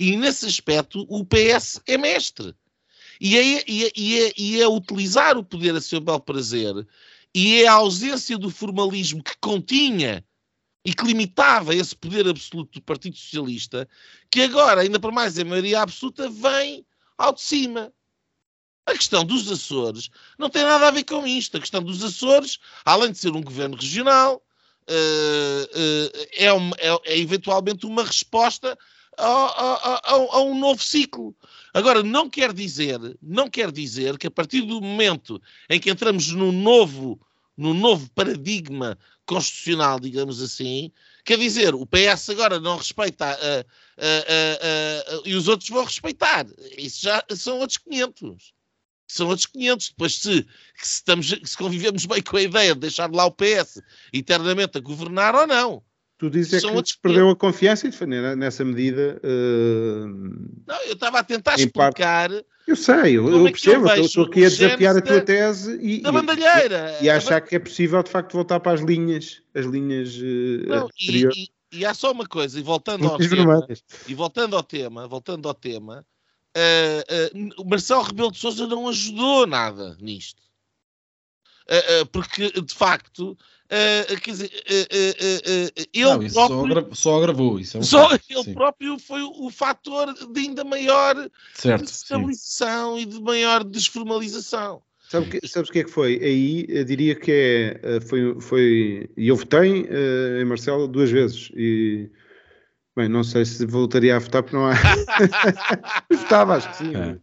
E 0.00 0.16
nesse 0.16 0.46
aspecto, 0.46 1.04
o 1.10 1.26
PS 1.26 1.82
é 1.86 1.98
mestre. 1.98 2.54
E 3.20 3.36
é, 3.36 3.64
e 3.68 3.84
é, 3.84 3.92
e 3.94 4.18
é, 4.18 4.32
e 4.34 4.60
é 4.62 4.66
utilizar 4.66 5.36
o 5.36 5.44
poder 5.44 5.74
a 5.74 5.80
seu 5.82 6.00
bel 6.00 6.18
prazer 6.18 6.74
e 7.34 7.62
é 7.62 7.66
a 7.66 7.72
ausência 7.72 8.38
do 8.38 8.48
formalismo 8.48 9.22
que 9.22 9.36
continha 9.40 10.24
e 10.84 10.94
que 10.94 11.04
limitava 11.04 11.74
esse 11.74 11.96
poder 11.96 12.28
absoluto 12.28 12.78
do 12.78 12.82
Partido 12.82 13.16
Socialista, 13.16 13.88
que 14.30 14.42
agora, 14.42 14.82
ainda 14.82 15.00
por 15.00 15.10
mais 15.10 15.38
a 15.38 15.44
maioria 15.44 15.80
absoluta, 15.80 16.28
vem 16.28 16.86
ao 17.18 17.32
de 17.32 17.40
cima. 17.40 17.92
A 18.86 18.92
questão 18.92 19.24
dos 19.24 19.50
Açores 19.50 20.10
não 20.38 20.50
tem 20.50 20.62
nada 20.62 20.88
a 20.88 20.90
ver 20.90 21.04
com 21.04 21.26
isto. 21.26 21.56
A 21.56 21.60
questão 21.60 21.82
dos 21.82 22.04
Açores, 22.04 22.58
além 22.84 23.12
de 23.12 23.18
ser 23.18 23.32
um 23.32 23.42
governo 23.42 23.76
regional, 23.76 24.44
é, 26.36 26.52
uma, 26.52 26.76
é, 26.78 27.14
é 27.14 27.18
eventualmente 27.18 27.86
uma 27.86 28.04
resposta 28.04 28.78
a, 29.18 29.26
a, 29.26 29.94
a, 29.94 30.14
a, 30.14 30.42
um 30.42 30.58
novo 30.58 30.82
ciclo. 30.82 31.34
Agora, 31.72 32.02
não 32.02 32.28
quer 32.28 32.52
dizer, 32.52 32.98
não 33.22 33.48
quer 33.48 33.70
dizer 33.70 34.18
que 34.18 34.26
a 34.26 34.30
partir 34.30 34.62
do 34.62 34.80
momento 34.80 35.40
em 35.68 35.80
que 35.80 35.90
entramos 35.90 36.30
no 36.32 36.52
novo, 36.52 37.20
no 37.56 37.74
novo 37.74 38.10
paradigma 38.10 38.98
constitucional, 39.26 39.98
digamos 39.98 40.42
assim, 40.42 40.92
quer 41.24 41.38
dizer, 41.38 41.74
o 41.74 41.86
PS 41.86 42.30
agora 42.30 42.60
não 42.60 42.76
respeita 42.76 43.38
e 45.24 45.34
os 45.34 45.48
outros 45.48 45.68
vão 45.68 45.84
respeitar. 45.84 46.46
Isso 46.76 47.02
já 47.02 47.24
são 47.30 47.58
outros 47.58 47.78
500. 47.78 48.52
São 49.06 49.28
outros 49.28 49.46
500. 49.46 49.88
Depois, 49.90 50.14
se, 50.16 50.22
se, 50.22 50.46
estamos, 50.82 51.28
se 51.28 51.56
convivemos 51.56 52.06
bem 52.06 52.22
com 52.22 52.36
a 52.36 52.42
ideia 52.42 52.74
de 52.74 52.80
deixar 52.80 53.10
lá 53.10 53.26
o 53.26 53.32
PS 53.32 53.80
eternamente 54.12 54.78
a 54.78 54.80
governar 54.80 55.34
ou 55.34 55.46
não. 55.46 55.82
Tu 56.24 56.30
dizes 56.30 56.64
é 56.64 56.82
que 56.82 56.88
se 56.88 56.98
perdeu 56.98 57.28
a 57.28 57.36
confiança 57.36 57.86
e 57.86 58.06
nessa 58.34 58.64
medida. 58.64 59.20
Uh, 59.22 60.06
não, 60.66 60.82
eu 60.86 60.94
estava 60.94 61.18
a 61.18 61.22
tentar 61.22 61.54
explicar. 61.56 62.30
Parte, 62.30 62.46
eu 62.66 62.74
sei, 62.74 63.18
eu, 63.18 63.28
eu 63.28 63.46
é 63.46 63.50
percebo, 63.50 63.86
eu 63.90 64.04
estou 64.06 64.24
aqui 64.24 64.42
a 64.42 64.48
desafiar 64.48 64.96
a 64.96 65.02
tua 65.02 65.20
tese 65.20 65.78
e, 65.82 66.00
da 66.00 66.10
bandalheira. 66.10 66.96
E, 66.98 67.04
e 67.04 67.10
achar 67.10 67.42
que 67.42 67.56
é 67.56 67.58
possível 67.58 68.02
de 68.02 68.10
facto 68.10 68.32
voltar 68.32 68.58
para 68.58 68.72
as 68.72 68.80
linhas, 68.80 69.42
as 69.54 69.66
linhas 69.66 70.16
uh, 70.16 70.66
não, 70.66 70.88
e, 70.98 71.50
e, 71.70 71.84
há 71.84 71.92
só 71.92 72.10
uma 72.10 72.26
coisa, 72.26 72.58
e 72.58 72.62
voltando 72.62 73.06
ao 73.06 73.18
tema, 73.18 73.66
e 74.08 74.14
voltando 74.14 74.56
ao 74.56 74.62
tema, 74.62 75.06
voltando 75.06 75.46
ao 75.46 75.52
tema, 75.52 76.06
uh, 76.56 77.60
uh, 77.60 77.68
Marcelo 77.68 78.02
Rebelo 78.02 78.32
de 78.32 78.38
Sousa 78.38 78.66
não 78.66 78.88
ajudou 78.88 79.46
nada 79.46 79.94
nisto. 80.00 80.40
porque 82.10 82.50
de 82.50 82.74
facto 82.74 83.36
Uh, 83.64 84.20
quer 84.20 84.30
dizer, 84.30 84.46
uh, 84.46 85.80
uh, 85.80 85.88
ele 85.92 86.04
não, 86.04 86.28
próprio, 86.28 86.88
só, 86.90 86.94
só 86.94 87.18
agravou 87.18 87.58
isso. 87.58 87.78
É 87.78 87.80
um 87.80 87.82
só 87.82 88.10
fato, 88.10 88.24
ele 88.28 88.44
sim. 88.44 88.54
próprio 88.54 88.98
foi 88.98 89.22
o, 89.22 89.46
o 89.46 89.50
fator 89.50 90.12
de 90.12 90.40
ainda 90.40 90.62
maior 90.64 91.30
certo, 91.54 91.84
estabilização 91.84 92.98
e 92.98 93.06
de 93.06 93.20
maior 93.20 93.64
desformalização. 93.64 94.82
Sabe 95.08 95.30
que, 95.30 95.48
sabes 95.48 95.70
o 95.70 95.72
que 95.72 95.78
é 95.80 95.84
que 95.84 95.90
foi? 95.90 96.18
Aí 96.22 96.66
eu 96.68 96.84
diria 96.84 97.14
que 97.14 97.80
é, 97.82 98.00
foi, 98.00 98.40
foi. 98.40 99.10
E 99.16 99.28
eu 99.28 99.36
votei 99.36 99.86
em 100.40 100.44
Marcelo 100.44 100.88
duas 100.88 101.10
vezes. 101.10 101.50
E 101.54 102.08
Bem, 102.96 103.08
não 103.08 103.24
sei 103.24 103.44
se 103.44 103.66
voltaria 103.66 104.14
a 104.14 104.20
votar 104.20 104.42
porque 104.44 104.56
não 104.56 104.66
há. 104.66 104.74
Votava, 106.10 106.56
acho 106.56 106.70
que 106.70 106.76
sim. 106.76 106.92
É. 106.94 107.18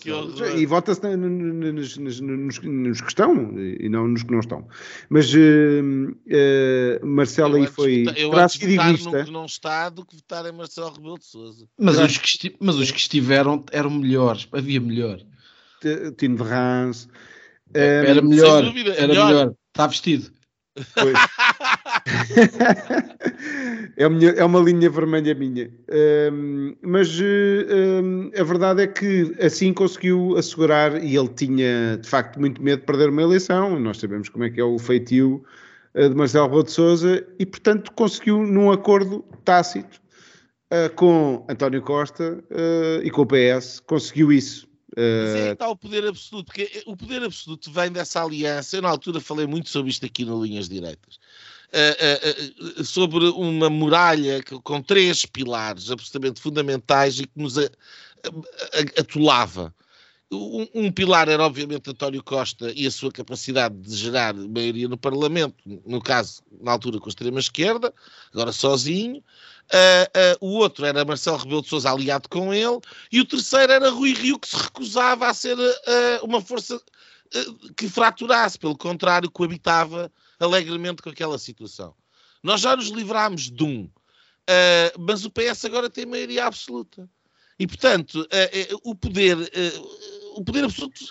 Que 0.00 0.58
e 0.58 0.66
vota-se 0.66 1.16
nos, 1.16 1.96
nos, 1.96 2.20
nos, 2.20 2.60
nos, 2.60 3.00
que 3.00 3.08
estão 3.08 3.56
e 3.58 3.88
não 3.88 4.08
nos 4.08 4.24
que 4.24 4.32
não 4.32 4.40
estão. 4.40 4.66
Mas 5.08 5.32
uh, 5.32 5.38
uh, 5.38 7.06
Marcelo 7.06 7.54
aí 7.56 7.66
foi. 7.68 8.06
Eu 8.16 8.48
sido 8.48 8.72
egoísta. 8.72 9.18
No 9.18 9.24
que 9.24 9.30
não 9.30 9.46
está 9.46 9.88
do 9.88 10.04
que 10.04 10.16
votar 10.16 10.46
em 10.46 10.52
Marcelo 10.52 10.92
Rebelo 10.92 11.18
de 11.18 11.26
Souza. 11.26 11.68
Mas, 11.78 11.96
os 11.96 12.18
que, 12.18 12.56
mas 12.58 12.74
os 12.74 12.90
que 12.90 12.98
estiveram 12.98 13.64
eram 13.70 13.90
melhores, 13.90 14.48
havia 14.52 14.80
melhor. 14.80 15.20
Tino 16.18 16.36
de 16.36 16.42
Rans. 16.42 17.08
Era 17.72 18.20
melhor, 18.20 18.64
era 18.64 19.06
melhor. 19.06 19.26
melhor. 19.26 19.54
Está 19.72 19.86
vestido. 19.86 20.32
Pois. 20.94 21.14
é, 23.96 24.08
minha, 24.08 24.30
é, 24.30 24.44
uma 24.44 24.60
linha 24.60 24.90
vermelha 24.90 25.34
minha. 25.34 25.70
Um, 26.32 26.76
mas 26.82 27.18
um, 27.18 28.30
a 28.38 28.42
verdade 28.42 28.82
é 28.82 28.86
que 28.86 29.34
assim 29.40 29.72
conseguiu 29.72 30.36
assegurar, 30.36 31.02
e 31.02 31.16
ele 31.16 31.28
tinha 31.28 31.96
de 31.96 32.08
facto 32.08 32.38
muito 32.38 32.62
medo 32.62 32.80
de 32.80 32.86
perder 32.86 33.08
uma 33.08 33.22
eleição. 33.22 33.80
Nós 33.80 33.98
sabemos 33.98 34.28
como 34.28 34.44
é 34.44 34.50
que 34.50 34.60
é 34.60 34.64
o 34.64 34.78
feitio 34.78 35.42
uh, 35.94 36.08
de 36.08 36.14
Marcelo 36.14 36.44
Rebelo 36.46 36.64
de 36.64 36.72
Souza, 36.72 37.26
e 37.38 37.46
portanto 37.46 37.90
conseguiu 37.92 38.42
num 38.42 38.70
acordo 38.70 39.24
tácito 39.44 40.00
uh, 40.70 40.94
com 40.94 41.44
António 41.48 41.80
Costa 41.80 42.44
uh, 42.50 43.02
e 43.02 43.10
com 43.10 43.22
o 43.22 43.26
PS, 43.26 43.80
conseguiu 43.80 44.30
isso. 44.30 44.68
Mas 44.96 45.34
é 45.34 45.52
está 45.52 45.68
o 45.68 45.76
poder 45.76 46.06
absoluto, 46.06 46.46
porque 46.46 46.82
o 46.86 46.96
poder 46.96 47.22
absoluto 47.24 47.68
vem 47.72 47.90
dessa 47.90 48.22
aliança. 48.22 48.76
Eu, 48.76 48.82
na 48.82 48.88
altura, 48.88 49.20
falei 49.20 49.44
muito 49.44 49.68
sobre 49.68 49.90
isto 49.90 50.06
aqui 50.06 50.24
no 50.24 50.40
Linhas 50.40 50.68
Direitas. 50.68 51.18
Uh, 51.72 52.76
uh, 52.76 52.80
uh, 52.80 52.84
sobre 52.84 53.24
uma 53.30 53.68
muralha 53.68 54.40
com 54.62 54.80
três 54.80 55.26
pilares 55.26 55.90
absolutamente 55.90 56.40
fundamentais 56.40 57.18
e 57.18 57.26
que 57.26 57.32
nos 57.34 57.56
atolava. 58.96 59.74
um, 60.30 60.68
um, 60.74 60.92
pilar 60.92 61.28
era, 61.28 61.42
obviamente, 61.42 61.90
António 61.90 62.22
Costa 62.22 62.72
e 62.76 62.86
a 62.86 62.90
sua 62.90 63.10
capacidade 63.10 63.74
de 63.74 63.96
gerar 63.96 64.34
maioria 64.34 64.86
no 64.86 64.96
Parlamento, 64.96 65.56
no 65.84 66.00
caso, 66.00 66.42
na 66.60 66.72
altura, 66.72 67.00
com 67.00 67.06
a 67.06 67.08
extrema-esquerda, 67.08 67.92
agora 68.32 68.52
sozinho. 68.52 69.22
Uh, 69.64 70.44
uh, 70.44 70.46
o 70.46 70.58
outro 70.58 70.84
era 70.84 71.04
Marcelo 71.04 71.38
Rebelo 71.38 71.62
de 71.62 71.68
Sousa 71.68 71.90
aliado 71.90 72.28
com 72.28 72.52
ele, 72.52 72.78
e 73.10 73.20
o 73.20 73.24
terceiro 73.24 73.72
era 73.72 73.90
Rui 73.90 74.12
Rio, 74.12 74.38
que 74.38 74.48
se 74.48 74.56
recusava 74.56 75.26
a 75.26 75.34
ser 75.34 75.58
uh, 75.58 76.24
uma 76.24 76.40
força 76.40 76.80
que 77.76 77.88
fraturasse, 77.88 78.56
pelo 78.56 78.76
contrário, 78.76 79.28
coabitava 79.28 80.12
alegremente 80.44 81.02
com 81.02 81.10
aquela 81.10 81.38
situação. 81.38 81.94
Nós 82.42 82.60
já 82.60 82.76
nos 82.76 82.88
livrámos 82.88 83.50
de 83.50 83.64
um, 83.64 83.90
mas 84.98 85.24
o 85.24 85.30
PS 85.30 85.64
agora 85.64 85.90
tem 85.90 86.06
maioria 86.06 86.46
absoluta. 86.46 87.08
E, 87.58 87.66
portanto, 87.66 88.26
o 88.82 88.94
poder, 88.94 89.36
o 90.34 90.44
poder 90.44 90.64
absoluto 90.64 91.04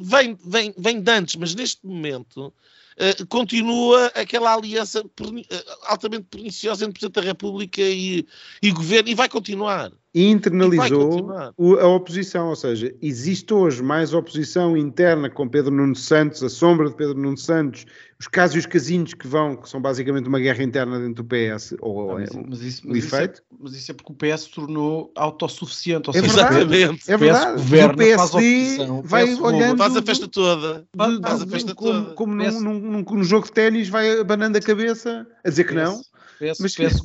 vem, 0.00 0.34
vem, 0.44 0.74
vem 0.76 1.00
de 1.00 1.10
antes, 1.12 1.36
mas 1.36 1.54
neste 1.54 1.86
momento 1.86 2.52
uh, 2.98 3.26
continua 3.26 4.06
aquela 4.14 4.54
aliança 4.54 5.04
perni 5.16 5.42
uh, 5.42 5.76
altamente 5.86 6.26
perniciosa 6.30 6.84
entre 6.84 6.94
Presidente 6.94 7.20
da 7.20 7.22
República 7.22 7.82
e, 7.82 8.26
e 8.62 8.70
Governo 8.70 9.08
e 9.08 9.14
vai 9.14 9.28
continuar. 9.28 9.92
E 10.14 10.28
internalizou 10.28 11.32
e 11.58 11.80
a 11.80 11.86
oposição, 11.86 12.50
ou 12.50 12.56
seja, 12.56 12.94
existe 13.00 13.54
hoje 13.54 13.82
mais 13.82 14.12
oposição 14.12 14.76
interna 14.76 15.30
com 15.30 15.48
Pedro 15.48 15.72
Nuno 15.72 15.96
Santos, 15.96 16.42
a 16.42 16.50
sombra 16.50 16.90
de 16.90 16.96
Pedro 16.96 17.14
Nuno 17.18 17.38
Santos, 17.38 17.86
os 18.20 18.28
casos 18.28 18.56
e 18.56 18.58
os 18.58 18.66
casinhos 18.66 19.14
que 19.14 19.26
vão, 19.26 19.56
que 19.56 19.66
são 19.66 19.80
basicamente 19.80 20.28
uma 20.28 20.38
guerra 20.38 20.62
interna 20.62 21.00
dentro 21.00 21.24
do 21.24 21.24
PS, 21.24 21.74
ou 21.80 22.12
mas, 22.12 22.30
é 22.30 22.44
mas 22.46 22.60
isso, 22.60 22.82
mas 22.84 22.98
efeito. 22.98 23.34
Isso 23.36 23.42
é, 23.42 23.56
mas 23.58 23.74
isso 23.74 23.90
é 23.90 23.94
porque 23.94 24.12
o 24.12 24.14
PS 24.14 24.42
se 24.42 24.50
tornou 24.50 25.10
autossuficiente, 25.16 26.10
ou 26.10 26.14
é 26.14 26.20
seja, 26.20 26.48
verdade, 26.50 27.00
é 27.08 27.16
verdade. 27.16 27.52
O 27.52 27.56
governo, 27.56 27.94
o 27.94 27.96
PSD 27.96 28.76
faz 28.76 29.04
vai 29.04 29.34
olhando... 29.34 29.78
Faz 29.78 29.96
a 29.96 30.02
festa 30.02 30.28
toda. 30.28 30.86
Faz, 30.94 31.42
a 31.42 31.46
festa 31.46 31.74
como, 31.74 31.92
toda. 31.92 32.14
Como 32.14 32.34
num, 32.34 32.60
num, 32.60 32.80
num, 32.82 33.24
jogo 33.24 33.46
de 33.46 33.52
ténis 33.52 33.88
vai 33.88 34.20
abanando 34.20 34.58
a 34.58 34.60
cabeça 34.60 35.26
a 35.44 35.48
dizer 35.48 35.64
que 35.64 35.74
não. 35.74 36.00
PS, 36.38 36.58
mas 36.60 36.74
PS, 36.74 37.00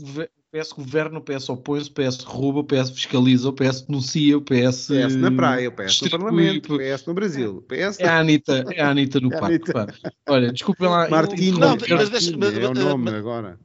PS 0.51 0.71
governa, 0.71 1.19
o 1.19 1.21
PS 1.21 1.49
opõe-se, 1.49 1.89
o 1.89 1.93
PS 1.93 2.23
rouba, 2.23 2.59
o 2.59 2.63
PS 2.63 2.89
fiscaliza, 2.89 3.49
o 3.49 3.53
PS 3.53 3.82
denuncia, 3.82 4.38
o 4.38 4.41
PS. 4.41 4.88
PS 4.88 5.15
na 5.15 5.32
praia, 5.32 5.69
o 5.69 5.71
PS 5.71 6.01
no 6.01 6.09
Parlamento, 6.09 6.75
o 6.75 6.78
PS 6.78 7.05
no 7.05 7.13
Brasil. 7.13 7.65
PS... 7.67 7.99
É 7.99 8.07
a 8.07 8.19
Anitta, 8.19 8.65
é 8.71 8.82
a 8.82 8.89
Anitta 8.89 9.19
no 9.19 9.32
é 9.34 9.39
Paco. 9.39 9.93
Olha, 10.28 10.51
desculpem 10.51 10.88
lá. 10.88 11.09
Martino, 11.09 11.59
não, 11.59 11.78
mas 11.78 12.09
deixa, 12.09 12.38
mas, 12.38 12.57
é 12.57 12.67
o 12.67 12.73
nome 12.73 13.11
agora. 13.11 13.59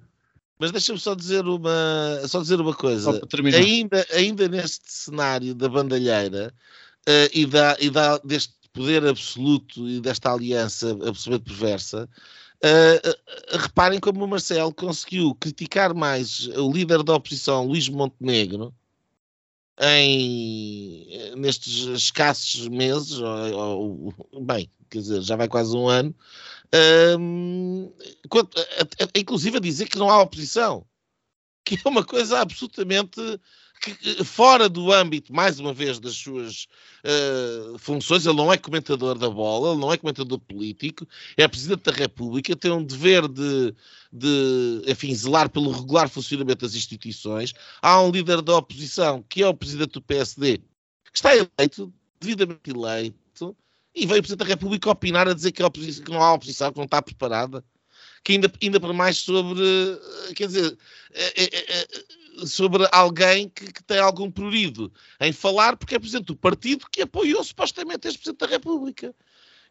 Mas 0.58 0.70
deixa-me 0.70 0.98
só 0.98 1.14
dizer 1.14 1.44
uma, 1.46 2.20
só 2.28 2.40
dizer 2.40 2.60
uma 2.60 2.74
coisa. 2.74 3.20
Ainda, 3.56 4.06
ainda 4.12 4.48
neste 4.48 4.92
cenário 4.92 5.54
da 5.54 5.68
bandalheira 5.68 6.52
uh, 7.08 7.30
e, 7.32 7.46
da, 7.46 7.76
e 7.80 7.90
da, 7.90 8.18
deste 8.18 8.54
poder 8.72 9.06
absoluto 9.06 9.88
e 9.88 10.00
desta 10.00 10.32
aliança 10.32 10.90
absolutamente 11.06 11.44
perversa, 11.44 12.08
Uh, 12.64 13.58
reparem 13.58 13.98
como 13.98 14.24
o 14.24 14.28
Marcelo 14.28 14.72
conseguiu 14.72 15.34
criticar 15.34 15.92
mais 15.92 16.46
o 16.46 16.70
líder 16.70 17.02
da 17.02 17.16
oposição, 17.16 17.66
Luís 17.66 17.88
Montenegro, 17.88 18.72
em, 19.80 21.34
nestes 21.36 21.86
escassos 21.86 22.68
meses, 22.68 23.18
ou, 23.18 24.14
ou, 24.30 24.44
bem, 24.44 24.70
quer 24.88 24.98
dizer, 24.98 25.22
já 25.22 25.34
vai 25.34 25.48
quase 25.48 25.76
um 25.76 25.88
ano, 25.88 26.14
uh, 26.72 27.92
quanto, 28.28 28.56
inclusive 29.16 29.56
a 29.56 29.60
dizer 29.60 29.88
que 29.88 29.98
não 29.98 30.08
há 30.08 30.22
oposição, 30.22 30.86
que 31.64 31.76
é 31.84 31.88
uma 31.88 32.04
coisa 32.04 32.38
absolutamente 32.38 33.20
que, 33.82 34.24
fora 34.24 34.68
do 34.68 34.92
âmbito, 34.92 35.34
mais 35.34 35.58
uma 35.58 35.74
vez, 35.74 35.98
das 35.98 36.14
suas 36.14 36.68
uh, 37.04 37.76
funções, 37.78 38.24
ele 38.24 38.36
não 38.36 38.52
é 38.52 38.56
comentador 38.56 39.18
da 39.18 39.28
bola, 39.28 39.72
ele 39.72 39.80
não 39.80 39.92
é 39.92 39.96
comentador 39.96 40.38
político, 40.38 41.06
é 41.36 41.48
Presidente 41.48 41.82
da 41.82 41.92
República, 41.92 42.54
tem 42.54 42.70
um 42.70 42.84
dever 42.84 43.26
de, 43.26 43.74
de 44.12 44.82
enfim, 44.86 45.12
zelar 45.12 45.50
pelo 45.50 45.72
regular 45.72 46.08
funcionamento 46.08 46.64
das 46.64 46.76
instituições. 46.76 47.52
Há 47.82 48.00
um 48.00 48.12
líder 48.12 48.40
da 48.40 48.56
oposição, 48.56 49.24
que 49.28 49.42
é 49.42 49.48
o 49.48 49.54
Presidente 49.54 49.94
do 49.94 50.02
PSD, 50.02 50.58
que 50.58 51.16
está 51.16 51.34
eleito, 51.34 51.92
devidamente 52.20 52.70
eleito, 52.70 53.56
e 53.94 54.06
veio 54.06 54.20
o 54.20 54.22
Presidente 54.22 54.38
da 54.38 54.44
República 54.44 54.90
opinar 54.90 55.26
a 55.26 55.34
dizer 55.34 55.50
que, 55.50 55.60
a 55.60 55.66
oposição, 55.66 56.04
que 56.04 56.10
não 56.12 56.22
há 56.22 56.32
oposição, 56.32 56.70
que 56.70 56.78
não 56.78 56.84
está 56.84 57.02
preparada 57.02 57.64
que 58.24 58.32
ainda, 58.32 58.52
ainda 58.62 58.78
para 58.78 58.92
mais 58.92 59.18
sobre, 59.18 59.60
eh, 59.60 60.34
quer 60.34 60.46
dizer, 60.46 60.78
é, 61.12 61.42
é, 61.42 61.80
é, 61.80 61.88
sobre 62.46 62.86
alguém 62.92 63.48
que, 63.48 63.72
que, 63.72 63.82
tem 63.82 63.98
algum 63.98 64.30
prurido 64.30 64.92
em 65.20 65.32
falar, 65.32 65.76
porque 65.76 65.94
é 65.94 65.98
Presidente 65.98 66.26
do 66.26 66.36
partido 66.36 66.86
que 66.90 67.02
apoiou 67.02 67.42
supostamente 67.44 68.08
este 68.08 68.18
Presidente 68.18 68.40
da 68.40 68.46
República. 68.46 69.14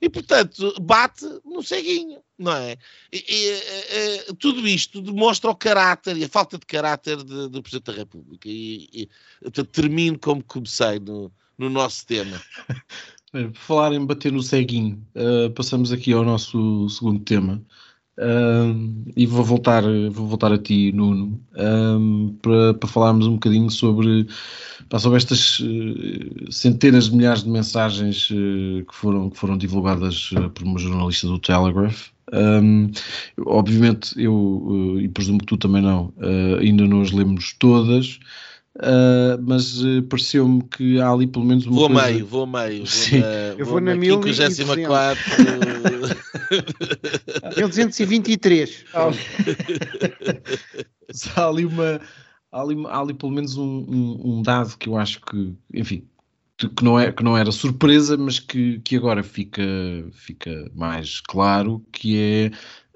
E, 0.01 0.09
portanto, 0.09 0.73
bate 0.81 1.25
no 1.45 1.61
ceguinho, 1.61 2.23
não 2.37 2.53
é? 2.53 2.75
E, 3.13 3.23
e, 3.29 4.29
e, 4.29 4.33
tudo 4.33 4.67
isto 4.67 4.99
demonstra 4.99 5.51
o 5.51 5.55
caráter 5.55 6.17
e 6.17 6.23
a 6.23 6.29
falta 6.29 6.57
de 6.57 6.65
caráter 6.65 7.17
de, 7.17 7.49
do 7.49 7.61
Presidente 7.61 7.91
da 7.91 7.93
República. 7.93 8.49
E, 8.49 9.07
portanto, 9.41 9.69
termino 9.69 10.17
como 10.17 10.43
comecei 10.43 10.99
no, 10.99 11.31
no 11.57 11.69
nosso 11.69 12.05
tema. 12.07 12.41
Por 13.31 13.53
falar 13.53 13.93
em 13.93 14.05
bater 14.05 14.31
no 14.31 14.43
ceguinho, 14.43 15.05
uh, 15.15 15.49
passamos 15.51 15.91
aqui 15.91 16.11
ao 16.11 16.25
nosso 16.25 16.89
segundo 16.89 17.19
tema. 17.23 17.63
Um, 18.17 19.05
e 19.15 19.25
vou 19.25 19.43
voltar, 19.43 19.83
vou 20.11 20.27
voltar 20.27 20.51
a 20.51 20.57
ti, 20.57 20.91
Nuno, 20.91 21.41
para, 22.41 22.73
para 22.73 22.89
falarmos 22.89 23.27
um 23.27 23.33
bocadinho 23.33 23.69
sobre, 23.69 24.27
sobre 24.97 25.17
estas 25.17 25.59
uh, 25.59 26.51
centenas 26.51 27.09
de 27.09 27.15
milhares 27.15 27.43
de 27.43 27.49
mensagens 27.49 28.29
uh, 28.29 28.85
que, 28.85 28.95
foram, 28.95 29.29
que 29.29 29.37
foram 29.37 29.57
divulgadas 29.57 30.31
uh, 30.33 30.49
por 30.49 30.63
uma 30.63 30.79
jornalista 30.79 31.27
do 31.27 31.39
Telegraph. 31.39 32.09
Um, 32.33 32.89
obviamente, 33.45 34.13
eu, 34.21 34.97
e 35.01 35.09
presumo 35.09 35.39
que 35.39 35.45
tu 35.47 35.57
também 35.57 35.81
não, 35.81 36.13
ainda 36.61 36.87
não 36.87 37.01
as 37.01 37.11
lemos 37.11 37.53
todas. 37.59 38.19
Uh, 38.77 39.35
mas 39.41 39.83
uh, 39.83 40.01
pareceu-me 40.03 40.63
que 40.63 40.99
há 41.01 41.09
ali 41.09 41.27
pelo 41.27 41.43
menos 41.43 41.65
uma 41.65 41.75
vou 41.75 41.89
coisa... 41.89 42.07
meio, 42.07 42.25
vou 42.25 42.47
meio 42.47 42.77
vou 42.77 42.87
Sim. 42.87 43.19
Na, 43.19 43.27
eu 43.27 43.65
vou, 43.65 43.65
vou 43.65 43.81
na, 43.81 43.93
na 43.95 44.49
54 44.49 45.21
1223 47.57 48.85
há 51.35 51.47
ali 51.47 51.65
uma 51.65 51.99
há 52.51 52.61
ali, 52.61 52.85
há 52.87 52.99
ali 52.99 53.13
pelo 53.13 53.31
menos 53.31 53.57
um, 53.57 53.85
um, 53.87 54.21
um, 54.23 54.41
dado 54.41 54.77
que 54.77 54.89
eu 54.89 54.97
acho 54.97 55.21
que 55.21 55.55
enfim 55.73 56.07
que 56.57 56.83
não, 56.83 56.99
é, 56.99 57.11
que 57.11 57.23
não 57.23 57.35
era 57.35 57.51
surpresa 57.51 58.15
mas 58.17 58.39
que, 58.39 58.79
que 58.81 58.95
agora 58.95 59.23
fica, 59.23 59.63
fica 60.11 60.71
mais 60.75 61.19
claro 61.21 61.83
que 61.91 62.17
é 62.19 62.51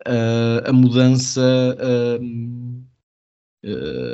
uh, 0.07 0.69
a 0.69 0.73
mudança 0.73 1.41
Uh, 1.79 2.85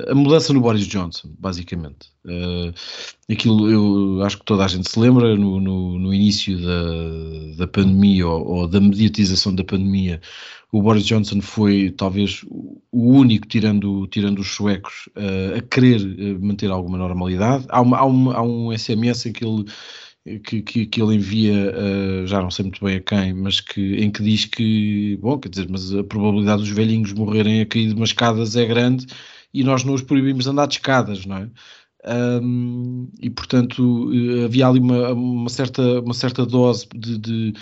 a 0.07 0.15
mudança 0.15 0.53
no 0.53 0.61
Boris 0.61 0.87
Johnson, 0.87 1.29
basicamente. 1.37 2.09
Uh, 2.25 2.73
aquilo 3.29 3.69
eu 3.69 4.23
acho 4.23 4.37
que 4.37 4.45
toda 4.45 4.63
a 4.63 4.67
gente 4.67 4.89
se 4.89 4.97
lembra, 4.97 5.35
no, 5.35 5.59
no, 5.59 5.99
no 5.99 6.13
início 6.13 6.57
da, 6.59 7.57
da 7.57 7.67
pandemia 7.67 8.27
ou, 8.27 8.47
ou, 8.47 8.67
da 8.67 8.79
mediatização 8.79 9.53
da 9.53 9.63
pandemia, 9.63 10.21
o 10.71 10.81
Boris 10.81 11.05
Johnson 11.05 11.41
foi 11.41 11.91
talvez 11.91 12.45
o 12.49 12.81
único, 12.91 13.45
tirando, 13.45 14.07
tirando 14.07 14.39
os 14.39 14.51
suecos, 14.51 15.09
uh, 15.17 15.57
a 15.57 15.61
querer 15.61 15.99
manter 16.39 16.71
alguma 16.71 16.97
normalidade. 16.97 17.65
Há, 17.69 17.81
uma, 17.81 17.97
há, 17.97 18.05
uma, 18.05 18.35
há 18.35 18.41
um 18.41 18.77
SMS 18.77 19.25
em 19.25 19.33
que 19.33 19.45
ele 19.45 19.65
que, 20.43 20.61
que, 20.61 20.85
que, 20.85 21.01
ele 21.01 21.15
envia, 21.15 21.73
uh, 21.73 22.27
já 22.27 22.41
não 22.41 22.51
sei 22.51 22.63
muito 22.63 22.85
bem 22.85 22.97
a 22.97 23.01
quem, 23.01 23.33
mas 23.33 23.59
que, 23.59 23.95
em 23.95 24.11
que 24.11 24.21
diz 24.21 24.45
que, 24.45 25.17
bom, 25.19 25.39
quer 25.39 25.49
dizer, 25.49 25.67
mas 25.67 25.93
a 25.93 26.03
probabilidade 26.03 26.61
dos 26.61 26.69
velhinhos 26.69 27.11
morrerem 27.11 27.61
a 27.61 27.65
cair 27.65 27.87
de 27.87 27.95
umas 27.95 28.09
escadas 28.09 28.55
é 28.55 28.65
grande 28.65 29.07
e 29.53 29.63
nós 29.63 29.83
não 29.83 29.93
os 29.93 30.01
proibimos 30.01 30.45
de 30.45 30.49
andar 30.49 30.67
de 30.67 30.75
escadas, 30.75 31.25
não 31.25 31.37
é? 31.37 31.49
Um, 32.03 33.09
e 33.21 33.29
portanto 33.29 34.11
eh, 34.11 34.45
havia 34.45 34.67
ali 34.67 34.79
uma, 34.79 35.13
uma, 35.13 35.49
certa, 35.49 36.01
uma 36.01 36.15
certa 36.15 36.43
dose 36.47 36.87
de, 36.95 37.15
de, 37.19 37.53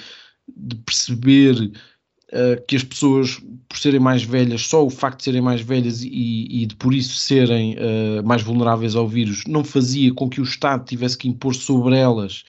de 0.56 0.76
perceber 0.78 1.74
uh, 2.32 2.66
que 2.66 2.78
as 2.78 2.84
pessoas, 2.84 3.38
por 3.68 3.78
serem 3.78 4.00
mais 4.00 4.24
velhas, 4.24 4.62
só 4.62 4.86
o 4.86 4.90
facto 4.90 5.18
de 5.18 5.24
serem 5.26 5.42
mais 5.42 5.60
velhas 5.60 6.02
e, 6.04 6.48
e 6.50 6.66
de 6.66 6.74
por 6.78 6.94
isso 6.94 7.18
serem 7.18 7.76
uh, 7.76 8.26
mais 8.26 8.42
vulneráveis 8.42 8.96
ao 8.96 9.10
vírus, 9.10 9.44
não 9.46 9.64
fazia 9.64 10.14
com 10.14 10.30
que 10.30 10.40
o 10.40 10.46
Estado 10.46 10.86
tivesse 10.86 11.18
que 11.18 11.28
impor 11.28 11.54
sobre 11.54 11.98
elas 11.98 12.46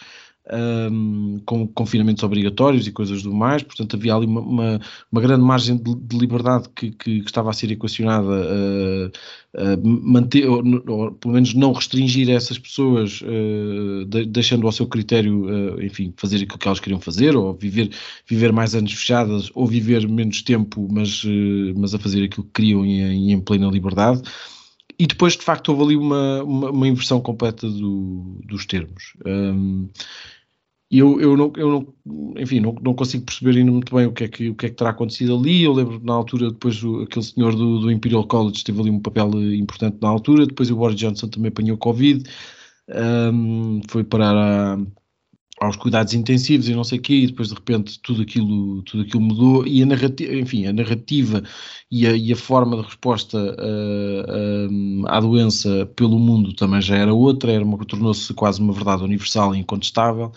um, 0.53 1.41
com 1.45 1.67
confinamentos 1.69 2.23
obrigatórios 2.23 2.87
e 2.87 2.93
coisas 2.93 3.23
do 3.23 3.33
mais, 3.33 3.63
portanto 3.63 3.97
havia 3.97 4.15
ali 4.15 4.27
uma, 4.27 4.41
uma, 4.41 4.81
uma 5.11 5.21
grande 5.21 5.43
margem 5.43 5.77
de, 5.77 5.95
de 5.95 6.19
liberdade 6.19 6.69
que, 6.75 6.91
que, 6.91 7.21
que, 7.21 7.27
estava 7.27 7.51
a 7.51 7.53
ser 7.53 7.71
equacionada 7.71 8.31
a, 9.57 9.73
a 9.73 9.77
manter, 9.83 10.49
ou, 10.49 10.63
ou, 10.89 11.13
pelo 11.13 11.35
menos 11.35 11.55
não 11.55 11.73
restringir 11.73 12.31
essas 12.31 12.59
pessoas, 12.59 13.21
uh, 13.23 14.05
de, 14.07 14.27
deixando 14.27 14.67
ao 14.67 14.73
seu 14.73 14.87
critério, 14.87 15.45
uh, 15.45 15.83
enfim, 15.83 16.13
fazer 16.17 16.37
aquilo 16.37 16.59
que 16.59 16.67
elas 16.67 16.81
queriam 16.81 17.01
fazer, 17.01 17.37
ou 17.37 17.55
viver, 17.55 17.91
viver 18.27 18.53
mais 18.53 18.75
anos 18.75 18.93
fechadas, 18.93 19.51
ou 19.55 19.67
viver 19.67 20.09
menos 20.09 20.43
tempo, 20.43 20.89
mas, 20.91 21.23
uh, 21.25 21.75
mas 21.77 21.95
a 21.95 21.99
fazer 21.99 22.25
aquilo 22.25 22.45
que 22.45 22.53
queriam 22.53 22.85
e, 22.85 23.33
em 23.33 23.41
plena 23.41 23.69
liberdade 23.69 24.23
e 25.01 25.07
depois 25.07 25.35
de 25.35 25.43
facto 25.43 25.71
houve 25.71 25.83
ali 25.83 25.97
uma, 25.97 26.43
uma, 26.43 26.71
uma 26.71 26.87
inversão 26.87 27.23
completa 27.23 27.67
do, 27.67 28.39
dos 28.45 28.67
termos. 28.67 29.15
Um, 29.25 29.89
E 30.91 30.99
eu, 30.99 31.21
eu, 31.21 31.37
não, 31.37 31.53
eu 31.57 31.71
não, 31.71 32.35
enfim, 32.37 32.59
não, 32.59 32.75
não 32.83 32.95
consigo 32.95 33.25
perceber 33.25 33.57
ainda 33.57 33.71
muito 33.71 33.95
bem 33.95 34.07
o 34.07 34.13
que, 34.13 34.25
é 34.25 34.29
que, 34.29 34.49
o 34.49 34.55
que 34.57 34.67
é 34.67 34.69
que 34.71 34.75
terá 34.75 34.91
acontecido 34.91 35.37
ali. 35.37 35.63
Eu 35.63 35.73
lembro 35.73 36.01
na 36.03 36.15
altura, 36.15 36.51
depois 36.51 36.83
o, 36.83 37.03
aquele 37.03 37.25
senhor 37.25 37.55
do, 37.55 37.79
do 37.79 37.93
Imperial 37.93 38.27
College 38.27 38.65
teve 38.65 38.81
ali 38.81 38.91
um 38.91 38.99
papel 38.99 39.31
importante 39.55 39.99
na 40.03 40.09
altura. 40.09 40.47
Depois 40.47 40.69
o 40.71 40.77
Boris 40.77 40.97
Johnson 40.97 41.29
também 41.29 41.49
apanhou 41.49 41.79
Covid, 41.79 42.29
um, 43.33 43.81
foi 43.89 44.03
parar 44.03 44.35
a, 44.37 44.79
aos 45.61 45.77
cuidados 45.77 46.15
intensivos 46.15 46.69
e 46.69 46.75
não 46.75 46.83
sei 46.83 46.99
o 46.99 47.03
quê, 47.03 47.15
e 47.15 47.27
depois 47.29 47.49
de 47.49 47.55
repente 47.55 48.01
tudo 48.01 48.23
aquilo, 48.23 48.83
tudo 48.83 49.03
aquilo 49.05 49.21
mudou 49.21 49.67
e 49.67 49.83
a 49.83 49.87
narrativa, 49.87 50.35
enfim, 50.35 50.67
a 50.67 50.73
narrativa 50.73 51.43
e 51.91 52.07
a, 52.07 52.17
e 52.17 52.33
a 52.33 52.37
forma 52.37 52.77
de 52.77 52.83
resposta 52.83 53.39
uh, 53.39 54.73
uh, 54.73 55.07
à 55.07 55.21
doença 55.21 55.87
pelo 55.95 56.19
mundo 56.19 56.55
também 56.55 56.81
já 56.81 56.97
era 56.97 57.13
outra, 57.15 57.53
era 57.53 57.65
tornou-se 57.87 58.33
quase 58.35 58.61
uma 58.61 58.73
verdade 58.73 59.05
universal 59.05 59.55
e 59.55 59.59
incontestável 59.59 60.33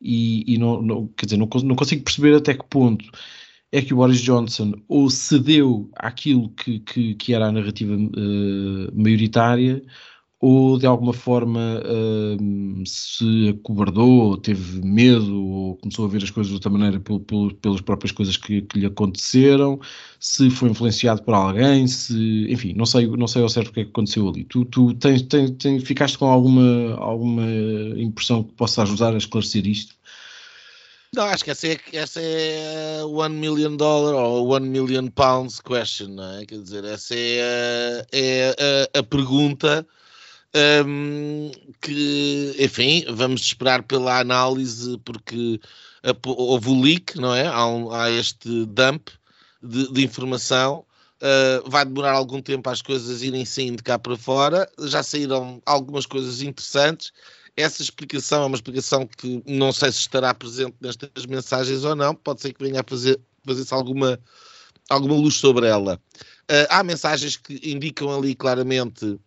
e, 0.00 0.54
e 0.54 0.58
não, 0.58 0.82
não, 0.82 1.06
quer 1.08 1.26
dizer, 1.26 1.36
não, 1.36 1.48
não 1.64 1.76
consigo 1.76 2.04
perceber 2.04 2.34
até 2.36 2.54
que 2.54 2.64
ponto 2.68 3.04
é 3.72 3.82
que 3.82 3.92
o 3.92 3.96
Boris 3.96 4.20
Johnson 4.22 4.72
ou 4.88 5.10
cedeu 5.10 5.90
àquilo 5.96 6.48
que, 6.50 6.80
que, 6.80 7.14
que 7.14 7.34
era 7.34 7.46
a 7.46 7.52
narrativa 7.52 7.94
uh, 7.94 9.00
maioritária 9.00 9.82
ou 10.38 10.78
de 10.78 10.86
alguma 10.86 11.14
forma 11.14 11.80
uh, 11.82 12.86
se 12.86 13.48
acobardou, 13.48 14.28
ou 14.28 14.36
teve 14.36 14.82
medo, 14.84 15.42
ou 15.42 15.76
começou 15.76 16.04
a 16.04 16.08
ver 16.08 16.22
as 16.22 16.30
coisas 16.30 16.48
de 16.48 16.54
outra 16.54 16.70
maneira 16.70 17.00
pelo, 17.00 17.20
pelo, 17.20 17.54
pelas 17.54 17.80
próprias 17.80 18.12
coisas 18.12 18.36
que, 18.36 18.60
que, 18.62 18.78
lhe 18.78 18.86
aconteceram, 18.86 19.80
se 20.20 20.50
foi 20.50 20.68
influenciado 20.68 21.22
por 21.22 21.32
alguém, 21.32 21.86
se, 21.86 22.46
enfim, 22.50 22.74
não 22.74 22.84
sei, 22.84 23.06
não 23.06 23.26
sei 23.26 23.42
ao 23.42 23.48
certo 23.48 23.68
o 23.68 23.72
que 23.72 23.80
é 23.80 23.84
que 23.84 23.90
aconteceu 23.90 24.28
ali. 24.28 24.44
Tu, 24.44 24.64
tu 24.66 24.94
tens, 24.94 25.22
tens, 25.22 25.52
tens, 25.52 25.82
ficaste 25.82 26.18
com 26.18 26.26
alguma, 26.26 26.94
alguma 26.96 27.44
impressão 27.96 28.42
que 28.42 28.52
possa 28.52 28.82
ajudar 28.82 29.14
a 29.14 29.18
esclarecer 29.18 29.66
isto? 29.66 29.94
Não, 31.14 31.24
acho 31.24 31.44
que 31.44 31.50
essa 31.50 31.66
é, 31.66 31.78
essa 31.94 32.20
é 32.20 33.00
a 33.00 33.06
one 33.06 33.36
million 33.36 33.74
dollar 33.74 34.14
ou 34.14 34.48
one 34.48 34.68
million 34.68 35.06
pounds 35.08 35.60
question, 35.60 36.08
não 36.08 36.38
é? 36.38 36.44
Quer 36.44 36.60
dizer, 36.60 36.84
essa 36.84 37.14
é 37.16 38.06
é 38.12 38.90
a, 38.94 38.98
a 38.98 39.02
pergunta 39.02 39.86
um, 40.86 41.50
que, 41.80 42.56
enfim, 42.58 43.04
vamos 43.10 43.42
esperar 43.42 43.82
pela 43.82 44.18
análise, 44.20 44.98
porque 45.04 45.60
houve 46.24 46.68
o 46.70 46.80
leak, 46.80 47.18
não 47.18 47.34
é? 47.34 47.46
Há, 47.46 47.66
um, 47.66 47.90
há 47.92 48.10
este 48.10 48.64
dump 48.66 49.08
de, 49.62 49.92
de 49.92 50.04
informação. 50.04 50.84
Uh, 51.16 51.68
vai 51.68 51.84
demorar 51.84 52.12
algum 52.12 52.42
tempo 52.42 52.68
as 52.68 52.82
coisas 52.82 53.22
irem 53.22 53.44
saindo 53.44 53.82
cá 53.82 53.98
para 53.98 54.16
fora. 54.16 54.70
Já 54.80 55.02
saíram 55.02 55.60
algumas 55.66 56.06
coisas 56.06 56.42
interessantes. 56.42 57.12
Essa 57.56 57.82
explicação 57.82 58.42
é 58.42 58.46
uma 58.46 58.56
explicação 58.56 59.06
que 59.06 59.42
não 59.46 59.72
sei 59.72 59.90
se 59.90 60.00
estará 60.00 60.34
presente 60.34 60.74
nestas 60.80 61.26
mensagens 61.26 61.84
ou 61.84 61.96
não. 61.96 62.14
Pode 62.14 62.42
ser 62.42 62.52
que 62.52 62.62
venha 62.62 62.80
a 62.80 62.84
fazer, 62.86 63.18
fazer-se 63.46 63.72
alguma, 63.72 64.20
alguma 64.88 65.14
luz 65.14 65.34
sobre 65.34 65.66
ela. 65.66 66.00
Uh, 66.50 66.68
há 66.68 66.84
mensagens 66.84 67.36
que 67.36 67.60
indicam 67.64 68.16
ali 68.16 68.34
claramente 68.34 69.18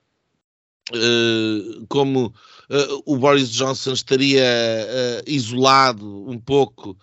como 1.88 2.28
uh, 2.28 3.04
o 3.06 3.18
Boris 3.18 3.50
Johnson 3.52 3.94
estaria 3.94 4.44
uh, 4.44 5.30
isolado 5.30 6.30
um 6.30 6.40
pouco 6.40 6.98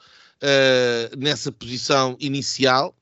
nessa 1.17 1.51
posição 1.51 2.15
inicial, 2.21 2.95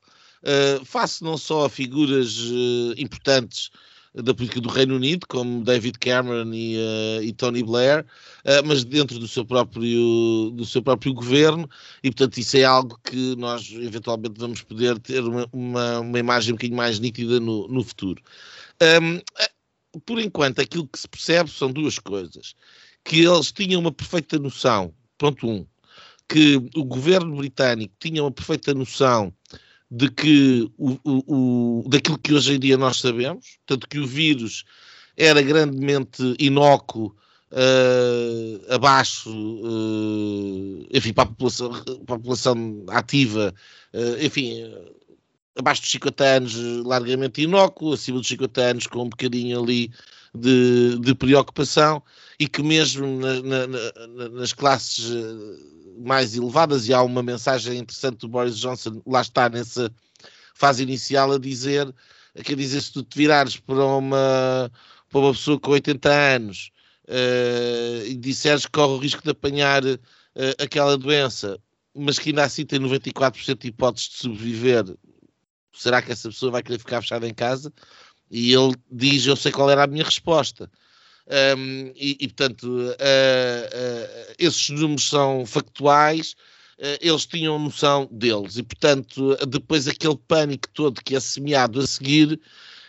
face 0.85 1.23
não 1.23 1.37
só 1.37 1.65
a 1.65 1.69
figuras 1.69 2.39
importantes 2.97 3.71
da 4.15 4.33
política 4.33 4.61
do 4.61 4.69
Reino 4.69 4.95
Unido, 4.95 5.27
como 5.29 5.65
David 5.65 5.99
Cameron 5.99 6.53
e, 6.55 6.79
e 7.23 7.33
Tony 7.33 7.63
Blair, 7.65 8.07
mas 8.65 8.85
dentro 8.85 9.19
do 9.19 9.27
seu, 9.27 9.45
próprio, 9.45 10.53
do 10.55 10.65
seu 10.65 10.81
próprio 10.81 11.13
governo, 11.13 11.69
e 12.05 12.11
portanto 12.11 12.39
isso 12.39 12.57
é 12.57 12.63
algo 12.63 12.99
que 13.03 13.35
nós 13.37 13.69
eventualmente 13.73 14.39
vamos 14.39 14.63
poder 14.63 14.97
ter 15.01 15.21
uma, 15.21 15.49
uma, 15.53 16.01
uma 16.01 16.19
imagem 16.19 16.53
um 16.53 16.57
bocadinho 16.57 16.77
mais 16.77 17.01
nítida 17.01 17.41
no, 17.41 17.67
no 17.67 17.83
futuro. 17.83 18.23
Um, 18.81 19.21
por 20.01 20.19
enquanto, 20.19 20.61
aquilo 20.61 20.89
que 20.89 20.99
se 20.99 21.09
percebe 21.09 21.51
são 21.51 21.71
duas 21.71 21.99
coisas. 21.99 22.55
Que 23.05 23.25
eles 23.25 23.53
tinham 23.53 23.81
uma 23.81 23.93
perfeita 23.93 24.39
noção, 24.39 24.95
ponto 25.19 25.49
um, 25.49 25.67
que 26.29 26.57
o 26.75 26.85
governo 26.85 27.37
britânico 27.37 27.95
tinha 27.99 28.23
uma 28.23 28.31
perfeita 28.31 28.75
noção 28.75 29.33
de 29.91 30.11
que 30.11 30.71
o, 30.79 30.99
o, 31.05 31.83
o, 31.85 31.89
daquilo 31.89 32.19
que 32.19 32.33
hoje 32.33 32.55
em 32.55 32.59
dia 32.59 32.77
nós 32.77 32.97
sabemos, 32.97 33.59
tanto 33.67 33.89
que 33.89 33.99
o 33.99 34.07
vírus 34.07 34.65
era 35.17 35.41
grandemente 35.43 36.35
inócuo 36.39 37.15
uh, 37.53 38.75
abaixo, 38.75 39.31
uh, 39.31 40.87
enfim, 40.93 41.13
para 41.13 41.25
a 41.25 41.27
população, 41.27 41.71
para 41.71 42.15
a 42.17 42.19
população 42.19 42.85
ativa, 42.89 43.55
uh, 43.93 44.25
enfim, 44.25 44.65
abaixo 45.57 45.83
dos 45.83 45.91
50 45.91 46.25
anos 46.25 46.55
largamente 46.85 47.43
inócuo, 47.43 47.93
acima 47.93 48.19
dos 48.19 48.29
50 48.29 48.61
anos 48.61 48.87
com 48.87 49.03
um 49.03 49.09
bocadinho 49.09 49.63
ali 49.63 49.91
de, 50.35 50.99
de 50.99 51.15
preocupação 51.15 52.03
e 52.39 52.49
que 52.49 52.63
mesmo 52.63 53.07
na, 53.21 53.43
na, 53.43 53.67
na, 53.67 54.29
nas 54.31 54.53
classes 54.53 55.11
eh, 55.11 56.01
mais 56.05 56.37
elevadas, 56.37 56.89
e 56.89 56.95
há 56.95 57.03
uma 57.03 57.23
mensagem 57.23 57.79
interessante 57.79 58.19
do 58.19 58.29
Boris 58.29 58.59
Johnson, 58.59 59.01
lá 59.07 59.21
está 59.21 59.49
nessa 59.49 59.91
fase 60.55 60.83
inicial 60.83 61.33
a 61.33 61.39
dizer, 61.39 61.93
quer 62.43 62.57
dizer, 62.57 62.81
se 62.81 62.93
tu 62.93 63.03
te 63.03 63.17
virares 63.17 63.57
para 63.57 63.85
uma, 63.85 64.71
para 65.09 65.21
uma 65.21 65.33
pessoa 65.33 65.59
com 65.61 65.71
80 65.71 66.09
anos 66.11 66.73
uh, 67.09 68.07
e 68.07 68.15
disseres 68.17 68.67
que 68.67 68.73
corre 68.73 68.93
o 68.93 68.99
risco 68.99 69.23
de 69.23 69.31
apanhar 69.31 69.85
uh, 69.85 69.99
aquela 70.59 70.99
doença, 70.99 71.59
mas 71.95 72.19
que 72.19 72.31
ainda 72.31 72.45
assim 72.45 72.67
tem 72.67 72.81
94% 72.81 73.59
de 73.59 73.69
hipóteses 73.69 74.09
de 74.11 74.17
sobreviver, 74.17 74.85
será 75.75 76.01
que 76.01 76.13
essa 76.13 76.29
pessoa 76.29 76.53
vai 76.53 76.63
querer 76.63 76.79
ficar 76.79 77.03
fechada 77.03 77.29
em 77.29 77.35
casa? 77.35 77.73
E 78.31 78.53
ele 78.53 78.75
diz: 78.91 79.27
Eu 79.27 79.37
sei 79.37 79.53
qual 79.53 79.71
era 79.71 79.85
a 79.85 79.87
minha 79.87 80.05
resposta. 80.05 80.71
Um, 81.27 81.93
e, 81.97 82.19
e, 82.21 82.29
portanto, 82.29 82.65
uh, 82.65 82.91
uh, 82.91 84.35
esses 84.39 84.69
números 84.69 85.09
são 85.09 85.47
factuais, 85.47 86.35
uh, 86.79 86.99
eles 87.01 87.25
tinham 87.25 87.59
noção 87.59 88.07
deles, 88.13 88.59
e 88.59 88.63
portanto, 88.63 89.35
depois 89.49 89.89
aquele 89.89 90.19
pânico 90.29 90.69
todo 90.75 91.03
que 91.03 91.17
é 91.17 91.21
semeado 91.21 91.81
a 91.81 91.87
seguir, 91.87 92.39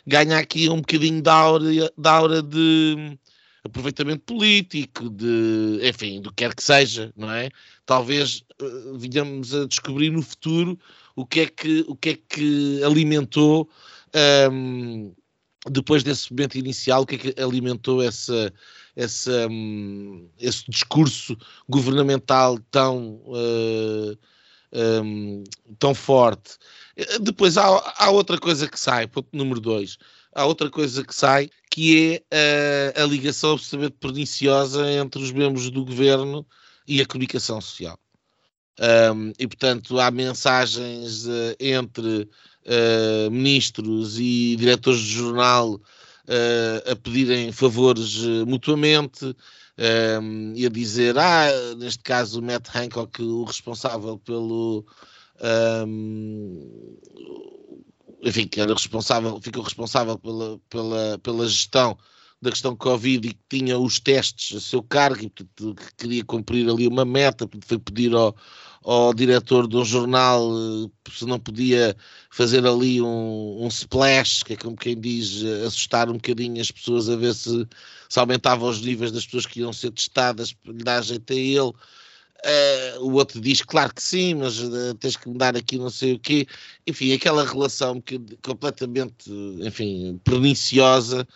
ganha 0.05 0.37
aqui 0.37 0.67
um 0.67 0.81
bocadinho 0.81 1.21
da 1.21 1.33
aura, 1.33 1.93
da 1.97 2.11
aura 2.11 2.41
de 2.41 3.17
aproveitamento 3.63 4.23
político, 4.25 5.09
de 5.09 5.79
enfim, 5.81 6.21
do 6.21 6.29
que 6.29 6.43
quer 6.43 6.53
que 6.53 6.63
seja, 6.63 7.13
não 7.15 7.31
é? 7.31 7.49
Talvez 7.85 8.43
uh, 8.61 8.97
venhamos 8.97 9.55
a 9.55 9.65
descobrir 9.65 10.09
no 10.09 10.21
futuro 10.21 10.77
o 11.15 11.25
que 11.25 11.41
é 11.41 11.45
que, 11.47 11.85
o 11.87 11.95
que, 11.95 12.09
é 12.09 12.15
que 12.15 12.83
alimentou, 12.83 13.69
um, 14.51 15.13
depois 15.69 16.03
desse 16.03 16.31
momento 16.31 16.57
inicial, 16.57 17.01
o 17.01 17.05
que 17.05 17.15
é 17.15 17.17
que 17.17 17.41
alimentou 17.41 18.01
essa, 18.01 18.53
essa, 18.95 19.47
um, 19.47 20.29
esse 20.39 20.69
discurso 20.69 21.37
governamental 21.67 22.59
tão, 22.69 23.21
uh, 23.25 24.17
um, 25.03 25.43
tão 25.79 25.95
forte. 25.95 26.57
Depois 27.21 27.57
há, 27.57 27.65
há, 27.97 28.09
outra 28.09 28.37
coisa 28.37 28.67
que 28.67 28.79
sai, 28.79 29.07
ponto 29.07 29.29
número 29.33 29.59
dois, 29.59 29.97
há 30.33 30.45
outra 30.45 30.69
coisa 30.69 31.03
que 31.03 31.15
sai, 31.15 31.49
que 31.71 32.23
é 32.31 32.95
a, 32.97 33.03
a 33.03 33.05
ligação 33.05 33.53
absolutamente 33.53 33.97
perniciosa 33.99 34.89
entre 34.91 35.21
os 35.21 35.31
membros 35.31 35.69
do 35.69 35.85
governo 35.85 36.45
e 36.87 37.01
a 37.01 37.05
comunicação 37.05 37.59
social. 37.59 37.99
Um, 38.79 39.31
e, 39.39 39.47
portanto, 39.47 39.99
há 39.99 40.11
mensagens 40.11 41.25
uh, 41.25 41.55
entre 41.59 42.29
uh, 42.65 43.31
ministros 43.31 44.19
e 44.19 44.55
diretores 44.57 44.99
de 44.99 45.13
jornal 45.13 45.75
uh, 45.75 46.91
a 46.91 46.95
pedirem 46.95 47.51
favores 47.53 48.17
mutuamente 48.45 49.33
um, 49.77 50.53
e 50.55 50.65
a 50.65 50.69
dizer, 50.69 51.17
ah, 51.17 51.47
neste 51.77 52.03
caso, 52.03 52.39
o 52.39 52.43
Matt 52.43 52.69
Hancock, 52.73 53.21
o 53.21 53.43
responsável 53.43 54.17
pelo. 54.17 54.85
Um, 55.87 56.97
enfim, 58.23 58.47
que 58.47 58.59
era 58.59 58.73
responsável, 58.73 59.39
ficou 59.41 59.61
responsável 59.61 60.17
pela, 60.17 60.59
pela, 60.69 61.19
pela 61.19 61.47
gestão 61.47 61.97
da 62.41 62.49
questão 62.49 62.75
Covid 62.75 63.27
e 63.27 63.33
que 63.33 63.39
tinha 63.49 63.77
os 63.77 63.99
testes 63.99 64.57
a 64.57 64.61
seu 64.61 64.81
cargo 64.81 65.23
e 65.23 65.29
portanto, 65.29 65.75
que 65.75 65.95
queria 65.95 66.25
cumprir 66.25 66.69
ali 66.69 66.87
uma 66.87 67.05
meta, 67.05 67.47
foi 67.65 67.77
pedir 67.77 68.13
ao, 68.15 68.35
ao 68.85 69.13
diretor 69.15 69.67
de 69.67 69.75
um 69.75 69.83
jornal 69.83 70.47
eh, 70.53 71.09
se 71.11 71.25
não 71.25 71.39
podia 71.39 71.97
fazer 72.29 72.65
ali 72.67 73.01
um, 73.01 73.63
um, 73.63 73.67
splash, 73.67 74.43
que 74.43 74.53
é 74.53 74.55
como 74.55 74.75
quem 74.77 74.99
diz, 74.99 75.43
eh, 75.43 75.65
assustar 75.65 76.07
um 76.07 76.13
bocadinho 76.13 76.61
as 76.61 76.69
pessoas 76.69 77.09
a 77.09 77.15
ver 77.15 77.33
se, 77.33 77.67
se 78.07 78.19
aumentava 78.19 78.63
os 78.65 78.81
níveis 78.81 79.11
das 79.11 79.25
pessoas 79.25 79.47
que 79.47 79.61
iam 79.61 79.73
ser 79.73 79.89
testadas, 79.91 80.55
lhe 80.65 80.83
dar 80.83 81.03
jeito 81.03 81.33
a 81.33 81.35
ele. 81.35 81.73
Uh, 82.45 82.99
o 83.01 83.13
outro 83.13 83.41
diz, 83.41 83.63
claro 83.63 83.91
que 83.91 84.03
sim, 84.03 84.35
mas 84.35 84.59
uh, 84.59 84.93
tens 84.99 85.15
que 85.15 85.27
mudar 85.27 85.57
aqui 85.57 85.79
não 85.79 85.89
sei 85.89 86.13
o 86.13 86.19
quê. 86.19 86.45
Enfim, 86.85 87.11
aquela 87.11 87.43
relação 87.43 87.99
que, 87.99 88.19
completamente, 88.43 89.31
enfim, 89.61 90.21
perniciosa 90.23 91.27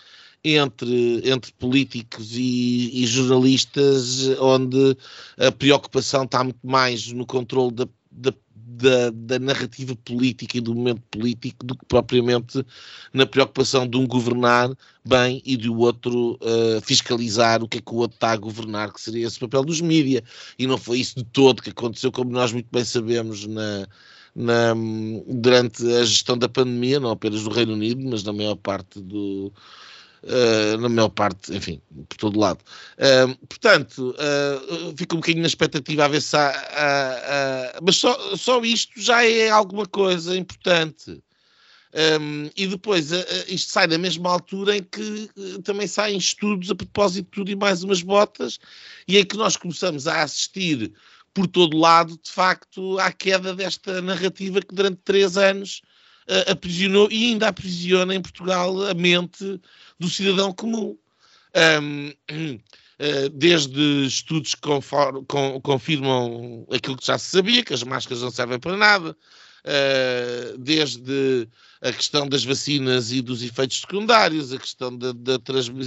entre, 0.43 1.21
entre 1.29 1.51
políticos 1.53 2.31
e, 2.33 3.03
e, 3.03 3.05
jornalistas, 3.05 4.29
onde 4.39 4.97
a 5.37 5.51
preocupação 5.51 6.23
está 6.23 6.43
muito 6.43 6.59
mais 6.63 7.11
no 7.11 7.25
controle 7.25 7.73
da, 7.73 7.87
da, 8.09 8.33
da, 8.55 9.09
da, 9.09 9.39
narrativa 9.39 9.95
política 9.97 10.57
e 10.57 10.61
do 10.61 10.73
momento 10.73 11.01
político 11.11 11.65
do 11.65 11.75
que 11.75 11.85
propriamente 11.85 12.65
na 13.13 13.25
preocupação 13.25 13.85
de 13.85 13.97
um 13.97 14.07
governar 14.07 14.71
bem 15.05 15.41
e 15.45 15.57
do 15.57 15.77
outro 15.77 16.39
uh, 16.41 16.81
fiscalizar 16.81 17.61
o 17.61 17.67
que 17.67 17.79
é 17.79 17.81
que 17.81 17.93
o 17.93 17.97
outro 17.97 18.15
está 18.15 18.31
a 18.31 18.37
governar, 18.37 18.93
que 18.93 19.01
seria 19.01 19.27
esse 19.27 19.39
papel 19.39 19.63
dos 19.65 19.81
mídias. 19.81 20.23
E 20.57 20.65
não 20.65 20.77
foi 20.77 20.99
isso 20.99 21.15
de 21.17 21.25
todo 21.25 21.61
que 21.61 21.71
aconteceu, 21.71 22.11
como 22.11 22.31
nós 22.31 22.53
muito 22.53 22.67
bem 22.71 22.85
sabemos 22.85 23.45
na, 23.45 23.87
na, 24.33 24.73
durante 25.27 25.85
a 25.95 26.05
gestão 26.05 26.37
da 26.37 26.47
pandemia, 26.47 26.99
não 26.99 27.09
apenas 27.09 27.43
no 27.43 27.51
Reino 27.51 27.73
Unido, 27.73 28.07
mas 28.09 28.23
na 28.23 28.31
maior 28.31 28.55
parte 28.55 29.01
do, 29.01 29.51
Uh, 30.21 30.77
na 30.77 30.89
maior 30.89 31.09
parte, 31.09 31.55
enfim, 31.55 31.81
por 32.09 32.17
todo 32.17 32.39
lado. 32.39 32.59
Uh, 32.97 33.33
portanto, 33.47 34.13
uh, 34.17 34.93
fico 34.97 35.15
um 35.15 35.19
bocadinho 35.19 35.41
na 35.41 35.47
expectativa 35.47 36.03
a 36.03 36.07
ver 36.09 36.21
se 36.21 36.35
há. 36.35 37.79
mas 37.81 37.95
só, 37.95 38.35
só 38.35 38.61
isto 38.61 38.99
já 38.99 39.23
é 39.23 39.49
alguma 39.49 39.85
coisa 39.85 40.35
importante. 40.35 41.21
Um, 42.21 42.49
e 42.55 42.67
depois 42.67 43.09
isto 43.47 43.71
sai 43.71 43.87
na 43.87 43.97
mesma 43.97 44.29
altura 44.29 44.77
em 44.77 44.83
que 44.83 45.27
também 45.63 45.87
saem 45.87 46.17
estudos 46.17 46.69
a 46.69 46.75
propósito 46.75 47.25
de 47.25 47.31
tudo 47.31 47.49
e 47.49 47.55
mais 47.55 47.81
umas 47.81 48.03
botas, 48.03 48.59
e 49.07 49.17
em 49.17 49.25
que 49.25 49.37
nós 49.37 49.55
começamos 49.55 50.05
a 50.05 50.21
assistir 50.21 50.93
por 51.33 51.47
todo 51.47 51.77
lado, 51.77 52.19
de 52.21 52.29
facto, 52.29 52.99
à 52.99 53.11
queda 53.11 53.55
desta 53.55 54.01
narrativa 54.01 54.61
que 54.61 54.75
durante 54.75 54.99
três 55.03 55.37
anos 55.37 55.81
aprisionou 56.47 57.09
e 57.11 57.31
ainda 57.31 57.47
aprisiona 57.47 58.13
em 58.15 58.21
Portugal 58.21 58.85
a 58.85 58.93
mente 58.93 59.59
do 59.99 60.09
cidadão 60.09 60.53
comum. 60.53 60.97
Um, 61.81 62.13
eh, 62.99 63.29
desde 63.29 64.05
estudos 64.05 64.53
que 64.53 64.67
confirmam 65.63 66.67
aquilo 66.69 66.97
que 66.97 67.07
já 67.07 67.17
se 67.17 67.29
sabia, 67.29 67.63
que 67.63 67.73
as 67.73 67.81
máscaras 67.81 68.21
não 68.21 68.29
servem 68.29 68.59
para 68.59 68.75
nada, 68.75 69.15
eh, 69.63 70.53
desde 70.57 71.47
a 71.81 71.93
questão 71.93 72.27
das 72.27 72.43
vacinas 72.43 73.13
e 73.13 73.21
dos 73.21 73.41
efeitos 73.41 73.79
secundários, 73.79 74.51
a 74.51 74.59
questão 74.59 74.95
de, 74.97 75.13
de, 75.13 75.37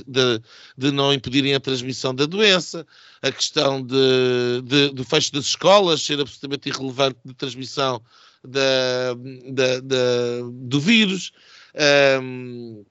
de, 0.07 0.43
de 0.79 0.91
não 0.91 1.13
impedirem 1.13 1.55
a 1.55 1.61
transmissão 1.61 2.15
da 2.15 2.25
doença, 2.25 2.87
a 3.21 3.31
questão 3.31 3.83
do 3.83 5.05
fecho 5.05 5.35
das 5.35 5.45
escolas 5.45 6.01
ser 6.01 6.19
absolutamente 6.19 6.71
irrelevante 6.71 7.19
de 7.23 7.35
transmissão 7.35 8.03
da, 8.45 9.81
da, 9.81 10.41
do 10.51 10.81
vírus. 10.81 11.33
Um, 12.21 12.85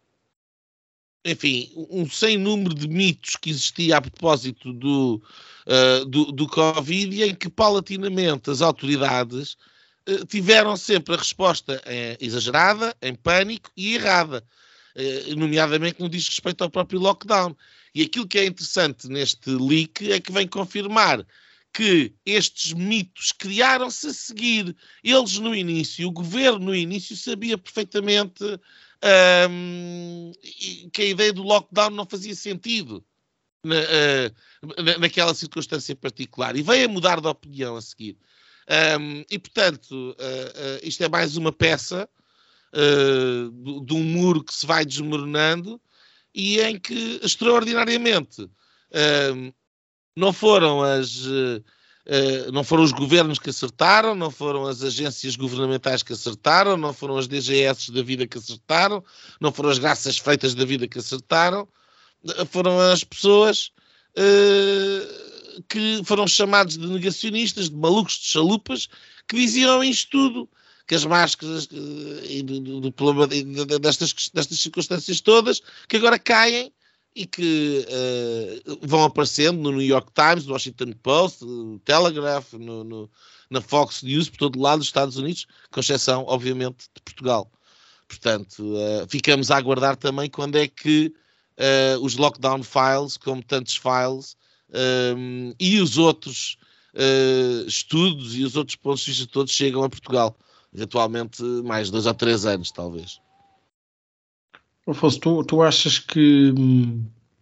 enfim, 1.24 1.72
um 1.89 2.10
sem 2.10 2.38
número 2.38 2.74
de 2.74 2.88
mitos 2.88 3.36
que 3.36 3.52
existia 3.52 3.97
a 3.97 4.02
propósito 4.02 4.74
do, 4.74 5.22
uh, 5.68 6.06
do, 6.06 6.32
do 6.32 6.47
Covid 6.47 7.16
e 7.16 7.24
em 7.24 7.36
que 7.36 7.49
paulatinamente 7.49 8.49
as 8.49 8.62
autoridades 8.62 9.56
uh, 10.10 10.26
tiveram 10.26 10.76
sempre 10.76 11.14
a 11.14 11.18
resposta 11.18 11.76
uh, 11.76 12.18
exagerada, 12.20 12.95
em 13.02 13.14
pânico 13.14 13.70
e 13.78 13.95
errada, 13.95 14.43
nomeadamente 15.38 16.02
no 16.02 16.10
diz 16.10 16.28
respeito 16.28 16.64
ao 16.64 16.70
próprio 16.70 16.99
lockdown. 16.99 17.56
E 17.95 18.02
aquilo 18.02 18.28
que 18.28 18.39
é 18.39 18.45
interessante 18.45 19.08
neste 19.08 19.49
leak 19.52 20.12
é 20.12 20.20
que 20.20 20.34
vem 20.34 20.45
confirmar 20.45 21.26
que 21.74 22.14
estes 22.26 22.74
mitos 22.74 23.32
criaram-se 23.32 24.08
a 24.08 24.14
seguir. 24.14 24.76
Eles 25.04 25.38
no 25.40 25.56
início, 25.56 26.08
o 26.08 26.12
governo 26.12 26.66
no 26.66 26.76
início 26.76 27.16
sabia 27.16 27.58
perfeitamente 27.58 28.44
um, 29.50 30.32
que 30.92 31.02
a 31.02 31.06
ideia 31.06 31.34
do 31.34 31.44
lockdown 31.44 31.92
não 31.92 32.06
fazia 32.06 32.36
sentido 32.36 33.04
na, 33.64 33.76
uh, 33.76 35.00
naquela 35.00 35.34
circunstância 35.34 35.96
particular 35.96 36.56
e 36.56 36.62
veio 36.62 36.86
a 36.86 36.92
mudar 36.92 37.22
de 37.22 37.28
opinião 37.28 37.76
a 37.76 37.82
seguir. 37.82 38.18
Um, 39.00 39.24
e 39.30 39.40
portanto, 39.40 39.92
uh, 39.92 40.14
uh, 40.14 40.80
isto 40.84 41.04
é 41.04 41.10
mais 41.10 41.38
uma 41.38 41.52
peça 41.52 42.08
de, 42.74 43.86
de, 43.86 43.94
um 43.94 44.02
muro 44.02 44.42
que 44.42 44.54
se 44.54 44.66
vai 44.66 44.86
desmoronando 44.86 45.82
e 46.34 46.62
em 46.62 46.80
que 46.80 47.20
extraordinariamente 47.22 48.50
não 50.16 50.34
foram 50.34 50.82
as 50.82 51.26
Uh, 52.03 52.51
não 52.51 52.64
foram 52.64 52.82
os 52.82 52.91
governos 52.91 53.38
que 53.38 53.51
acertaram, 53.51 54.16
não 54.16 54.32
foram 54.32 54.66
as 54.66 54.82
agências 54.82 55.36
governamentais 55.36 56.01
que 56.01 56.12
acertaram, 56.12 56.76
não 56.76 56.91
foram 56.93 57.16
as 57.16 57.28
DGS 57.28 57.91
da 57.91 58.01
vida 58.01 58.26
que 58.26 58.39
acertaram, 58.39 59.03
não 59.39 59.51
foram 59.51 59.70
as 59.70 59.78
graças 59.78 60.18
feitas 60.18 60.55
da 60.55 60.66
vida 60.66 60.88
que 60.88 60.97
acertaram, 60.97 61.68
uh, 62.24 62.45
foram 62.47 62.80
as 62.80 63.03
pessoas 63.03 63.72
que 65.70 66.01
foram 66.03 66.28
chamados 66.28 66.78
de 66.78 66.88
negacionistas, 66.88 67.70
de 67.70 67.76
malucos 67.76 68.16
de 68.16 68.26
chalupas, 68.26 68.89
que 69.28 69.36
diziam 69.36 69.84
isto 69.84 70.09
tudo, 70.09 70.49
que 70.88 70.95
as 70.95 71.05
máscaras 71.05 71.70
e 72.24 72.41
do, 72.41 72.59
do, 72.59 72.91
do, 72.91 73.80
destas, 73.80 74.14
destas 74.34 74.59
circunstâncias 74.59 75.22
todas, 75.22 75.62
que 75.88 75.97
agora 75.97 76.20
caem 76.20 76.74
e 77.16 77.26
que 77.26 77.86
uh, 77.88 78.80
vão 78.82 79.03
aparecendo 79.03 79.59
no 79.59 79.72
New 79.72 79.82
York 79.82 80.12
Times, 80.14 80.45
no 80.45 80.53
Washington 80.53 80.93
Post, 81.03 81.43
no 81.43 81.80
Telegraph, 81.80 82.53
no, 82.53 82.84
no, 82.84 83.09
na 83.49 83.59
Fox 83.59 84.01
News, 84.01 84.30
por 84.30 84.38
todo 84.38 84.59
lado 84.59 84.80
dos 84.80 84.88
Estados 84.88 85.18
Unidos, 85.18 85.45
com 85.72 85.80
exceção, 85.82 86.24
obviamente, 86.28 86.86
de 86.93 87.01
Portugal. 87.03 87.51
Portanto, 88.07 88.64
uh, 88.64 89.07
ficamos 89.09 89.51
a 89.51 89.57
aguardar 89.57 89.97
também 89.97 90.30
quando 90.30 90.57
é 90.57 90.68
que 90.68 91.14
uh, 91.57 91.99
os 92.01 92.16
lockdown 92.16 92.64
files, 92.64 93.18
como 93.18 93.43
tantos 93.43 93.76
files, 93.76 94.38
um, 95.18 95.53
e 95.59 95.80
os 95.80 95.97
outros 95.97 96.57
estudos 97.68 98.36
e 98.36 98.43
os 98.43 98.57
outros 98.57 98.76
pontos 98.76 99.05
de 99.05 99.12
vista 99.12 99.26
todos 99.26 99.53
chegam 99.53 99.82
a 99.82 99.89
Portugal. 99.89 100.36
Eventualmente, 100.74 101.41
mais 101.41 101.89
dois 101.89 102.05
ou 102.05 102.14
três 102.14 102.45
anos, 102.45 102.70
talvez. 102.70 103.22
Afonso, 104.88 105.20
tu, 105.20 105.44
tu 105.44 105.62
achas 105.62 106.00
que, 106.00 106.54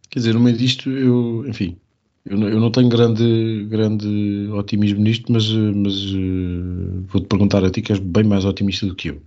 quer 0.09 0.19
dizer, 0.19 0.33
no 0.33 0.39
meio 0.39 0.57
disto, 0.57 0.89
eu, 0.89 1.45
enfim, 1.47 1.77
eu 2.25 2.37
não, 2.37 2.47
eu 2.47 2.59
não 2.59 2.69
tenho 2.69 2.89
grande, 2.89 3.65
grande 3.69 4.49
otimismo 4.51 4.99
nisto, 4.99 5.31
mas, 5.31 5.47
mas 5.49 5.95
uh, 6.11 7.01
vou-te 7.07 7.27
perguntar 7.27 7.63
a 7.63 7.71
ti 7.71 7.81
que 7.81 7.93
és 7.93 7.99
bem 7.99 8.23
mais 8.23 8.45
otimista 8.45 8.85
do 8.85 8.93
que 8.93 9.09
eu. 9.09 9.21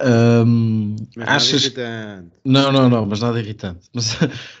Um, 0.00 0.94
achas 1.18 1.64
irritante. 1.64 2.28
Não, 2.44 2.70
não, 2.70 2.88
não, 2.88 3.04
mas 3.04 3.20
nada 3.20 3.40
irritante. 3.40 3.80
Mas 3.92 4.16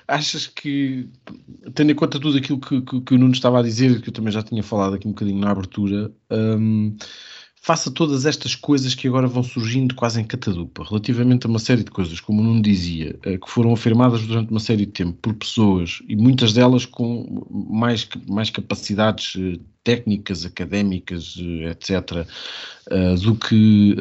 achas 0.06 0.46
que, 0.46 1.06
tendo 1.74 1.92
em 1.92 1.94
conta 1.94 2.18
tudo 2.18 2.38
aquilo 2.38 2.58
que, 2.58 2.80
que, 2.80 3.00
que 3.00 3.14
o 3.14 3.18
Nuno 3.18 3.32
estava 3.32 3.60
a 3.60 3.62
dizer, 3.62 4.00
que 4.00 4.08
eu 4.08 4.12
também 4.12 4.32
já 4.32 4.42
tinha 4.42 4.62
falado 4.62 4.94
aqui 4.94 5.06
um 5.06 5.12
bocadinho 5.12 5.38
na 5.38 5.50
abertura, 5.50 6.10
um, 6.30 6.96
faça 7.68 7.90
todas 7.90 8.24
estas 8.24 8.54
coisas 8.54 8.94
que 8.94 9.06
agora 9.06 9.26
vão 9.26 9.42
surgindo 9.42 9.94
quase 9.94 10.18
em 10.18 10.24
catadupa, 10.24 10.82
relativamente 10.88 11.46
a 11.46 11.50
uma 11.50 11.58
série 11.58 11.84
de 11.84 11.90
coisas, 11.90 12.18
como 12.18 12.42
não 12.42 12.62
dizia, 12.62 13.14
eh, 13.22 13.36
que 13.36 13.50
foram 13.50 13.74
afirmadas 13.74 14.22
durante 14.22 14.50
uma 14.50 14.58
série 14.58 14.86
de 14.86 14.92
tempo 14.92 15.12
por 15.20 15.34
pessoas 15.34 15.98
e 16.08 16.16
muitas 16.16 16.54
delas 16.54 16.86
com 16.86 17.46
mais, 17.70 18.08
mais 18.26 18.48
capacidades 18.48 19.34
eh, 19.36 19.60
técnicas, 19.84 20.46
académicas, 20.46 21.36
eh, 21.38 21.70
etc., 21.72 22.26
do 23.22 23.34
que 23.34 23.94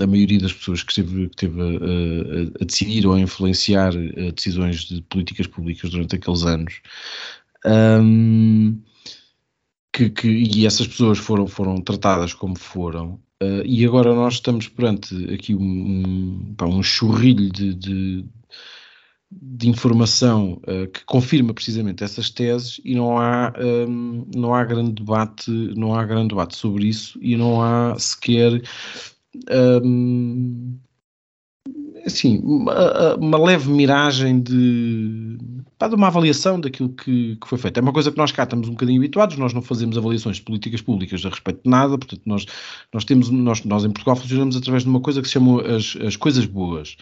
a 0.00 0.06
maioria 0.06 0.38
das 0.38 0.52
pessoas 0.52 0.84
que 0.84 0.92
esteve, 0.92 1.28
que 1.28 1.44
esteve 1.44 1.60
a, 1.60 2.62
a, 2.62 2.64
decidir 2.64 3.04
ou 3.04 3.14
a 3.14 3.20
influenciar 3.20 3.92
decisões 4.32 4.84
de 4.84 5.02
políticas 5.02 5.48
públicas 5.48 5.90
durante 5.90 6.14
aqueles 6.14 6.44
anos. 6.44 6.74
Um, 7.66 8.80
que, 9.92 10.08
que, 10.08 10.28
e 10.28 10.66
essas 10.66 10.86
pessoas 10.86 11.18
foram, 11.18 11.46
foram 11.46 11.80
tratadas 11.80 12.32
como 12.32 12.58
foram, 12.58 13.20
uh, 13.42 13.62
e 13.64 13.84
agora 13.84 14.14
nós 14.14 14.34
estamos 14.34 14.68
perante 14.68 15.32
aqui 15.32 15.54
um, 15.54 15.60
um, 15.62 16.54
pá, 16.56 16.66
um 16.66 16.82
churrilho 16.82 17.50
de, 17.52 17.74
de, 17.74 18.24
de 19.30 19.68
informação 19.68 20.60
uh, 20.66 20.88
que 20.88 21.04
confirma 21.04 21.52
precisamente 21.52 22.02
essas 22.02 22.30
teses 22.30 22.80
e 22.84 22.94
não 22.94 23.18
há, 23.18 23.52
um, 23.58 24.26
não 24.34 24.54
há 24.54 24.64
grande 24.64 24.92
debate, 24.92 25.50
não 25.50 25.94
há 25.94 26.04
grande 26.06 26.28
debate 26.28 26.56
sobre 26.56 26.86
isso 26.86 27.18
e 27.20 27.36
não 27.36 27.62
há 27.62 27.98
sequer 27.98 28.62
um, 29.84 30.78
assim, 32.06 32.40
uma, 32.42 33.14
uma 33.16 33.38
leve 33.38 33.70
miragem 33.70 34.40
de 34.40 35.38
de 35.88 35.94
uma 35.94 36.06
avaliação 36.06 36.60
daquilo 36.60 36.88
que, 36.90 37.36
que, 37.36 37.48
foi 37.48 37.58
feito. 37.58 37.78
É 37.78 37.80
uma 37.80 37.92
coisa 37.92 38.10
que 38.10 38.18
nós 38.18 38.32
cá 38.32 38.44
estamos 38.44 38.68
um 38.68 38.72
bocadinho 38.72 38.98
habituados, 38.98 39.36
nós 39.36 39.52
não 39.52 39.62
fazemos 39.62 39.96
avaliações 39.96 40.36
de 40.36 40.42
políticas 40.42 40.80
públicas 40.80 41.24
a 41.24 41.28
respeito 41.28 41.62
de 41.64 41.70
nada, 41.70 41.96
portanto, 41.98 42.22
nós, 42.26 42.46
nós 42.92 43.04
temos, 43.04 43.30
nós, 43.30 43.64
nós 43.64 43.84
em 43.84 43.90
Portugal 43.90 44.16
funcionamos 44.16 44.56
através 44.56 44.82
de 44.82 44.88
uma 44.88 45.00
coisa 45.00 45.20
que 45.20 45.28
se 45.28 45.34
chama 45.34 45.62
as, 45.62 45.96
as 45.96 46.16
coisas 46.16 46.44
boas. 46.46 46.96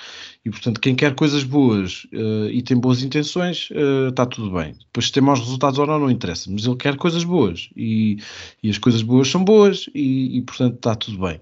E, 0.45 0.51
portanto, 0.51 0.81
quem 0.81 0.95
quer 0.95 1.14
coisas 1.14 1.43
boas 1.43 2.07
uh, 2.12 2.49
e 2.51 2.62
tem 2.62 2.76
boas 2.76 3.03
intenções, 3.03 3.68
uh, 3.70 4.09
está 4.09 4.26
tudo 4.26 4.51
bem. 4.51 4.74
Depois, 4.78 5.07
se 5.07 5.12
tem 5.12 5.22
maus 5.22 5.41
resultados 5.41 5.78
ou 5.78 5.87
não, 5.87 5.99
não 5.99 6.11
interessa, 6.11 6.51
mas 6.51 6.64
ele 6.64 6.76
quer 6.76 6.97
coisas 6.97 7.24
boas 7.24 7.70
e, 7.76 8.18
e 8.62 8.70
as 8.70 8.78
coisas 8.78 9.03
boas 9.03 9.28
são 9.28 9.45
boas 9.45 9.87
e, 9.95 10.39
e 10.39 10.43
portanto, 10.43 10.76
está 10.76 10.95
tudo 10.95 11.18
bem. 11.18 11.41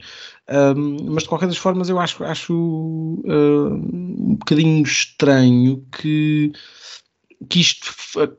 Um, 0.51 1.13
mas 1.13 1.25
de 1.25 1.29
qualquer 1.29 1.47
das 1.47 1.59
formas 1.59 1.91
eu 1.91 1.99
acho, 2.01 2.25
acho 2.25 2.55
uh, 2.55 3.75
um 3.75 4.37
bocadinho 4.37 4.83
estranho 4.83 5.85
que 5.93 6.53
que 7.49 7.61
isto 7.61 7.95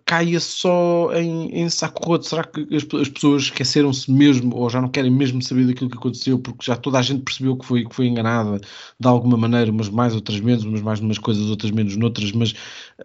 caia 0.05 0.39
só 0.39 1.13
em, 1.13 1.61
em 1.61 1.69
saco 1.69 2.05
roto. 2.05 2.27
Será 2.27 2.43
que 2.43 2.61
as, 2.75 2.83
as 2.99 3.07
pessoas 3.07 3.43
esqueceram-se 3.43 4.11
mesmo 4.11 4.55
ou 4.55 4.69
já 4.69 4.81
não 4.81 4.89
querem 4.89 5.09
mesmo 5.09 5.41
saber 5.41 5.67
daquilo 5.67 5.89
que 5.89 5.97
aconteceu 5.97 6.37
porque 6.37 6.65
já 6.65 6.75
toda 6.75 6.99
a 6.99 7.01
gente 7.01 7.21
percebeu 7.21 7.55
que 7.55 7.65
foi, 7.65 7.85
que 7.85 7.95
foi 7.95 8.07
enganada 8.07 8.59
de 8.99 9.07
alguma 9.07 9.37
maneira, 9.37 9.71
umas 9.71 9.89
mais, 9.89 10.13
outras 10.13 10.39
menos, 10.41 10.65
umas 10.65 10.81
mais 10.81 10.99
numas 10.99 11.17
coisas, 11.17 11.49
outras 11.49 11.71
menos 11.71 11.95
noutras, 11.95 12.31
mas 12.33 12.51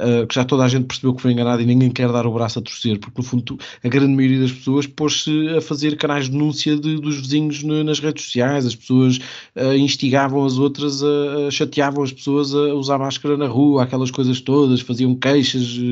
uh, 0.01 0.27
que 0.27 0.35
já 0.35 0.45
toda 0.45 0.65
a 0.65 0.69
gente 0.69 0.87
percebeu 0.87 1.15
que 1.15 1.23
foi 1.23 1.33
enganada 1.33 1.63
e 1.63 1.67
ninguém 1.67 1.91
quer 1.91 2.11
dar 2.11 2.27
o 2.27 2.33
braço 2.33 2.59
a 2.59 2.63
torcer, 2.63 2.99
porque 2.99 3.21
no 3.21 3.25
fundo 3.25 3.59
a 3.83 3.89
grande 3.89 4.15
maioria 4.15 4.41
das 4.41 4.53
pessoas 4.53 4.87
pôs-se 4.87 5.49
a 5.51 5.61
fazer 5.61 5.97
canais 5.97 6.25
de 6.25 6.33
denúncia 6.33 6.77
de, 6.77 6.97
dos 7.01 7.21
vizinhos 7.21 7.63
nas 7.63 8.01
redes 8.01 8.25
sociais, 8.25 8.67
as 8.67 8.75
pessoas 8.75 9.19
uh, 9.55 9.75
instigavam 9.77 10.45
as 10.45 10.59
outras, 10.59 11.03
a, 11.05 11.51
chateavam 11.53 12.03
as 12.03 12.13
pessoas 12.13 12.53
a 12.53 12.75
usar 12.75 12.99
máscara 12.99 13.37
na 13.37 13.47
rua, 13.47 13.85
aquelas 13.85 14.11
coisas 14.11 14.41
todas, 14.41 14.81
faziam 14.81 15.15
queixas 15.15 15.84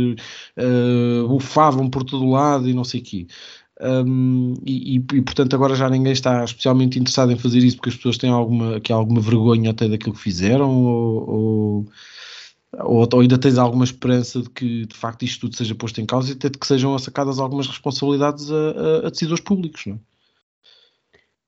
uh, 0.59 1.29
bufavam 1.29 1.89
por 1.89 2.05
todo 2.05 2.31
lado 2.31 2.69
e 2.69 2.75
não 2.75 2.85
sei 2.85 3.01
o 3.01 3.05
quê. 3.05 3.27
Um, 3.81 4.55
e, 4.65 4.97
e, 4.97 4.97
e, 4.97 5.23
portanto 5.23 5.55
agora 5.55 5.75
já 5.75 5.91
ninguém 5.91 6.13
está 6.13 6.45
especialmente 6.45 7.01
interessado 7.01 7.33
em 7.33 7.39
fazer 7.39 7.59
isso 7.59 7.77
porque 7.77 7.89
as 7.89 7.97
pessoas 7.97 8.17
têm 8.17 8.31
alguma, 8.31 8.79
que 8.81 8.93
alguma 8.93 9.21
vergonha 9.21 9.71
até 9.71 9.89
daquilo 9.89 10.15
que 10.15 10.21
fizeram 10.21 10.71
ou, 10.71 11.31
ou, 11.31 11.87
ou, 12.79 13.09
ou, 13.13 13.21
ainda 13.21 13.37
tens 13.39 13.59
alguma 13.59 13.85
esperança 13.85 14.41
de 14.41 14.51
que 14.51 14.87
de 14.87 14.95
facto 14.95 15.25
isto 15.25 15.41
tudo 15.41 15.57
seja 15.57 15.75
posto 15.75 16.01
em 16.01 16.07
causa 16.07 16.31
e 16.31 16.33
até 16.35 16.49
de 16.49 16.59
que 16.59 16.67
sejam 16.67 16.97
sacadas 16.97 17.41
algumas 17.41 17.67
responsabilidades 17.67 18.53
a, 18.53 18.55
a, 18.55 19.07
a 19.07 19.11
decisores 19.11 19.43
públicos 19.43 19.85
não 19.87 19.97
é? 19.97 19.99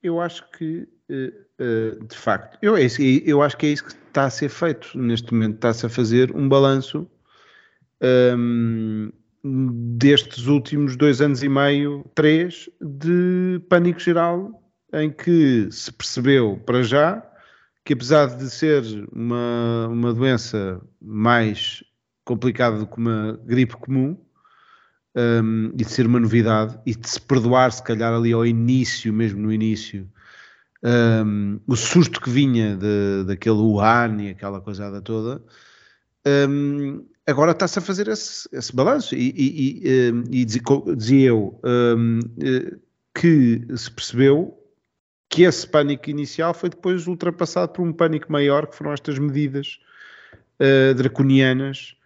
Eu 0.02 0.20
acho 0.20 0.44
que 0.50 0.88
eh, 1.08 1.32
eh, 1.58 1.98
de 2.08 2.16
facto 2.16 2.58
eu, 2.60 2.76
é 2.76 2.86
eu 3.24 3.42
acho 3.42 3.56
que 3.56 3.66
é 3.66 3.68
isso 3.70 3.84
que 3.84 3.92
está 3.92 4.24
a 4.24 4.30
ser 4.30 4.48
feito 4.48 4.98
neste 4.98 5.32
momento 5.32 5.54
está-se 5.54 5.86
a 5.86 5.88
fazer 5.88 6.34
um 6.34 6.48
balanço 6.48 7.08
um, 8.36 9.10
destes 9.96 10.46
últimos 10.46 10.96
dois 10.96 11.20
anos 11.20 11.42
e 11.42 11.48
meio, 11.48 12.04
três, 12.14 12.68
de 12.80 13.60
pânico 13.68 14.00
geral, 14.00 14.62
em 14.92 15.10
que 15.10 15.68
se 15.70 15.92
percebeu 15.92 16.60
para 16.64 16.82
já 16.82 17.22
que 17.84 17.92
apesar 17.92 18.26
de 18.36 18.48
ser 18.48 18.82
uma, 19.12 19.88
uma 19.88 20.14
doença 20.14 20.80
mais 21.00 21.84
complicada 22.24 22.78
do 22.78 22.86
que 22.86 22.96
uma 22.96 23.38
gripe 23.44 23.76
comum, 23.76 24.16
um, 25.14 25.66
e 25.74 25.84
de 25.84 25.90
ser 25.90 26.06
uma 26.06 26.18
novidade, 26.18 26.78
e 26.86 26.94
de 26.94 27.08
se 27.08 27.20
perdoar, 27.20 27.70
se 27.70 27.82
calhar, 27.82 28.12
ali 28.12 28.32
ao 28.32 28.46
início, 28.46 29.12
mesmo 29.12 29.42
no 29.42 29.52
início, 29.52 30.08
um, 30.82 31.60
o 31.66 31.76
susto 31.76 32.20
que 32.20 32.30
vinha 32.30 32.74
de, 32.74 33.24
daquele 33.26 33.56
Wuhan 33.56 34.16
e 34.22 34.30
aquela 34.30 34.60
coisada 34.60 35.02
toda, 35.02 35.42
um, 36.48 37.04
agora 37.26 37.52
está-se 37.52 37.78
a 37.78 37.82
fazer 37.82 38.08
esse, 38.08 38.48
esse 38.52 38.74
balanço. 38.74 39.14
E, 39.14 39.30
e, 39.30 39.88
e, 39.88 40.12
hum, 40.12 40.24
e 40.30 40.44
dizia 40.44 41.28
eu 41.28 41.58
um, 41.64 42.20
eh, 42.42 42.76
que 43.14 43.64
se 43.76 43.90
percebeu 43.90 44.58
que 45.28 45.42
esse 45.42 45.66
pânico 45.66 46.10
inicial 46.10 46.54
foi 46.54 46.70
depois 46.70 47.06
ultrapassado 47.06 47.72
por 47.72 47.82
um 47.82 47.92
pânico 47.92 48.30
maior, 48.30 48.66
que 48.66 48.76
foram 48.76 48.92
estas 48.92 49.18
medidas 49.18 49.80
uh, 50.60 50.94
draconianas 50.94 51.96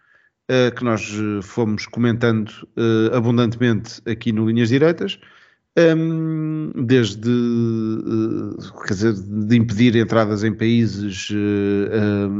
uh, 0.49 0.73
que 0.75 0.83
nós 0.83 1.11
fomos 1.43 1.85
comentando 1.85 2.49
uh, 2.49 3.15
abundantemente 3.15 4.01
aqui 4.09 4.31
no 4.31 4.49
Linhas 4.49 4.69
Direitas. 4.69 5.19
Um, 5.77 6.71
desde 6.75 7.29
quer 8.87 8.93
dizer, 8.93 9.13
de 9.13 9.55
impedir 9.55 9.95
entradas 9.95 10.43
em 10.43 10.51
países, 10.51 11.29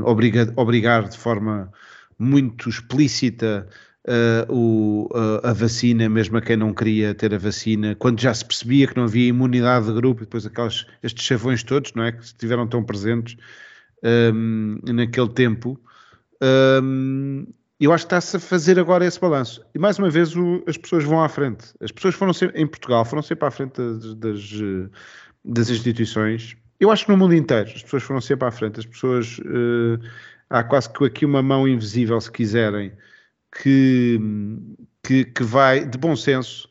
obriga, 0.04 0.52
obrigar 0.58 1.08
de 1.08 1.18
forma 1.18 1.72
muito 2.20 2.70
explícita 2.70 3.68
uh, 4.06 4.54
o, 4.54 5.10
uh, 5.12 5.48
a 5.48 5.54
vacina, 5.54 6.10
mesmo 6.10 6.38
a 6.38 6.42
quem 6.42 6.58
não 6.58 6.74
queria 6.74 7.16
ter 7.16 7.34
a 7.34 7.38
vacina, 7.38 7.96
quando 7.96 8.20
já 8.20 8.34
se 8.34 8.44
percebia 8.44 8.88
que 8.88 8.98
não 8.98 9.06
havia 9.06 9.28
imunidade 9.28 9.86
de 9.88 9.94
grupo, 9.94 10.22
e 10.22 10.26
depois 10.26 10.46
aqueles, 10.46 10.86
estes 11.02 11.26
chavões 11.26 11.64
todos, 11.64 11.94
não 11.94 12.04
é? 12.04 12.12
Que 12.12 12.24
estiveram 12.24 12.68
tão 12.68 12.84
presentes 12.84 13.38
um, 14.34 14.78
naquele 14.84 15.30
tempo. 15.30 15.80
Um, 16.84 17.48
eu 17.80 17.94
acho 17.94 18.06
que 18.06 18.08
está-se 18.08 18.36
a 18.36 18.40
fazer 18.40 18.78
agora 18.78 19.06
esse 19.06 19.20
balanço. 19.20 19.64
E 19.74 19.80
mais 19.80 19.98
uma 19.98 20.10
vez 20.10 20.36
o, 20.36 20.62
as 20.68 20.76
pessoas 20.76 21.06
vão 21.06 21.24
à 21.24 21.30
frente. 21.30 21.74
As 21.80 21.92
pessoas 21.92 22.14
foram 22.14 22.34
sempre, 22.34 22.62
em 22.62 22.68
Portugal, 22.68 23.06
foram 23.06 23.24
sempre 23.24 23.48
à 23.48 23.52
frente 23.52 23.78
das, 23.78 24.16
das, 24.16 24.52
das 25.46 25.70
instituições. 25.70 26.58
Eu 26.78 26.92
acho 26.92 27.06
que 27.06 27.12
no 27.12 27.18
mundo 27.18 27.34
inteiro 27.34 27.70
as 27.74 27.82
pessoas 27.82 28.04
foram 28.04 28.20
sempre 28.20 28.46
à 28.46 28.52
frente. 28.52 28.82
As 28.82 28.86
pessoas 28.86 29.40
uh, 29.40 30.00
há 30.50 30.64
quase 30.64 30.90
que 30.92 31.06
aqui 31.06 31.26
uma 31.26 31.42
mão 31.42 31.68
invisível, 31.68 32.20
se 32.20 32.32
quiserem, 32.32 32.92
que, 33.62 34.20
que, 35.04 35.26
que 35.26 35.44
vai 35.44 35.86
de 35.86 35.98
bom 35.98 36.16
senso. 36.16 36.68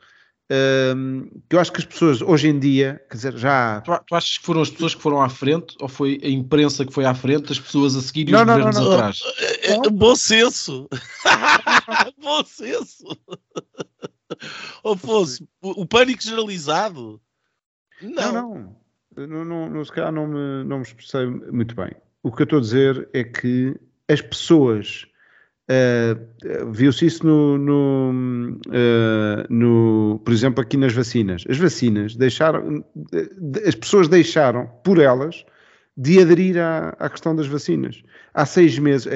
Um, 0.50 1.28
eu 1.50 1.60
acho 1.60 1.70
que 1.70 1.80
as 1.80 1.84
pessoas 1.84 2.22
hoje 2.22 2.48
em 2.48 2.58
dia, 2.58 3.04
quer 3.10 3.16
dizer, 3.16 3.36
já. 3.36 3.82
Tu, 3.82 3.92
tu, 4.06 4.14
achas 4.14 4.38
que 4.38 4.46
foram 4.46 4.62
as 4.62 4.70
pessoas 4.70 4.94
que 4.94 5.02
foram 5.02 5.20
à 5.20 5.28
frente 5.28 5.76
ou 5.78 5.88
foi 5.88 6.18
a 6.24 6.28
imprensa 6.28 6.86
que 6.86 6.92
foi 6.92 7.04
à 7.04 7.14
frente, 7.14 7.52
as 7.52 7.60
pessoas 7.60 7.94
a 7.94 8.00
seguir 8.00 8.28
e 8.28 8.32
não, 8.32 8.40
os 8.40 8.46
não, 8.46 8.54
governos 8.54 8.76
não, 8.76 8.84
não. 8.84 8.92
atrás? 8.94 9.20
É, 9.38 9.72
é, 9.72 9.90
bom 9.90 10.16
senso! 10.16 10.88
bom 12.18 12.42
senso! 12.44 13.04
Ou 14.82 14.96
fosse 14.96 15.46
o, 15.60 15.82
o 15.82 15.86
pânico 15.86 16.22
generalizado? 16.22 17.20
Não, 18.00 18.32
não. 18.32 18.76
não, 19.16 19.44
não, 19.44 19.70
não 19.70 19.84
se 19.84 19.92
calhar 19.92 20.12
não 20.12 20.26
me, 20.26 20.64
não 20.64 20.78
me 20.78 20.82
expressei 20.82 21.26
muito 21.26 21.74
bem. 21.74 21.90
O 22.28 22.32
que 22.32 22.42
eu 22.42 22.44
estou 22.44 22.58
a 22.58 22.62
dizer 22.62 23.08
é 23.14 23.24
que 23.24 23.74
as 24.06 24.20
pessoas. 24.20 25.06
Uh, 25.70 26.70
Viu-se 26.72 27.06
isso 27.06 27.26
no, 27.26 27.58
no, 27.58 28.60
uh, 28.68 29.46
no, 29.48 30.20
por 30.22 30.32
exemplo, 30.32 30.62
aqui 30.62 30.76
nas 30.76 30.92
vacinas. 30.92 31.44
As 31.48 31.56
vacinas 31.56 32.16
deixaram, 32.16 32.84
as 33.66 33.74
pessoas 33.74 34.08
deixaram, 34.08 34.66
por 34.84 34.98
elas, 34.98 35.44
de 35.96 36.20
aderir 36.20 36.58
à, 36.58 36.90
à 36.98 37.08
questão 37.08 37.34
das 37.34 37.46
vacinas. 37.46 38.02
Há 38.34 38.44
seis 38.44 38.78
meses, 38.78 39.08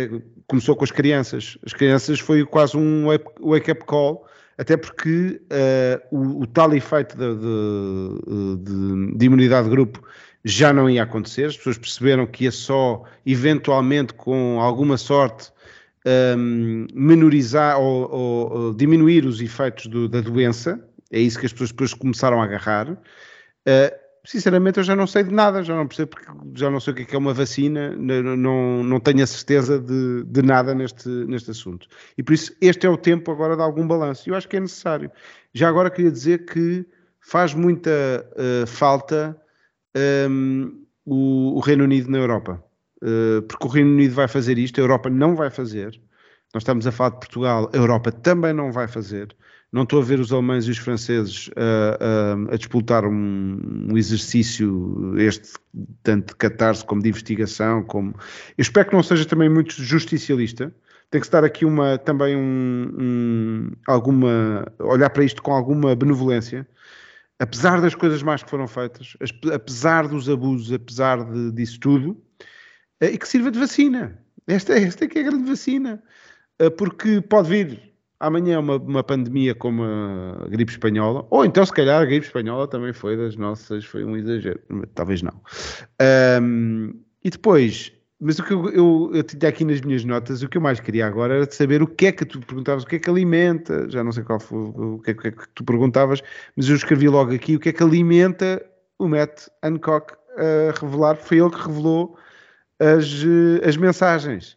começou 0.46 0.74
com 0.74 0.84
as 0.84 0.90
crianças. 0.90 1.58
As 1.64 1.74
crianças 1.74 2.18
foi 2.18 2.44
quase 2.46 2.76
um 2.76 3.06
wake-up 3.40 3.84
call, 3.84 4.26
até 4.56 4.76
porque 4.76 5.40
uh, 5.50 6.16
o, 6.16 6.42
o, 6.42 6.46
tal 6.46 6.74
efeito 6.74 7.16
de, 7.16 7.34
de, 7.34 8.56
de, 8.64 9.16
de 9.18 9.26
imunidade 9.26 9.68
de 9.68 9.70
grupo 9.70 10.02
já 10.45 10.72
não 10.72 10.90
ia 10.90 11.03
acontecer, 11.03 11.47
as 11.47 11.57
pessoas 11.57 11.78
perceberam 11.78 12.26
que 12.26 12.45
ia 12.45 12.51
só, 12.51 13.05
eventualmente, 13.24 14.14
com 14.14 14.61
alguma 14.61 14.97
sorte, 14.97 15.53
um, 16.36 16.86
menorizar 16.95 17.78
ou, 17.78 18.11
ou, 18.11 18.53
ou, 18.53 18.74
diminuir 18.74 19.24
os 19.24 19.40
efeitos 19.40 19.86
do, 19.86 20.09
da 20.09 20.20
doença, 20.20 20.82
é 21.11 21.20
isso 21.20 21.38
que 21.38 21.47
as 21.47 21.53
pessoas 21.53 21.70
depois 21.70 21.95
começaram 21.95 22.40
a 22.40 22.45
agarrar. 22.45 22.90
Uh, 22.90 22.99
sinceramente, 24.24 24.78
eu 24.78 24.84
já 24.84 24.97
não 24.97 25.07
sei 25.07 25.22
de 25.22 25.32
nada, 25.32 25.62
já 25.62 25.76
não 25.76 25.86
percebo, 25.86 26.16
já 26.55 26.70
não 26.70 26.80
sei 26.80 26.93
o 26.93 26.97
que 26.97 27.03
é, 27.03 27.14
é 27.14 27.18
uma 27.18 27.34
vacina, 27.34 27.95
não, 27.97 28.36
não, 28.36 28.84
não 28.84 29.01
tenho 29.01 29.22
a 29.22 29.26
certeza 29.26 29.78
de, 29.78 30.24
de 30.24 30.43
nada 30.43 30.74
neste, 30.74 31.09
neste 31.09 31.51
assunto. 31.51 31.86
E 32.16 32.22
por 32.22 32.32
isso, 32.32 32.53
este 32.61 32.86
é 32.86 32.90
o 32.90 32.97
tempo 32.97 33.30
agora 33.30 33.55
de 33.55 33.62
algum 33.62 33.86
balanço. 33.86 34.28
Eu 34.28 34.34
acho 34.34 34.49
que 34.49 34.57
é 34.57 34.61
necessário. 34.61 35.11
Já 35.53 35.68
agora 35.68 35.90
queria 35.90 36.11
dizer 36.11 36.47
que 36.47 36.84
faz 37.20 37.55
muita 37.55 37.90
uh, 38.32 38.66
falta 38.66 39.36
um, 39.97 40.84
o, 41.05 41.57
o, 41.57 41.61
Reino 41.61 41.84
Unido 41.84 42.11
na 42.11 42.18
Europa. 42.18 42.62
Uh, 43.03 43.43
porque 43.43 43.66
o 43.66 43.70
Reino 43.70 43.90
Unido 43.90 44.14
vai 44.14 44.28
fazer 44.28 44.59
isto, 44.59 44.80
a 44.80 44.84
Europa 44.84 45.11
não 45.11 45.34
vai 45.34 45.51
fazer. 45.51 46.01
Nós 46.55 46.62
estamos 46.62 46.86
a 46.86 46.93
falar 46.93 47.11
de 47.11 47.20
Portugal, 47.20 47.70
a 47.72 47.76
Europa 47.76 48.12
também 48.12 48.53
não 48.53 48.70
vai 48.70 48.86
fazer. 48.86 49.34
Não 49.72 49.84
estou 49.84 50.03
a 50.03 50.05
ver 50.05 50.20
os 50.20 50.30
alemães 50.30 50.66
e 50.66 50.70
os 50.70 50.76
franceses 50.76 51.49
uh, 51.49 52.45
uh, 52.47 52.53
a 52.53 52.57
disputar 52.59 53.07
um, 53.07 53.88
um, 53.90 53.97
exercício, 53.97 55.18
este 55.18 55.55
tanto 56.03 56.28
de 56.28 56.36
catarse 56.36 56.84
como 56.84 57.03
de 57.03 57.09
investigação. 57.09 57.82
Como... 57.82 58.14
Eu 58.59 58.62
espero 58.62 58.90
que 58.90 58.95
não 58.95 59.03
seja 59.03 59.24
também 59.24 59.49
muito 59.49 59.72
justicialista. 59.82 60.72
Tem 61.11 61.20
que 61.20 61.26
estar 61.26 61.43
aqui 61.43 61.64
uma, 61.64 61.97
também 61.97 62.36
um, 62.36 62.95
um, 62.99 63.70
alguma, 63.86 64.66
olhar 64.78 65.09
para 65.09 65.24
isto 65.24 65.43
com 65.43 65.53
alguma 65.53 65.97
benevolência 65.97 66.66
apesar 67.43 67.80
das 67.80 67.93
coisas 67.97 68.22
mais 68.22 68.40
que 68.40 68.49
foram 68.49 68.68
feitas, 68.68 69.16
apesar 69.53 70.07
dos 70.07 70.30
abusos, 70.30 70.72
apesar 70.72 71.24
de, 71.24 71.51
disso 71.51 71.80
tudo, 71.80 72.16
eh, 73.01 73.11
e 73.11 73.18
que 73.18 73.26
sirva 73.26 73.51
de 73.51 73.59
vacina. 73.59 74.16
Esta, 74.47 74.74
esta 74.74 75.05
é 75.05 75.09
que 75.09 75.18
é 75.18 75.22
a 75.22 75.24
grande 75.24 75.51
vacina. 75.51 76.01
Eh, 76.61 76.70
porque 76.70 77.20
pode 77.20 77.49
vir 77.49 77.93
amanhã 78.20 78.61
uma, 78.61 78.76
uma 78.76 79.03
pandemia 79.03 79.57
como 79.57 79.82
a 79.82 80.47
gripe 80.51 80.70
espanhola, 80.70 81.26
ou 81.30 81.45
então 81.45 81.66
se 81.66 81.72
calhar 81.72 82.01
a 82.01 82.05
gripe 82.05 82.26
espanhola 82.26 82.68
também 82.68 82.93
foi 82.93 83.16
das 83.16 83.34
nossas, 83.34 83.84
foi 83.84 84.05
um 84.05 84.16
exagero, 84.16 84.61
talvez 84.95 85.20
não. 85.20 85.34
Um, 86.40 86.95
e 87.24 87.30
depois 87.30 87.93
mas 88.25 88.39
o 88.39 88.45
que 88.45 88.53
eu, 88.53 88.70
eu, 88.70 89.11
eu, 89.14 89.23
tinha 89.25 89.49
aqui 89.49 89.64
nas 89.64 89.81
minhas 89.81 90.05
notas, 90.05 90.45
o 90.45 90.49
que 90.49 90.57
eu 90.57 90.62
mais 90.62 90.79
queria 90.79 91.05
agora 91.09 91.35
era 91.35 91.51
saber 91.51 91.83
o 91.83 91.89
que 91.89 92.07
é 92.07 92.12
que 92.12 92.25
tu 92.25 92.41
perguntavas, 92.41 92.85
o 92.85 92.87
que 92.87 92.95
é 92.95 92.99
que 93.01 93.11
alimenta, 93.11 93.91
já 93.91 94.05
não 94.05 94.12
sei 94.12 94.23
qual 94.23 94.39
foi 94.39 94.59
o 94.59 95.01
que 95.01 95.11
é, 95.11 95.14
que, 95.14 95.29
é 95.29 95.31
que 95.33 95.49
tu 95.57 95.64
perguntavas, 95.64 96.23
mas 96.57 96.68
eu 96.68 96.77
escrevi 96.77 97.09
logo 97.09 97.35
aqui 97.35 97.57
o 97.57 97.59
que 97.59 97.70
é 97.70 97.73
que 97.73 97.83
alimenta 97.83 98.64
o 98.97 99.09
Matt 99.09 99.49
Hancock 99.61 100.14
a 100.37 100.81
revelar, 100.81 101.16
foi 101.16 101.39
ele 101.39 101.51
que 101.51 101.66
revelou 101.66 102.16
as, 102.79 103.25
as 103.66 103.77
mensagens. 103.77 104.57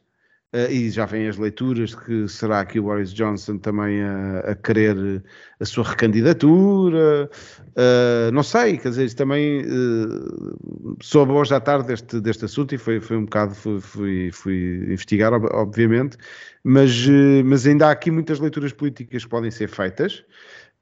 Uh, 0.55 0.71
e 0.71 0.89
já 0.89 1.05
vêm 1.05 1.27
as 1.27 1.37
leituras 1.37 1.89
de 1.89 1.97
que 1.97 2.27
será 2.29 2.63
que 2.63 2.79
o 2.79 2.83
Boris 2.83 3.13
Johnson 3.13 3.57
também 3.57 4.01
a, 4.01 4.39
a 4.51 4.55
querer 4.55 5.21
a 5.59 5.65
sua 5.65 5.83
recandidatura, 5.83 7.29
uh, 7.71 8.31
não 8.31 8.41
sei, 8.41 8.77
quer 8.77 8.87
dizer, 8.87 9.03
isso 9.03 9.17
também 9.17 9.65
uh, 9.65 10.95
soube 11.01 11.33
hoje 11.33 11.53
à 11.53 11.59
tarde 11.59 11.87
deste, 11.87 12.21
deste 12.21 12.45
assunto 12.45 12.73
e 12.73 12.77
foi, 12.77 13.01
foi 13.01 13.17
um 13.17 13.25
bocado, 13.25 13.53
fui, 13.53 13.81
fui, 13.81 14.29
fui 14.31 14.85
investigar, 14.87 15.33
obviamente, 15.33 16.15
mas, 16.63 17.05
uh, 17.05 17.43
mas 17.43 17.67
ainda 17.67 17.87
há 17.87 17.91
aqui 17.91 18.09
muitas 18.09 18.39
leituras 18.39 18.71
políticas 18.71 19.25
que 19.25 19.29
podem 19.29 19.51
ser 19.51 19.67
feitas. 19.67 20.23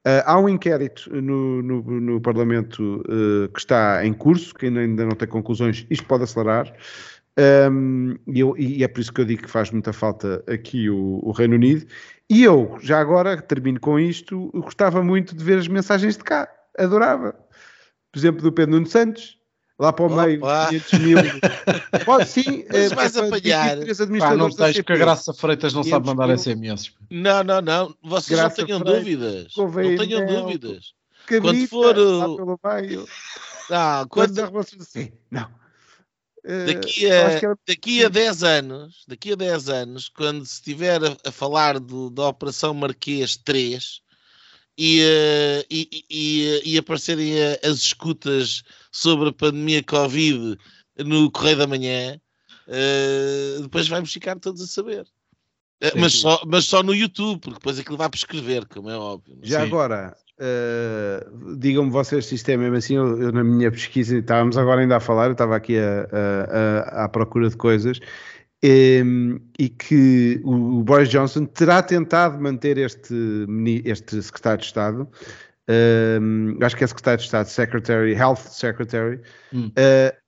Uh, 0.06 0.20
há 0.26 0.38
um 0.38 0.50
inquérito 0.50 1.10
no, 1.10 1.62
no, 1.62 1.82
no 1.82 2.20
Parlamento 2.20 3.02
uh, 3.08 3.48
que 3.48 3.58
está 3.58 4.04
em 4.04 4.12
curso, 4.12 4.54
que 4.54 4.66
ainda 4.66 5.06
não 5.06 5.16
tem 5.16 5.26
conclusões, 5.26 5.86
isto 5.88 6.06
pode 6.06 6.24
acelerar. 6.24 6.70
Um, 7.36 8.16
e, 8.28 8.40
eu, 8.40 8.56
e, 8.56 8.84
é 8.84 8.88
por 8.88 9.00
isso 9.00 9.12
que 9.12 9.20
eu 9.20 9.24
digo 9.24 9.42
que 9.42 9.50
faz 9.50 9.70
muita 9.70 9.92
falta 9.92 10.44
aqui 10.46 10.88
o, 10.88 11.20
o, 11.22 11.32
Reino 11.32 11.54
Unido. 11.54 11.86
E 12.30 12.44
eu, 12.44 12.78
já 12.80 13.00
agora, 13.00 13.40
termino 13.40 13.80
com 13.80 13.98
isto, 13.98 14.50
gostava 14.54 15.02
muito 15.02 15.34
de 15.34 15.42
ver 15.42 15.58
as 15.58 15.68
mensagens 15.68 16.16
de 16.16 16.24
cá. 16.24 16.48
Adorava. 16.78 17.34
Por 18.12 18.18
exemplo, 18.18 18.42
do 18.42 18.52
Pedro 18.52 18.72
Nuno 18.76 18.86
Santos, 18.86 19.36
lá 19.78 19.92
para 19.92 20.04
o 20.04 20.06
Opa. 20.06 20.26
meio, 20.26 20.40
500 20.40 20.92
mil. 21.00 21.18
Pode 22.04 22.28
sim. 22.28 22.64
Mas 22.70 22.92
é, 22.92 22.94
vais 22.94 23.16
é, 23.16 23.20
apanhar. 23.20 23.76
Pá, 24.20 24.36
não 24.36 24.50
tens 24.50 24.80
que 24.80 24.92
a 24.92 24.96
Graça 24.96 25.34
Freitas 25.34 25.74
não 25.74 25.82
sabe 25.82 26.06
mandar 26.06 26.28
mil. 26.28 26.38
SMS. 26.38 26.92
Não, 27.10 27.42
não, 27.42 27.60
não. 27.60 27.94
Vocês 28.02 28.38
Graça 28.38 28.60
não 28.60 28.66
tenham 28.66 28.80
Freitas, 28.80 29.04
dúvidas. 29.04 29.52
Não 29.56 29.96
tenham 29.96 30.26
dúvidas. 30.26 30.94
Quando 31.26 31.68
for. 31.68 31.94
Pelo 31.94 32.60
meio. 32.64 33.06
Não, 33.70 34.06
quando... 34.08 34.38
Assim. 34.78 35.10
Não. 35.30 35.48
Daqui 36.44 37.10
a, 37.10 37.14
era... 37.14 37.58
daqui 37.66 38.04
a 38.04 38.08
10 38.10 38.42
anos, 38.42 39.04
daqui 39.08 39.32
a 39.32 39.36
10 39.36 39.68
anos, 39.70 40.08
quando 40.10 40.44
se 40.44 40.54
estiver 40.54 41.02
a, 41.02 41.16
a 41.26 41.32
falar 41.32 41.80
do, 41.80 42.10
da 42.10 42.28
Operação 42.28 42.74
Marquês 42.74 43.36
3 43.36 44.02
e, 44.76 45.00
uh, 45.00 45.66
e, 45.70 46.04
e, 46.10 46.62
e, 46.74 46.78
aparecerem 46.78 47.32
as 47.62 47.78
escutas 47.78 48.62
sobre 48.92 49.30
a 49.30 49.32
pandemia 49.32 49.82
Covid 49.82 50.58
no 50.98 51.30
Correio 51.30 51.56
da 51.56 51.66
Manhã, 51.66 52.20
uh, 52.68 53.62
depois 53.62 53.88
vamos 53.88 54.12
ficar 54.12 54.38
todos 54.38 54.60
a 54.60 54.66
saber. 54.66 55.06
Uh, 55.82 55.98
mas, 55.98 56.12
só, 56.14 56.42
mas 56.46 56.66
só 56.66 56.82
no 56.82 56.94
YouTube, 56.94 57.40
porque 57.40 57.58
depois 57.58 57.78
aquilo 57.78 57.96
vai 57.96 58.10
prescrever, 58.10 58.66
como 58.66 58.90
é 58.90 58.98
óbvio. 58.98 59.38
Já 59.42 59.60
Sim. 59.60 59.66
agora, 59.66 60.14
Uh, 60.40 61.56
Digam-me 61.56 61.90
vocês 61.90 62.26
se 62.26 62.34
isto 62.34 62.48
é 62.48 62.56
mesmo 62.56 62.76
assim. 62.76 62.96
Eu, 62.96 63.20
eu, 63.20 63.32
na 63.32 63.44
minha 63.44 63.70
pesquisa, 63.70 64.18
estávamos 64.18 64.56
agora 64.56 64.80
ainda 64.80 64.96
a 64.96 65.00
falar, 65.00 65.26
eu 65.26 65.32
estava 65.32 65.56
aqui 65.56 65.78
a, 65.78 66.08
a, 66.10 67.00
a, 67.00 67.04
à 67.04 67.08
procura 67.08 67.48
de 67.48 67.56
coisas, 67.56 68.00
e, 68.62 68.98
ehm, 68.98 69.36
e 69.58 69.68
que 69.68 70.40
o, 70.44 70.78
o, 70.78 70.84
Boris 70.84 71.08
Johnson 71.08 71.44
terá 71.44 71.82
tentado 71.82 72.40
manter 72.40 72.78
este, 72.78 73.14
este 73.84 74.22
secretário 74.22 74.58
de 74.60 74.66
Estado. 74.66 75.08
Um, 75.68 76.58
acho 76.62 76.76
que 76.76 76.84
é 76.84 76.86
secretário 76.86 77.18
de 77.18 77.24
Estado, 77.24 77.46
Secretary, 77.46 78.12
Health 78.12 78.48
Secretary. 78.50 79.20
Hum. 79.52 79.68
Uh, 79.68 80.23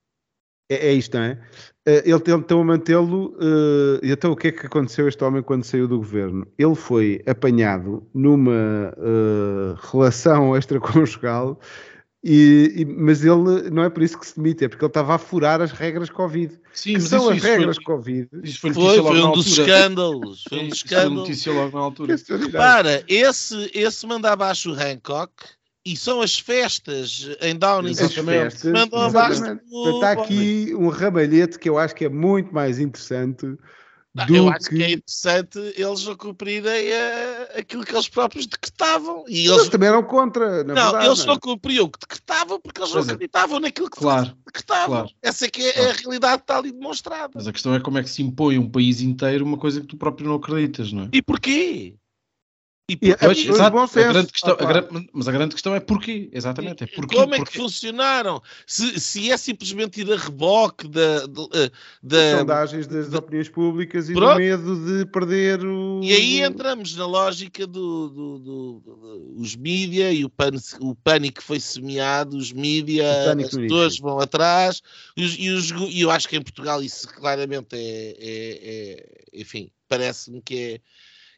é, 0.69 0.89
é, 0.89 0.93
isto, 0.93 1.17
não 1.17 1.23
é? 1.23 1.39
Eh, 1.85 2.03
ele 2.05 2.19
tentou 2.19 2.63
mantê-lo. 2.63 3.33
Uh, 3.37 4.03
e 4.03 4.11
então 4.11 4.31
o 4.33 4.35
que 4.35 4.49
é 4.49 4.51
que 4.51 4.65
aconteceu 4.65 5.05
a 5.05 5.09
este 5.09 5.23
homem 5.23 5.41
quando 5.41 5.63
saiu 5.63 5.87
do 5.87 5.97
governo? 5.97 6.45
Ele 6.57 6.75
foi 6.75 7.21
apanhado 7.25 8.05
numa 8.13 8.93
uh, 8.97 9.79
relação 9.89 10.55
extraconjugal, 10.57 11.57
e, 12.21 12.73
e, 12.75 12.85
mas 12.85 13.23
ele 13.23 13.69
não 13.71 13.83
é 13.83 13.89
por 13.89 14.03
isso 14.03 14.19
que 14.19 14.27
se 14.27 14.35
demite, 14.35 14.65
é 14.65 14.67
porque 14.67 14.83
ele 14.83 14.89
estava 14.89 15.15
a 15.15 15.17
furar 15.17 15.61
as 15.61 15.71
regras 15.71 16.09
Covid. 16.09 16.59
Sim, 16.73 16.95
que 16.95 17.01
são 17.01 17.29
as 17.29 17.41
regras 17.41 17.77
foi, 17.77 17.85
Covid. 17.85 18.27
Isso 18.43 18.59
foi, 18.59 18.73
foi, 18.73 19.01
foi 19.01 19.21
um 19.21 19.31
dos 19.31 19.47
escândalos. 19.47 20.43
Foi 20.49 20.59
um 20.59 20.67
dos 20.67 20.77
escândalos. 20.79 21.19
notícia 21.19 21.53
logo 21.53 21.77
na 21.77 21.83
altura. 21.83 22.15
Para, 22.51 23.01
esse, 23.07 23.71
esse 23.73 24.05
manda 24.05 24.29
abaixo 24.29 24.71
o 24.71 24.73
Hancock 24.73 25.31
e 25.87 25.95
são 25.95 26.19
as 26.19 26.37
festas 26.37 27.29
em 27.41 27.55
Downing 27.55 27.91
Street 27.91 28.59
que 28.59 28.67
mandam 28.69 28.99
abaixo. 28.99 29.41
Está 29.93 30.11
aqui 30.11 30.75
um 30.75 30.89
ramalhete 30.89 31.57
que 31.57 31.69
eu 31.69 31.77
acho 31.77 31.95
que 31.95 32.03
é 32.03 32.09
muito 32.09 32.53
mais 32.53 32.77
interessante. 32.77 33.57
Ah, 34.17 34.25
do 34.25 34.35
eu 34.35 34.49
acho 34.49 34.69
que... 34.69 34.75
que... 34.75 34.83
é 34.83 34.91
interessante 34.93 35.59
eles 35.77 36.05
não 36.05 36.15
cumprirem 36.17 36.89
uh, 36.89 37.59
aquilo 37.59 37.85
que 37.85 37.93
eles 37.93 38.09
próprios 38.09 38.47
decretavam. 38.47 39.23
E 39.29 39.45
eles... 39.45 39.51
eles 39.51 39.69
também 39.69 39.87
eram 39.87 40.03
contra. 40.03 40.63
não, 40.65 40.75
verdade, 40.75 41.05
eles 41.05 41.19
não, 41.19 41.23
é? 41.23 41.27
não 41.27 41.39
cumpriam 41.39 41.85
o 41.85 41.89
que 41.89 41.99
decretavam 41.99 42.59
porque 42.59 42.81
eles 42.81 42.91
não 42.91 42.99
é. 42.99 43.03
acreditavam 43.03 43.59
naquilo 43.59 43.89
que 43.89 43.97
claro, 43.97 44.35
decretavam. 44.45 44.87
Claro. 44.87 45.09
Essa 45.21 45.45
é 45.45 45.49
que 45.49 45.61
é 45.61 45.73
claro. 45.73 45.89
a 45.89 45.93
realidade 45.93 46.37
que 46.37 46.43
está 46.43 46.57
ali 46.57 46.71
demonstrada. 46.73 47.31
Mas 47.33 47.47
a 47.47 47.53
questão 47.53 47.73
é 47.75 47.79
como 47.79 47.97
é 47.97 48.03
que 48.03 48.09
se 48.09 48.21
impõe 48.21 48.57
um 48.57 48.69
país 48.69 48.99
inteiro 48.99 49.45
uma 49.45 49.57
coisa 49.57 49.79
que 49.79 49.87
tu 49.87 49.95
próprio 49.95 50.27
não 50.27 50.35
acreditas, 50.35 50.91
não 50.91 51.03
é? 51.03 51.09
E 51.13 51.21
porquê? 51.21 51.95
E, 52.89 52.95
pois, 52.95 53.37
exato, 53.37 53.77
a 53.77 53.87
grande 54.13 54.31
questão, 54.31 54.53
a 54.53 54.65
grande, 54.65 55.09
mas 55.11 55.27
a 55.27 55.31
grande 55.33 55.53
questão 55.55 55.75
é 55.75 55.79
porquê, 55.81 56.29
exatamente. 56.31 56.85
É 56.85 56.87
porquê, 56.87 57.17
como 57.17 57.35
é 57.35 57.37
porquê? 57.39 57.51
que 57.51 57.57
funcionaram? 57.57 58.41
Se, 58.65 58.97
se 58.97 59.29
é 59.29 59.35
simplesmente 59.35 59.99
ir 59.99 60.09
a 60.13 60.15
reboque 60.15 60.87
da, 60.87 61.25
da, 61.27 61.69
da 62.01 62.37
sondagens 62.39 62.87
das 62.87 63.09
da, 63.09 63.19
opiniões 63.19 63.49
públicas 63.49 64.09
e 64.09 64.13
pronto. 64.13 64.35
do 64.35 64.39
medo 64.39 64.85
de 64.85 65.05
perder 65.05 65.65
o. 65.65 65.99
E 66.01 66.13
aí 66.13 66.41
entramos 66.41 66.95
na 66.95 67.05
lógica 67.05 67.67
dos 67.67 68.09
do, 68.13 68.39
do, 68.39 68.79
do, 68.79 69.35
os 69.35 69.53
mídia 69.53 70.13
e 70.13 70.23
o, 70.23 70.29
pan, 70.29 70.51
o 70.79 70.95
pânico 70.95 71.39
que 71.39 71.43
foi 71.43 71.59
semeado, 71.59 72.37
os 72.37 72.53
mídia, 72.53 73.33
as 73.33 73.53
pessoas 73.53 73.99
vão 73.99 74.17
atrás, 74.17 74.81
e, 75.17 75.25
os, 75.25 75.35
e, 75.37 75.49
os, 75.49 75.71
e 75.93 75.99
eu 75.99 76.09
acho 76.09 76.29
que 76.29 76.37
em 76.37 76.41
Portugal 76.41 76.81
isso 76.81 77.05
claramente 77.09 77.75
é, 77.75 78.15
é, 78.17 79.01
é 79.01 79.41
enfim, 79.41 79.69
parece-me 79.89 80.41
que 80.41 80.57
é 80.57 80.81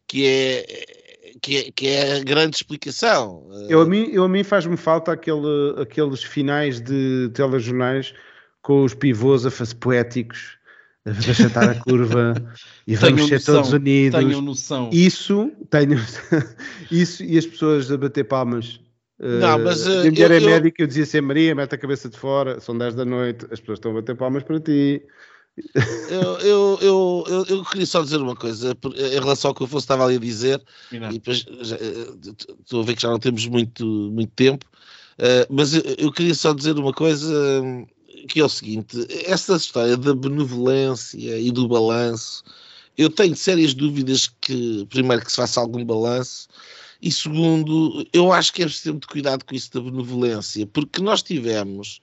que 0.05 0.25
é 0.25 1.08
que 1.41 1.57
é, 1.57 1.71
que 1.71 1.87
é 1.87 2.17
a 2.17 2.23
grande 2.23 2.55
explicação. 2.55 3.47
Eu, 3.67 3.81
a 3.81 3.85
mim, 3.85 4.09
eu, 4.11 4.23
a 4.23 4.29
mim 4.29 4.43
faz-me 4.43 4.77
falta 4.77 5.11
aquele, 5.11 5.75
aqueles 5.81 6.23
finais 6.23 6.79
de 6.79 7.29
telejornais 7.33 8.13
com 8.61 8.83
os 8.83 8.93
pivôs 8.93 9.45
a 9.45 9.51
fazer 9.51 9.75
poéticos, 9.75 10.57
a 11.05 11.11
achatar 11.11 11.69
a 11.69 11.75
curva 11.75 12.33
e 12.85 12.95
vamos 12.95 13.27
ser 13.27 13.35
noção, 13.35 13.55
todos 13.55 13.73
unidos. 13.73 14.19
Tenham 14.19 14.41
noção. 14.41 14.89
Isso, 14.91 15.51
tenho, 15.69 15.97
isso 16.91 17.23
e 17.23 17.37
as 17.37 17.45
pessoas 17.45 17.91
a 17.91 17.97
bater 17.97 18.25
palmas. 18.25 18.79
Não, 19.19 19.59
mas, 19.59 19.85
uh, 19.85 19.91
a 19.91 20.01
minha 20.03 20.11
mulher 20.11 20.31
é 20.31 20.39
médica, 20.39 20.81
eu 20.81 20.87
dizia 20.87 21.05
sempre 21.05 21.27
Maria, 21.27 21.53
mete 21.53 21.75
a 21.75 21.77
cabeça 21.77 22.07
de 22.07 22.17
fora, 22.17 22.59
são 22.61 22.77
10 22.77 22.95
da 22.95 23.03
noite, 23.03 23.45
as 23.51 23.59
pessoas 23.59 23.77
estão 23.77 23.91
a 23.91 23.95
bater 23.95 24.15
palmas 24.15 24.43
para 24.43 24.59
ti. 24.61 25.03
Eu, 26.09 26.39
eu, 26.39 26.79
eu, 26.81 27.45
eu, 27.47 27.65
queria 27.65 27.85
só 27.85 28.01
dizer 28.01 28.17
uma 28.17 28.35
coisa 28.35 28.75
em 28.95 29.19
relação 29.19 29.49
ao 29.49 29.55
que 29.55 29.61
o 29.61 29.65
Afonso 29.65 29.83
estava 29.83 30.05
ali 30.05 30.15
a 30.15 30.19
dizer, 30.19 30.61
e 30.91 31.13
depois 31.13 31.45
já, 31.61 31.75
eh, 31.75 32.13
estou 32.61 32.81
a 32.81 32.83
ver 32.83 32.95
que 32.95 33.01
já 33.01 33.09
não 33.09 33.19
temos 33.19 33.45
muito, 33.45 33.85
muito 33.85 34.31
tempo, 34.35 34.65
uh, 35.19 35.45
mas 35.53 35.73
eu, 35.73 35.83
eu, 35.97 36.11
queria 36.11 36.33
só 36.33 36.53
dizer 36.53 36.77
uma 36.77 36.93
coisa 36.93 37.31
que 38.27 38.39
é 38.39 38.43
o 38.43 38.49
seguinte: 38.49 39.05
esta 39.25 39.55
história 39.55 39.95
da 39.95 40.15
benevolência 40.15 41.37
e 41.37 41.51
do 41.51 41.67
balanço, 41.67 42.43
eu 42.97 43.09
tenho 43.09 43.35
sérias 43.35 43.73
dúvidas 43.73 44.31
que, 44.41 44.85
primeiro, 44.89 45.23
que 45.23 45.31
se 45.31 45.37
faça 45.37 45.59
algum 45.59 45.83
balanço. 45.85 46.47
E 47.01 47.09
segundo, 47.11 48.05
eu 48.11 48.33
acho 48.33 48.51
que 48.51 48.61
é 48.61 48.65
preciso 48.65 48.83
ter 48.83 48.91
muito 48.91 49.07
cuidado 49.07 49.45
com 49.45 49.55
isso 49.55 49.71
da 49.71 49.79
benevolência, 49.79 50.67
porque 50.67 51.01
nós 51.01 51.23
tivemos 51.23 52.01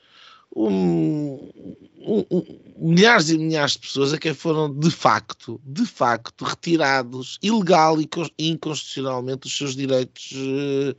um, 0.54 1.50
um, 1.98 2.24
um, 2.30 2.60
milhares 2.78 3.30
e 3.30 3.38
milhares 3.38 3.72
de 3.72 3.80
pessoas 3.80 4.12
a 4.12 4.18
quem 4.18 4.34
foram 4.34 4.72
de 4.72 4.90
facto, 4.90 5.60
de 5.64 5.84
facto, 5.84 6.44
retirados 6.44 7.38
ilegal 7.42 8.00
e 8.00 8.08
inconstitucionalmente 8.38 9.46
os 9.46 9.56
seus 9.56 9.74
direitos 9.74 10.32
uh, 10.32 10.96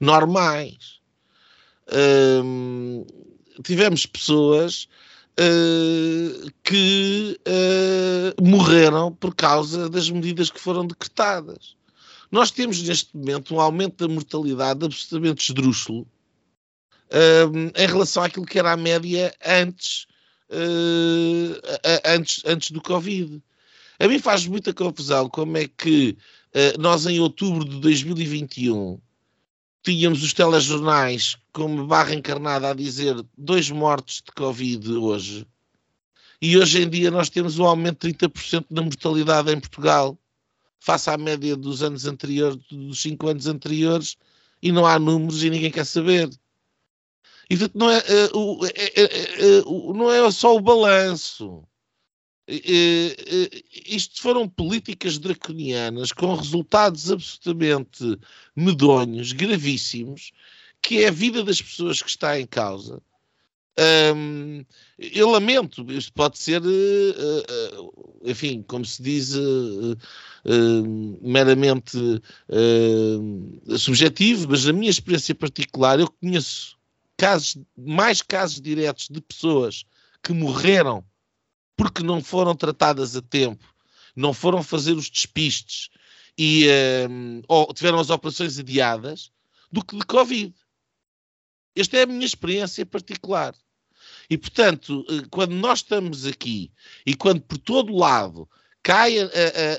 normais. 0.00 0.98
Tivemos 3.62 4.06
pessoas 4.06 4.88
uh, 5.38 6.50
que 6.62 7.40
eh, 7.44 8.34
morreram 8.42 9.12
por 9.12 9.34
causa 9.34 9.88
das 9.88 10.10
medidas 10.10 10.50
que 10.50 10.60
foram 10.60 10.86
decretadas. 10.86 11.76
Nós 12.30 12.50
temos 12.50 12.82
neste 12.82 13.16
momento 13.16 13.54
um 13.54 13.60
aumento 13.60 14.06
da 14.06 14.12
mortalidade 14.12 14.84
absolutamente 14.84 15.48
esdrúxulo 15.48 16.06
em 17.74 17.86
relação 17.86 18.22
àquilo 18.22 18.46
que 18.46 18.58
era 18.58 18.72
a 18.72 18.76
média 18.76 19.34
antes, 19.44 20.06
uh, 20.50 21.60
antes, 22.04 22.42
antes 22.44 22.70
do 22.70 22.80
Covid. 22.80 23.42
A 23.98 24.06
mim 24.06 24.18
faz 24.18 24.46
muita 24.46 24.72
confusão 24.72 25.28
como 25.28 25.56
é 25.56 25.66
que 25.66 26.16
uh, 26.54 26.80
nós 26.80 27.06
em 27.06 27.18
outubro 27.20 27.64
de 27.64 27.80
2021 27.80 29.00
tínhamos 29.82 30.22
os 30.22 30.32
telejornais 30.32 31.36
como 31.52 31.86
barra 31.86 32.14
encarnada 32.14 32.70
a 32.70 32.74
dizer 32.74 33.16
dois 33.36 33.70
mortos 33.70 34.22
de 34.24 34.32
Covid 34.32 34.92
hoje. 34.92 35.46
E 36.40 36.56
hoje 36.56 36.82
em 36.82 36.88
dia 36.88 37.10
nós 37.10 37.28
temos 37.28 37.58
um 37.58 37.64
aumento 37.64 38.06
de 38.06 38.14
30% 38.14 38.66
na 38.70 38.82
mortalidade 38.82 39.50
em 39.50 39.58
Portugal, 39.58 40.16
face 40.78 41.10
à 41.10 41.16
média 41.16 41.56
dos 41.56 41.82
anos 41.82 42.06
anteriores, 42.06 42.58
dos 42.70 43.02
cinco 43.02 43.28
anos 43.28 43.46
anteriores, 43.46 44.16
e 44.62 44.70
não 44.70 44.86
há 44.86 44.98
números 44.98 45.42
e 45.42 45.50
ninguém 45.50 45.70
quer 45.70 45.84
saber. 45.84 46.30
E 47.50 47.56
portanto, 47.56 47.78
não 47.78 47.90
é, 47.90 47.98
é, 47.98 48.24
é, 48.74 49.04
é, 49.04 49.62
não 49.64 50.12
é 50.12 50.30
só 50.30 50.54
o 50.54 50.60
balanço. 50.60 51.66
isto 53.86 54.20
foram 54.20 54.48
políticas 54.48 55.18
draconianas 55.18 56.12
com 56.12 56.34
resultados 56.34 57.10
absolutamente 57.10 58.18
medonhos, 58.54 59.32
gravíssimos, 59.32 60.32
que 60.82 61.02
é 61.02 61.08
a 61.08 61.12
vida 61.12 61.42
das 61.42 61.60
pessoas 61.60 62.02
que 62.02 62.10
está 62.10 62.38
em 62.38 62.46
causa. 62.46 63.02
Eu 64.98 65.30
lamento, 65.30 65.86
isto 65.92 66.12
pode 66.12 66.38
ser, 66.38 66.60
uh, 66.60 66.66
uh, 66.66 68.20
enfim, 68.24 68.62
como 68.62 68.84
se 68.84 69.00
diz, 69.00 69.34
uh, 69.34 69.96
meramente 71.22 71.96
subjetivo, 73.78 74.48
mas 74.50 74.64
na 74.64 74.72
minha 74.72 74.90
experiência 74.90 75.34
particular, 75.34 76.00
eu 76.00 76.10
conheço 76.10 76.77
casos, 77.18 77.58
mais 77.76 78.22
casos 78.22 78.60
diretos 78.60 79.08
de 79.10 79.20
pessoas 79.20 79.84
que 80.22 80.32
morreram 80.32 81.04
porque 81.76 82.02
não 82.02 82.22
foram 82.22 82.54
tratadas 82.54 83.14
a 83.14 83.20
tempo, 83.20 83.64
não 84.16 84.32
foram 84.32 84.62
fazer 84.62 84.92
os 84.92 85.10
despistes 85.10 85.90
e 86.36 86.66
ou 87.48 87.74
tiveram 87.74 87.98
as 87.98 88.10
operações 88.10 88.58
adiadas, 88.58 89.30
do 89.70 89.84
que 89.84 89.96
de 89.96 90.06
Covid. 90.06 90.54
Esta 91.76 91.98
é 91.98 92.02
a 92.02 92.06
minha 92.06 92.24
experiência 92.24 92.86
particular. 92.86 93.54
E, 94.30 94.38
portanto, 94.38 95.04
eh, 95.08 95.26
quando 95.30 95.54
nós 95.54 95.80
estamos 95.80 96.26
aqui 96.26 96.70
e 97.04 97.14
quando 97.14 97.40
por 97.40 97.58
todo 97.58 97.94
lado 97.94 98.48
caem 98.88 99.22
uh, 99.22 99.28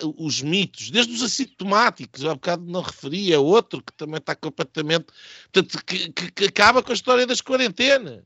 uh, 0.05 0.23
os 0.23 0.39
mitos, 0.39 0.91
desde 0.91 1.11
os 1.15 1.23
assintomáticos, 1.23 2.23
há 2.25 2.35
bocado 2.35 2.63
não 2.67 2.83
referia, 2.83 3.39
outro 3.39 3.81
que 3.81 3.91
também 3.93 4.19
está 4.19 4.35
completamente. 4.35 5.07
Portanto, 5.51 5.83
que, 5.83 6.11
que, 6.11 6.31
que, 6.31 6.45
acaba 6.45 6.83
com 6.83 6.91
a 6.91 6.93
história 6.93 7.25
das 7.25 7.41
quarentenas. 7.41 8.23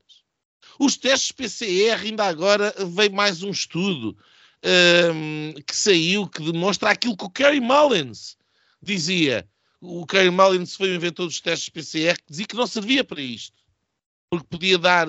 Os 0.78 0.98
testes 0.98 1.32
PCR, 1.32 2.02
ainda 2.02 2.26
agora 2.26 2.74
veio 2.94 3.14
mais 3.14 3.42
um 3.42 3.50
estudo 3.50 4.10
um, 4.62 5.54
ehm, 5.54 5.54
que 5.66 5.74
saiu 5.74 6.28
que 6.28 6.42
demonstra 6.52 6.90
aquilo 6.90 7.16
que 7.16 7.24
o 7.24 7.30
Kerry 7.30 7.60
Mullins 7.60 8.36
dizia. 8.82 9.48
O 9.80 10.04
Kerry 10.04 10.28
Mullins 10.28 10.76
foi 10.76 10.90
o 10.90 10.96
inventor 10.96 11.24
dos 11.24 11.40
testes 11.40 11.70
PCR 11.70 12.18
que 12.18 12.28
dizia 12.28 12.46
que 12.46 12.56
não 12.56 12.66
servia 12.66 13.02
para 13.02 13.22
isto, 13.22 13.56
porque 14.28 14.46
podia 14.50 14.76
dar 14.76 15.08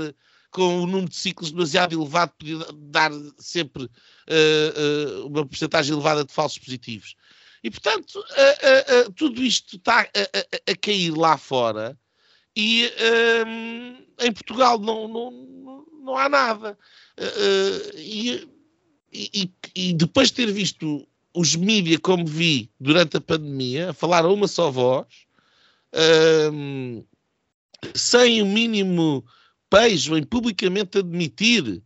com 0.55 0.83
o 0.83 0.87
número 0.87 1.09
de 1.09 1.17
ciclos 1.17 1.51
demasiado 1.51 1.93
elevado, 1.93 2.31
podia 2.39 2.57
dar 2.73 3.11
sempre 3.37 3.83
uh, 3.83 3.89
uh, 5.19 5.27
uma 5.27 5.45
porcentagem 5.45 5.93
elevada 5.93 6.23
de 6.23 6.31
falsos 6.31 6.57
positivos. 6.57 7.13
E, 7.61 7.69
portanto, 7.69 8.15
uh, 8.15 9.11
tudo 9.11 9.43
isto 9.43 9.75
está 9.75 10.03
a, 10.03 10.71
a, 10.71 10.75
cair 10.77 11.11
lá 11.11 11.37
fora 11.37 11.99
e 12.55 12.89
em 14.21 14.31
Portugal 14.31 14.79
não, 14.79 15.09
não, 15.09 15.85
não 16.01 16.17
há 16.17 16.29
nada. 16.29 16.77
E, 17.97 18.47
e, 19.11 19.51
e, 19.75 19.93
depois 19.93 20.29
de 20.29 20.35
ter 20.35 20.53
visto 20.53 21.05
os 21.33 21.53
mídias 21.53 21.99
como 21.99 22.25
vi 22.25 22.71
durante 22.79 23.17
a 23.17 23.21
pandemia, 23.21 23.89
a 23.89 23.93
falar 23.93 24.23
a 24.23 24.31
uma 24.31 24.47
só 24.47 24.71
voz, 24.71 25.07
sem 27.93 28.41
o 28.41 28.45
mínimo 28.45 29.25
pejo 29.69 30.17
em 30.17 30.23
publicamente 30.23 30.99
admitir. 30.99 31.83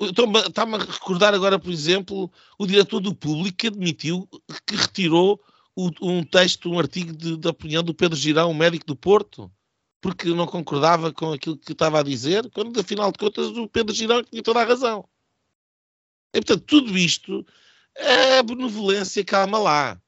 Está-me 0.00 0.76
a 0.76 0.78
recordar 0.78 1.34
agora, 1.34 1.58
por 1.58 1.72
exemplo, 1.72 2.30
o 2.58 2.66
diretor 2.66 3.00
do 3.00 3.14
público 3.14 3.58
que 3.58 3.66
admitiu 3.66 4.28
que 4.66 4.76
retirou 4.76 5.40
o, 5.74 5.90
um 6.02 6.22
texto, 6.24 6.70
um 6.70 6.78
artigo 6.78 7.12
de, 7.12 7.36
de 7.36 7.48
opinião 7.48 7.82
do 7.82 7.94
Pedro 7.94 8.16
Girão, 8.16 8.52
médico 8.54 8.86
do 8.86 8.96
Porto, 8.96 9.50
porque 10.00 10.28
não 10.28 10.46
concordava 10.46 11.12
com 11.12 11.32
aquilo 11.32 11.56
que 11.56 11.72
estava 11.72 12.00
a 12.00 12.02
dizer, 12.02 12.48
quando 12.50 12.78
afinal 12.78 13.10
de 13.10 13.18
contas 13.18 13.48
o 13.48 13.68
Pedro 13.68 13.94
Girão 13.94 14.22
tinha 14.22 14.42
toda 14.42 14.60
a 14.60 14.64
razão. 14.64 15.08
E, 16.32 16.40
portanto, 16.40 16.64
tudo 16.64 16.96
isto 16.96 17.44
é 17.94 18.42
benevolência, 18.42 19.24
calma 19.24 19.58
lá, 19.58 20.00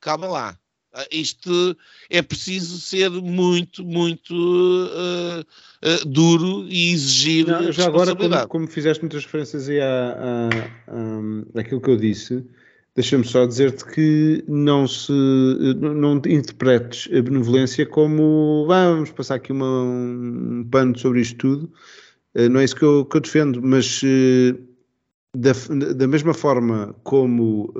calma 0.00 0.26
lá. 0.26 0.58
Ah, 0.96 1.06
isto 1.10 1.76
é 2.08 2.22
preciso 2.22 2.80
ser 2.80 3.10
muito, 3.10 3.84
muito 3.84 4.32
uh, 4.32 5.40
uh, 5.40 6.08
duro 6.08 6.66
e 6.68 6.92
exigir 6.92 7.48
Não, 7.48 7.72
já 7.72 7.86
agora, 7.86 8.14
como, 8.14 8.48
como, 8.48 8.68
fizeste 8.68 9.02
muitas 9.02 9.24
referências 9.24 9.68
aí 9.68 9.80
à, 9.80 10.48
à, 10.86 11.60
àquilo 11.60 11.80
que 11.80 11.90
eu 11.90 11.96
disse, 11.96 12.44
deixa-me 12.94 13.24
só 13.24 13.44
dizer-te 13.44 13.84
que 13.86 14.44
não 14.46 14.86
se 14.86 15.10
não 15.80 16.22
interpretes 16.28 17.12
a 17.12 17.20
benevolência 17.20 17.84
como 17.84 18.64
vamos 18.68 19.10
passar 19.10 19.34
aqui 19.34 19.50
uma, 19.50 19.82
um 19.82 20.64
pano 20.70 20.96
sobre 20.96 21.22
isto 21.22 21.38
tudo. 21.38 21.72
Uh, 22.36 22.48
não 22.48 22.60
é 22.60 22.64
isso 22.64 22.76
que 22.76 22.84
eu, 22.84 23.04
que 23.04 23.16
eu 23.16 23.20
defendo, 23.20 23.60
mas 23.60 24.00
da, 25.36 25.52
da 25.92 26.06
mesma 26.06 26.32
forma 26.32 26.94
como 27.02 27.74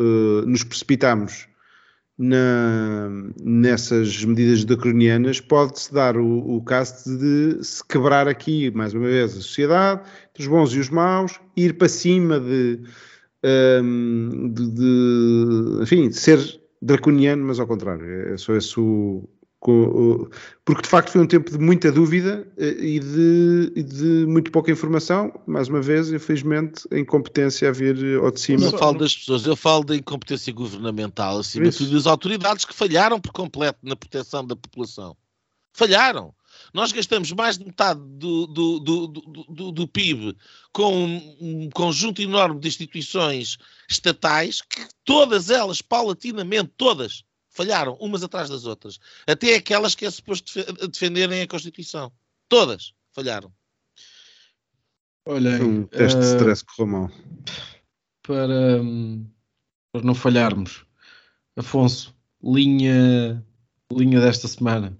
nos 0.45 0.65
precipitamos 0.65 1.47
na, 2.19 3.11
nessas 3.43 4.25
medidas 4.25 4.65
draconianas, 4.65 5.41
pode-se 5.41 5.93
dar 5.93 6.17
o, 6.17 6.57
o, 6.57 6.63
caso 6.63 7.17
de 7.19 7.63
se 7.63 7.87
quebrar 7.87 8.29
aqui, 8.29 8.71
mais 8.71 8.95
uma 8.95 9.07
vez, 9.07 9.33
a 9.33 9.41
sociedade, 9.41 10.03
os 10.39 10.47
bons 10.47 10.73
e 10.73 10.79
os 10.79 10.89
maus, 10.91 11.41
ir 11.57 11.77
para 11.77 11.89
cima 11.89 12.39
de, 12.39 12.81
um, 13.83 14.53
de, 14.53 14.71
de 14.71 15.83
enfim, 15.83 16.11
ser 16.13 16.39
draconiano, 16.81 17.45
mas 17.45 17.59
ao 17.59 17.67
contrário. 17.67 18.33
É 18.33 18.37
só 18.37 18.55
esse 18.55 18.79
o, 18.79 19.29
porque 20.65 20.83
de 20.83 20.89
facto 20.89 21.11
foi 21.11 21.23
um 21.23 21.27
tempo 21.27 21.51
de 21.51 21.59
muita 21.59 21.91
dúvida 21.91 22.47
eh, 22.59 22.77
e 22.79 23.01
de, 23.01 23.73
e 23.75 23.83
de 23.83 24.27
muito 24.27 24.51
pouca 24.51 24.71
informação, 24.71 25.33
mais 25.47 25.69
uma 25.69 25.81
vez, 25.81 26.13
infelizmente, 26.13 26.87
a 26.93 26.99
incompetência 26.99 27.71
a 27.71 27.73
vir 27.73 28.19
ao 28.19 28.31
de 28.31 28.41
cima. 28.41 28.63
Eu 28.63 28.73
não 28.73 28.79
falo 28.79 28.99
das 28.99 29.17
pessoas, 29.17 29.47
eu 29.47 29.57
falo 29.57 29.83
da 29.85 29.97
incompetência 29.97 30.53
governamental, 30.53 31.39
acima 31.39 31.71
de 31.71 31.77
tudo, 31.77 31.93
das 31.93 32.07
autoridades 32.07 32.67
que 32.67 32.75
falharam 32.75 33.19
por 33.19 33.33
completo 33.33 33.79
na 33.83 33.97
proteção 33.97 34.47
da 34.47 34.55
população. 34.55 35.17
Falharam. 35.73 36.35
Nós 36.73 36.93
gastamos 36.93 37.33
mais 37.33 37.57
de 37.57 37.65
metade 37.65 38.01
do, 38.01 38.47
do, 38.47 38.79
do, 38.81 39.07
do, 39.09 39.73
do 39.73 39.89
PIB 39.89 40.37
com 40.73 41.05
um 41.41 41.71
conjunto 41.71 42.21
enorme 42.21 42.61
de 42.61 42.69
instituições 42.69 43.57
estatais 43.89 44.61
que 44.61 44.87
todas 45.05 45.51
elas, 45.51 45.81
paulatinamente, 45.81 46.71
todas, 46.77 47.25
falharam 47.55 47.97
umas 48.01 48.23
atrás 48.23 48.51
das 48.51 48.67
outras. 48.67 48.99
Até 49.27 49.55
aquelas 49.55 49.95
que 49.95 50.05
é 50.05 50.11
suposto 50.11 50.53
defenderem 50.89 51.41
a 51.41 51.47
Constituição. 51.47 52.13
Todas 52.49 52.93
falharam. 53.13 53.51
Olha, 55.27 55.65
um 55.65 55.85
teste 55.85 56.19
uh, 56.19 56.21
de 56.21 56.27
stress 56.27 56.63
correu 56.63 56.87
mal. 56.87 57.11
Para, 58.23 58.81
para 59.93 60.03
não 60.03 60.15
falharmos, 60.15 60.85
Afonso, 61.57 62.15
linha, 62.43 63.43
linha 63.91 64.21
desta 64.21 64.49
semana. 64.49 64.99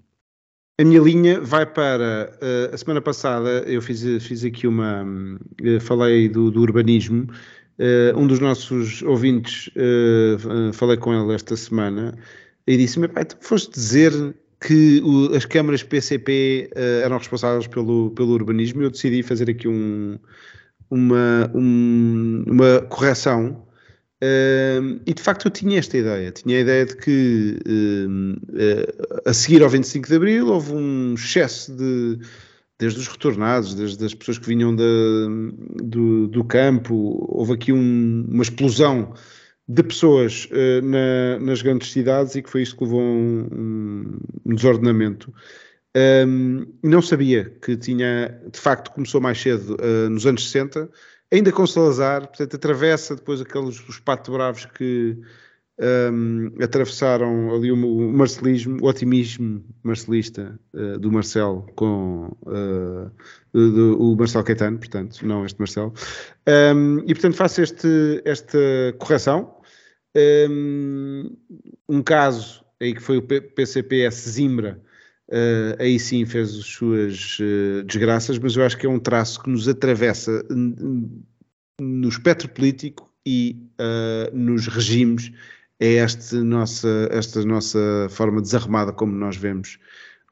A 0.79 0.83
minha 0.83 0.99
linha 0.99 1.41
vai 1.41 1.65
para 1.65 2.37
uh, 2.41 2.73
a 2.73 2.77
semana 2.77 3.01
passada. 3.01 3.49
Eu 3.67 3.81
fiz, 3.81 4.01
fiz 4.23 4.43
aqui 4.43 4.65
uma. 4.65 5.03
Uh, 5.61 5.79
falei 5.81 6.29
do, 6.29 6.49
do 6.49 6.61
urbanismo. 6.61 7.27
Uh, 7.77 8.17
um 8.17 8.25
dos 8.25 8.39
nossos 8.39 9.01
ouvintes, 9.01 9.69
falei 10.73 10.95
com 10.95 11.13
ele 11.13 11.35
esta 11.35 11.57
semana 11.57 12.17
e 12.67 12.77
disse-me, 12.77 13.07
tu 13.07 13.37
foste 13.41 13.71
dizer 13.71 14.11
que 14.59 15.01
o, 15.03 15.35
as 15.35 15.45
câmaras 15.45 15.83
PCP 15.83 16.69
uh, 16.71 16.79
eh, 16.79 17.01
eram 17.03 17.17
responsáveis 17.17 17.67
pelo, 17.67 18.11
pelo 18.11 18.31
urbanismo 18.31 18.81
eu 18.81 18.89
decidi 18.89 19.21
fazer 19.21 19.49
aqui 19.49 19.67
um, 19.67 20.17
uma, 20.89 21.51
um, 21.53 22.43
uma 22.47 22.81
correção 22.81 23.63
uh, 24.23 24.99
e 25.05 25.13
de 25.13 25.21
facto 25.21 25.45
eu 25.45 25.51
tinha 25.51 25.77
esta 25.77 25.97
ideia, 25.97 26.31
tinha 26.31 26.57
a 26.57 26.61
ideia 26.61 26.85
de 26.85 26.95
que 26.97 27.59
uh, 27.67 29.29
a 29.29 29.33
seguir 29.33 29.61
ao 29.61 29.69
25 29.69 30.07
de 30.07 30.15
Abril 30.15 30.47
houve 30.47 30.73
um 30.73 31.13
excesso 31.13 31.75
de 31.75 32.19
desde 32.77 32.99
os 32.99 33.07
retornados, 33.07 33.73
desde 33.73 34.03
as 34.03 34.13
pessoas 34.13 34.37
que 34.37 34.47
vinham 34.47 34.75
da, 34.75 34.83
do, 35.81 36.27
do 36.27 36.43
campo, 36.43 37.25
houve 37.29 37.53
aqui 37.53 37.71
um, 37.71 38.25
uma 38.29 38.43
explosão 38.43 39.13
de 39.67 39.83
pessoas 39.83 40.47
uh, 40.51 40.85
na, 40.85 41.39
nas 41.39 41.61
grandes 41.61 41.91
cidades 41.91 42.35
e 42.35 42.41
que 42.41 42.49
foi 42.49 42.61
isso 42.61 42.75
que 42.75 42.83
levou 42.83 42.99
a 42.99 43.03
um, 43.03 44.19
um 44.45 44.55
desordenamento. 44.55 45.33
Um, 46.27 46.65
não 46.83 47.01
sabia 47.01 47.49
que 47.61 47.77
tinha, 47.77 48.41
de 48.51 48.59
facto, 48.59 48.91
começou 48.91 49.21
mais 49.21 49.41
cedo, 49.41 49.75
uh, 49.75 50.09
nos 50.09 50.25
anos 50.25 50.45
60, 50.51 50.89
ainda 51.31 51.51
com 51.51 51.65
Salazar, 51.65 52.27
portanto, 52.27 52.55
atravessa 52.55 53.15
depois 53.15 53.41
aqueles 53.41 53.79
os 53.87 53.99
pato 53.99 54.31
bravos 54.31 54.65
que 54.65 55.17
atravessaram 56.63 57.53
ali 57.53 57.69
o, 57.69 57.75
o, 57.75 58.11
marcelismo, 58.13 58.77
o 58.81 58.87
otimismo 58.87 59.63
marcelista 59.83 60.57
uh, 60.73 60.97
do 60.99 61.11
Marcelo 61.11 61.65
com 61.75 62.31
uh, 62.43 63.11
do, 63.51 64.01
o 64.01 64.15
Marcelo 64.15 64.45
Caetano, 64.45 64.77
portanto, 64.77 65.25
não 65.25 65.45
este 65.45 65.59
Marcelo. 65.59 65.93
Um, 66.47 66.99
e 66.99 67.13
portanto 67.13 67.35
faço 67.35 67.61
este, 67.61 68.21
esta 68.23 68.57
correção. 68.99 69.54
Um, 70.15 72.01
caso 72.03 72.63
aí 72.79 72.93
que 72.93 73.01
foi 73.01 73.17
o 73.17 73.21
PCPS 73.21 74.29
Zimbra, 74.29 74.81
uh, 75.29 75.81
aí 75.81 75.99
sim 75.99 76.25
fez 76.25 76.55
as 76.57 76.65
suas 76.65 77.37
desgraças, 77.85 78.37
mas 78.37 78.55
eu 78.55 78.63
acho 78.63 78.77
que 78.77 78.85
é 78.85 78.89
um 78.89 78.99
traço 78.99 79.41
que 79.41 79.49
nos 79.49 79.67
atravessa 79.67 80.45
no 80.49 82.07
espectro 82.07 82.49
político 82.49 83.11
e 83.25 83.57
uh, 83.79 84.35
nos 84.35 84.67
regimes 84.67 85.31
é 85.79 85.95
esta 85.95 86.41
nossa, 86.41 87.09
esta 87.11 87.43
nossa 87.43 88.07
forma 88.09 88.41
desarrumada 88.41 88.93
como 88.93 89.13
nós 89.13 89.35
vemos 89.35 89.77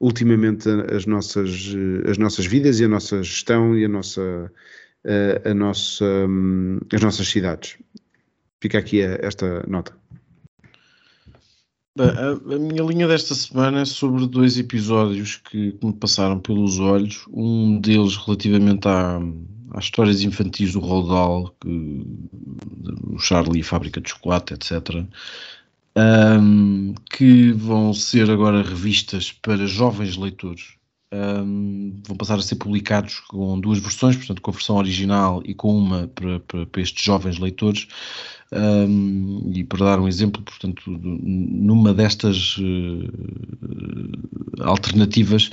ultimamente 0.00 0.68
as 0.94 1.06
nossas, 1.06 1.74
as 2.08 2.18
nossas 2.18 2.46
vidas 2.46 2.80
e 2.80 2.84
a 2.84 2.88
nossa 2.88 3.22
gestão 3.22 3.76
e 3.76 3.84
a 3.84 3.88
nossa, 3.88 4.50
a, 5.44 5.54
nossa, 5.54 6.04
um, 6.04 6.78
as 6.92 7.00
nossas 7.00 7.28
cidades. 7.28 7.76
Fica 8.64 8.78
aqui 8.78 9.02
a, 9.02 9.18
esta 9.20 9.62
nota. 9.68 9.92
A, 11.98 12.54
a, 12.54 12.58
minha 12.58 12.82
linha 12.82 13.06
desta 13.06 13.34
semana 13.34 13.82
é 13.82 13.84
sobre 13.84 14.26
dois 14.26 14.58
episódios 14.58 15.36
que, 15.36 15.72
que 15.72 15.86
me 15.86 15.92
passaram 15.92 16.40
pelos 16.40 16.78
olhos. 16.78 17.26
Um 17.30 17.78
deles 17.78 18.16
relativamente 18.16 18.88
à, 18.88 19.20
às 19.72 19.84
histórias 19.84 20.22
infantis 20.22 20.72
do 20.72 20.80
Roald 20.80 21.08
Dahl, 21.08 21.54
que, 21.60 22.06
o 23.06 23.18
Charlie, 23.18 23.62
Fábrica 23.62 24.00
de 24.00 24.08
Chocolate, 24.08 24.54
etc 24.54 25.06
um, 25.96 26.94
que 27.10 27.52
vão 27.52 27.92
ser 27.92 28.30
agora 28.30 28.62
revistas 28.62 29.32
para 29.32 29.66
jovens 29.66 30.16
leitores. 30.16 30.74
Um, 31.12 32.00
vão 32.08 32.16
passar 32.16 32.38
a 32.38 32.42
ser 32.42 32.56
publicados 32.56 33.20
com 33.28 33.60
duas 33.60 33.78
versões, 33.78 34.16
portanto, 34.16 34.42
com 34.42 34.50
a 34.50 34.54
versão 34.54 34.76
original 34.76 35.42
e 35.44 35.54
com 35.54 35.76
uma 35.76 36.08
para, 36.08 36.40
para, 36.40 36.66
para 36.66 36.82
estes 36.82 37.04
jovens 37.04 37.38
leitores. 37.38 37.86
Um, 38.54 39.50
e 39.52 39.64
para 39.64 39.84
dar 39.84 40.00
um 40.00 40.06
exemplo, 40.06 40.40
portanto, 40.40 40.82
numa 40.86 41.92
destas 41.92 42.56
uh, 42.58 43.10
alternativas, 44.60 45.50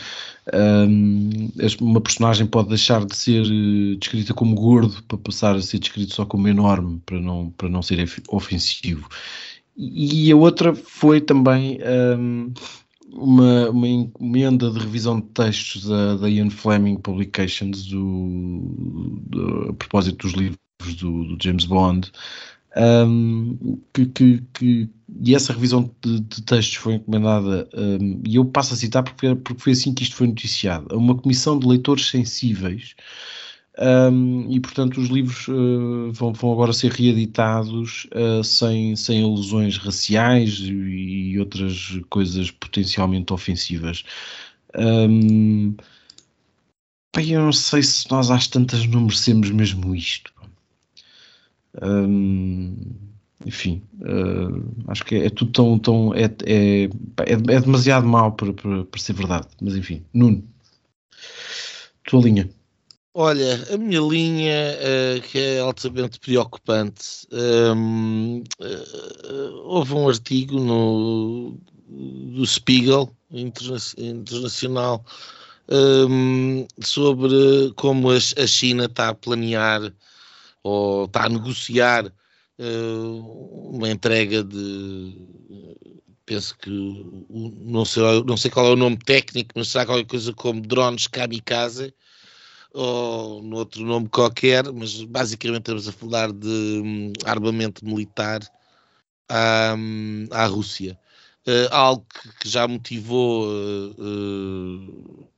um, 0.54 1.50
uma 1.80 2.00
personagem 2.00 2.46
pode 2.46 2.70
deixar 2.70 3.04
de 3.04 3.16
ser 3.16 3.42
uh, 3.42 3.96
descrita 3.96 4.36
como 4.36 4.54
gordo 4.54 5.02
para 5.08 5.18
passar 5.18 5.56
a 5.56 5.62
ser 5.62 5.80
descrito 5.80 6.14
só 6.14 6.26
como 6.26 6.48
enorme, 6.48 7.02
para 7.04 7.20
não, 7.20 7.50
para 7.58 7.70
não 7.70 7.82
ser 7.82 8.08
ofensivo. 8.30 9.10
E 9.76 10.32
a 10.32 10.36
outra 10.36 10.76
foi 10.76 11.20
também 11.20 11.80
um, 12.20 12.54
uma, 13.14 13.70
uma, 13.70 13.88
encomenda 13.88 14.70
de 14.70 14.78
revisão 14.78 15.20
de 15.20 15.28
textos 15.28 15.88
da, 15.88 16.18
da 16.18 16.30
Ian 16.30 16.52
Fleming 16.52 16.98
Publications 16.98 17.86
do, 17.88 18.62
do, 19.28 19.70
a 19.70 19.74
propósito 19.74 20.28
dos 20.28 20.34
livros 20.34 20.60
do, 21.00 21.24
do 21.24 21.44
James 21.44 21.66
Bond. 21.66 22.12
Um, 22.76 23.82
que, 23.94 24.06
que, 24.06 24.44
que, 24.54 24.90
e 25.20 25.36
essa 25.36 25.52
revisão 25.52 25.94
de, 26.02 26.22
de 26.22 26.42
textos 26.44 26.76
foi 26.76 26.94
encomendada, 26.94 27.68
um, 27.76 28.22
e 28.26 28.38
eu 28.38 28.46
passo 28.46 28.74
a 28.74 28.78
citar 28.78 29.04
porque, 29.04 29.36
porque 29.36 29.62
foi 29.62 29.74
assim 29.74 29.94
que 29.94 30.04
isto 30.04 30.16
foi 30.16 30.28
noticiado, 30.28 30.88
a 30.90 30.96
uma 30.98 31.16
comissão 31.16 31.60
de 31.60 31.68
leitores 31.68 32.08
sensíveis 32.08 32.96
um, 33.80 34.52
e 34.52 34.60
portanto 34.60 35.00
os 35.00 35.08
livros 35.08 35.48
uh, 35.48 36.12
vão, 36.12 36.34
vão, 36.34 36.52
agora 36.52 36.74
ser 36.74 36.92
reeditados 36.92 38.08
uh, 38.14 38.44
sem, 38.44 38.96
sem 38.96 39.24
alusões 39.24 39.78
raciais 39.78 40.60
e, 40.60 40.72
e, 40.72 41.40
outras 41.40 42.00
coisas 42.10 42.52
potencialmente 42.52 43.32
ofensivas. 43.34 44.04
Um, 44.78 45.76
eu 47.18 47.42
não 47.42 47.54
sei 47.54 47.82
se 47.84 48.10
nós 48.12 48.30
às 48.30 48.48
tantas 48.48 48.86
não 48.86 49.02
merecemos 49.02 49.50
mesmo 49.52 49.96
isto. 49.96 50.34
Enfim, 53.46 53.82
uh, 54.02 54.92
acho 54.92 55.04
que 55.04 55.16
é, 55.16 55.26
é, 55.26 55.30
tudo 55.30 55.52
tão. 55.52 55.80
tão 55.80 56.14
é, 56.14 56.26
é, 56.46 56.84
é, 56.84 57.34
é 57.34 57.60
demasiado 57.62 58.06
mau 58.06 58.32
para, 58.34 58.54
para, 58.54 58.86
para 58.86 59.02
ser 59.02 59.14
verdade. 59.14 59.48
Mas 59.62 59.76
enfim, 59.76 60.04
Nuno, 60.14 60.44
tua 62.04 62.22
linha. 62.22 62.50
Olha, 63.14 63.74
a 63.74 63.78
minha 63.78 64.00
linha, 64.00 64.78
uh, 64.78 65.22
que 65.22 65.38
é 65.38 65.60
altamente 65.60 66.20
preocupante, 66.20 67.28
um, 67.76 68.38
uh, 68.38 68.44
eh, 68.62 69.50
houve 69.66 69.94
um 69.94 70.08
artigo 70.08 70.58
no, 70.58 71.58
do 71.90 72.46
Spiegel 72.46 73.10
interna 73.30 73.78
Internacional 73.98 75.04
um, 75.70 76.66
sobre 76.80 77.74
como 77.76 78.12
a, 78.12 78.16
a, 78.16 78.48
China 78.48 78.86
está 78.86 79.10
a 79.10 79.14
planear 79.14 79.94
ou 80.64 81.06
está 81.06 81.26
a 81.26 81.30
negociar 81.30 82.06
uh, 82.08 83.70
uma 83.76 83.90
entrega 83.90 84.44
de. 84.44 85.28
Penso 86.26 86.58
que 86.58 86.70
não 87.30 87.84
sei, 87.84 88.24
não 88.24 88.38
sei 88.38 88.52
qual 88.52 88.68
é 88.68 88.70
o 88.72 88.76
nome 88.76 88.98
técnico, 88.98 89.52
mas 89.56 89.70
será 89.70 89.86
qualquer 89.86 90.06
coisa 90.06 90.34
como 90.34 90.62
drones 90.62 91.08
kamikaze 91.08 91.94
ou 92.74 93.42
no 93.44 93.58
outro 93.58 93.84
nome 93.84 94.08
qualquer, 94.10 94.72
mas 94.72 95.04
basicamente 95.04 95.62
estamos 95.62 95.88
a 95.88 95.92
falar 95.92 96.32
de 96.32 96.48
um, 96.48 97.12
armamento 97.26 97.86
militar 97.86 98.40
à, 99.30 99.76
um, 99.78 100.28
à 100.32 100.46
Rússia. 100.46 100.98
Uh, 101.48 101.68
algo 101.72 102.06
que, 102.08 102.30
que, 102.40 102.50
já 102.50 102.68
motivou 102.68 103.48
uh, 103.48 105.31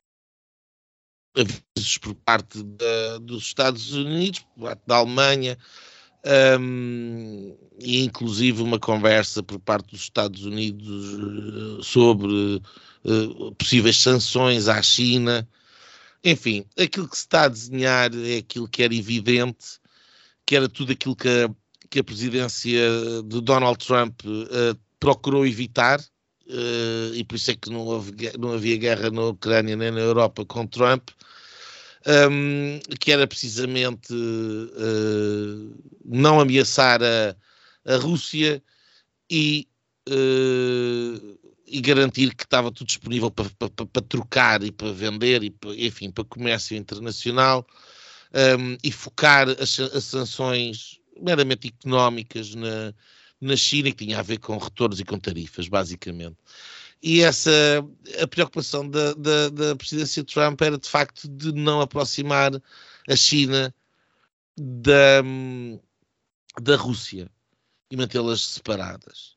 avisos 1.35 1.97
por 1.97 2.15
parte 2.15 2.61
da, 2.63 3.17
dos 3.19 3.43
Estados 3.43 3.93
Unidos, 3.93 4.39
por 4.55 4.63
parte 4.69 4.81
da 4.85 4.97
Alemanha, 4.97 5.57
um, 6.59 7.55
e 7.79 8.03
inclusive 8.03 8.61
uma 8.61 8.79
conversa 8.79 9.43
por 9.43 9.59
parte 9.59 9.91
dos 9.91 10.01
Estados 10.01 10.45
Unidos 10.45 11.85
sobre 11.85 12.61
possíveis 13.57 13.97
sanções 13.97 14.67
à 14.67 14.81
China. 14.81 15.47
Enfim, 16.23 16.65
aquilo 16.79 17.09
que 17.09 17.17
se 17.17 17.23
está 17.23 17.43
a 17.43 17.49
desenhar 17.49 18.11
é 18.15 18.37
aquilo 18.37 18.67
que 18.67 18.81
era 18.81 18.95
evidente, 18.95 19.79
que 20.45 20.55
era 20.55 20.69
tudo 20.69 20.93
aquilo 20.93 21.15
que 21.15 21.27
a, 21.27 21.49
que 21.89 21.99
a 21.99 22.03
presidência 22.03 22.79
de 23.25 23.41
Donald 23.41 23.77
Trump 23.85 24.21
uh, 24.25 24.79
procurou 24.99 25.45
evitar, 25.45 25.99
uh, 26.47 27.13
e 27.13 27.23
por 27.23 27.35
isso 27.35 27.51
é 27.51 27.55
que 27.55 27.69
não, 27.69 27.81
houve, 27.81 28.13
não 28.39 28.53
havia 28.53 28.77
guerra 28.77 29.09
na 29.09 29.23
Ucrânia 29.23 29.75
nem 29.75 29.91
na 29.91 29.99
Europa 29.99 30.45
com 30.45 30.67
Trump, 30.67 31.09
um, 32.29 32.79
que 32.99 33.11
era 33.11 33.27
precisamente 33.27 34.13
uh, 34.13 35.83
não 36.05 36.39
ameaçar 36.39 37.01
a, 37.03 37.35
a 37.85 37.97
Rússia 37.97 38.61
e 39.29 39.67
e 41.65 41.81
garantir 41.81 42.35
que 42.35 42.43
estava 42.43 42.71
tudo 42.71 42.87
disponível 42.87 43.31
para, 43.31 43.49
para, 43.57 43.85
para 43.85 44.01
trocar 44.03 44.61
e 44.63 44.71
para 44.71 44.91
vender 44.91 45.43
e 45.43 45.49
para, 45.49 45.73
enfim 45.75 46.11
para 46.11 46.23
comércio 46.23 46.77
internacional 46.77 47.65
um, 48.59 48.77
e 48.83 48.91
focar 48.91 49.49
as, 49.49 49.79
as, 49.79 50.03
sanções 50.03 50.99
meramente 51.19 51.67
económicas 51.67 52.53
na, 52.53 52.93
na 53.43 53.55
China 53.55 53.91
que 53.91 54.05
tinha 54.05 54.19
a 54.19 54.23
ver 54.23 54.39
com 54.39 54.57
retornos 54.57 54.99
e 54.99 55.05
com 55.05 55.19
tarifas 55.19 55.67
basicamente. 55.67 56.37
E 57.01 57.21
essa 57.21 57.51
a 58.21 58.27
preocupação 58.27 58.89
da, 58.89 59.13
da, 59.13 59.49
da 59.49 59.75
presidência 59.75 60.23
de 60.23 60.33
Trump 60.33 60.61
era 60.61 60.77
de 60.77 60.87
facto 60.87 61.27
de 61.27 61.51
não 61.51 61.81
aproximar 61.81 62.53
a 63.09 63.15
China 63.15 63.73
da, 64.57 65.21
da 66.61 66.75
Rússia 66.77 67.29
e 67.91 67.97
mantê-las 67.97 68.41
separadas. 68.41 69.35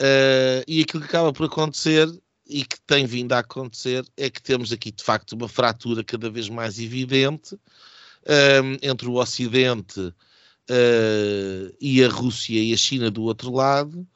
Uh, 0.00 0.64
e 0.66 0.80
aquilo 0.80 1.02
que 1.02 1.08
acaba 1.08 1.32
por 1.32 1.46
acontecer 1.46 2.08
e 2.46 2.64
que 2.64 2.80
tem 2.80 3.06
vindo 3.06 3.32
a 3.32 3.38
acontecer 3.38 4.04
é 4.16 4.28
que 4.28 4.42
temos 4.42 4.72
aqui 4.72 4.90
de 4.90 5.04
facto 5.04 5.32
uma 5.32 5.48
fratura 5.48 6.02
cada 6.02 6.28
vez 6.28 6.48
mais 6.48 6.78
evidente 6.78 7.54
uh, 7.54 8.78
entre 8.82 9.08
o 9.08 9.14
Ocidente 9.14 10.12
uh, 10.70 11.76
e 11.80 12.02
a 12.02 12.08
Rússia 12.08 12.62
e 12.62 12.72
a 12.72 12.76
China 12.76 13.10
do 13.10 13.22
outro 13.22 13.52
lado, 13.52 14.06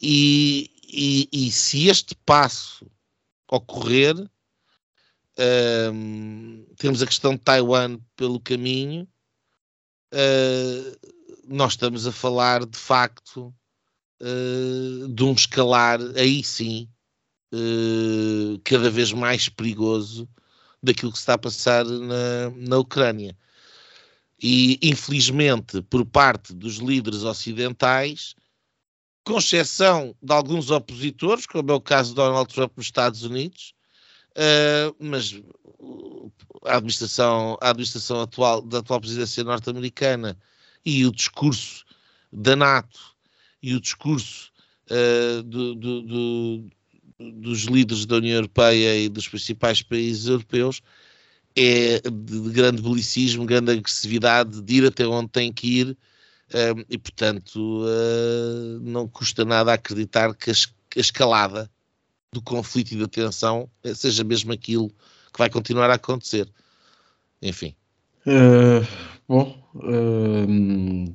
e, 0.00 0.70
e, 0.86 1.28
e 1.32 1.50
se 1.50 1.88
este 1.88 2.14
passo 2.26 2.90
ocorrer, 3.48 4.14
temos 6.76 7.02
a 7.02 7.06
questão 7.06 7.34
de 7.34 7.40
Taiwan 7.40 7.98
pelo 8.16 8.38
caminho, 8.38 9.08
nós 11.46 11.72
estamos 11.72 12.06
a 12.06 12.12
falar 12.12 12.64
de 12.64 12.78
facto 12.78 13.54
uh, 14.20 15.08
de 15.08 15.24
um 15.24 15.32
escalar, 15.32 16.00
aí 16.16 16.42
sim, 16.42 16.88
uh, 17.52 18.58
cada 18.64 18.90
vez 18.90 19.12
mais 19.12 19.48
perigoso 19.48 20.28
daquilo 20.82 21.12
que 21.12 21.18
se 21.18 21.22
está 21.22 21.34
a 21.34 21.38
passar 21.38 21.84
na, 21.84 22.50
na 22.56 22.78
Ucrânia. 22.78 23.36
E, 24.46 24.78
infelizmente, 24.82 25.80
por 25.80 26.04
parte 26.04 26.52
dos 26.52 26.76
líderes 26.76 27.22
ocidentais, 27.22 28.34
com 29.24 29.38
exceção 29.38 30.14
de 30.22 30.34
alguns 30.34 30.70
opositores, 30.70 31.46
como 31.46 31.72
é 31.72 31.74
o 31.74 31.80
caso 31.80 32.10
de 32.10 32.16
Donald 32.16 32.52
Trump 32.52 32.76
nos 32.76 32.84
Estados 32.84 33.22
Unidos, 33.22 33.72
uh, 34.32 34.94
mas 35.00 35.40
a 36.66 36.76
administração, 36.76 37.56
a 37.58 37.70
administração 37.70 38.20
atual 38.20 38.60
da 38.60 38.80
atual 38.80 39.00
presidência 39.00 39.42
norte-americana 39.42 40.38
e 40.84 41.06
o 41.06 41.10
discurso 41.10 41.82
da 42.30 42.54
NATO 42.54 43.00
e 43.62 43.74
o 43.74 43.80
discurso 43.80 44.52
uh, 44.90 45.42
do, 45.42 45.74
do, 45.74 46.02
do, 46.02 46.70
dos 47.18 47.62
líderes 47.62 48.04
da 48.04 48.16
União 48.16 48.34
Europeia 48.34 48.94
e 48.94 49.08
dos 49.08 49.26
principais 49.26 49.80
países 49.80 50.26
europeus 50.26 50.82
é 51.56 52.00
de, 52.00 52.40
de 52.40 52.50
grande 52.50 52.82
belicismo, 52.82 53.46
grande 53.46 53.72
agressividade, 53.72 54.60
de 54.60 54.74
ir 54.74 54.86
até 54.86 55.06
onde 55.06 55.28
tem 55.30 55.52
que 55.52 55.80
ir 55.80 55.88
uh, 55.88 56.84
e, 56.88 56.98
portanto, 56.98 57.84
uh, 57.84 58.80
não 58.80 59.06
custa 59.08 59.44
nada 59.44 59.72
acreditar 59.72 60.34
que 60.34 60.50
a, 60.50 60.54
escalada 60.96 61.70
do 62.32 62.42
conflito 62.42 62.92
e 62.92 62.98
da 62.98 63.06
tensão 63.06 63.68
seja 63.94 64.24
mesmo 64.24 64.52
aquilo 64.52 64.88
que 64.88 65.38
vai 65.38 65.48
continuar 65.48 65.90
a 65.90 65.94
acontecer. 65.94 66.48
Enfim. 67.40 67.74
Uh, 68.26 68.86
bom, 69.28 69.56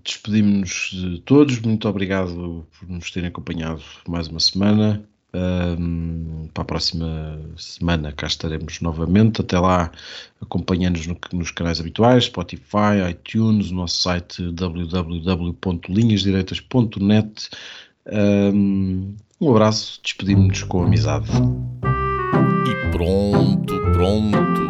despedimos-nos 0.03 0.91
de 0.91 1.21
todos. 1.21 1.59
Muito 1.59 1.87
obrigado 1.89 2.65
por 2.77 2.89
nos 2.89 3.11
terem 3.11 3.29
acompanhado 3.29 3.81
mais 4.07 4.27
uma 4.27 4.39
semana. 4.39 5.05
Um, 5.31 6.49
para 6.53 6.63
a 6.63 6.65
próxima 6.65 7.39
semana 7.55 8.11
cá 8.11 8.27
estaremos 8.27 8.81
novamente. 8.81 9.41
Até 9.41 9.59
lá, 9.59 9.91
acompanhando-nos 10.41 11.05
no, 11.05 11.15
nos 11.33 11.51
canais 11.51 11.79
habituais, 11.79 12.23
Spotify, 12.25 13.07
iTunes, 13.09 13.69
nosso 13.71 14.01
site 14.01 14.51
www.linhasdireitas.net. 14.51 17.49
Um, 18.11 19.15
um 19.39 19.51
abraço, 19.51 20.01
despedimos-nos 20.03 20.63
com 20.63 20.81
amizade. 20.83 21.29
E 22.65 22.75
pronto, 22.91 23.79
pronto. 23.93 24.67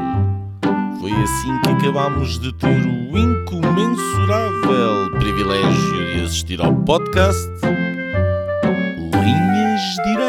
Foi 1.00 1.12
assim 1.12 1.62
que 1.62 1.70
acabámos 1.70 2.38
de 2.40 2.54
ter 2.58 2.68
o 2.68 3.18
incomensurável 3.18 5.10
privilégio 5.18 6.14
de 6.14 6.22
assistir 6.22 6.62
ao 6.62 6.76
podcast 6.84 7.50
Linhas 9.14 9.82
Direitas. 10.06 10.29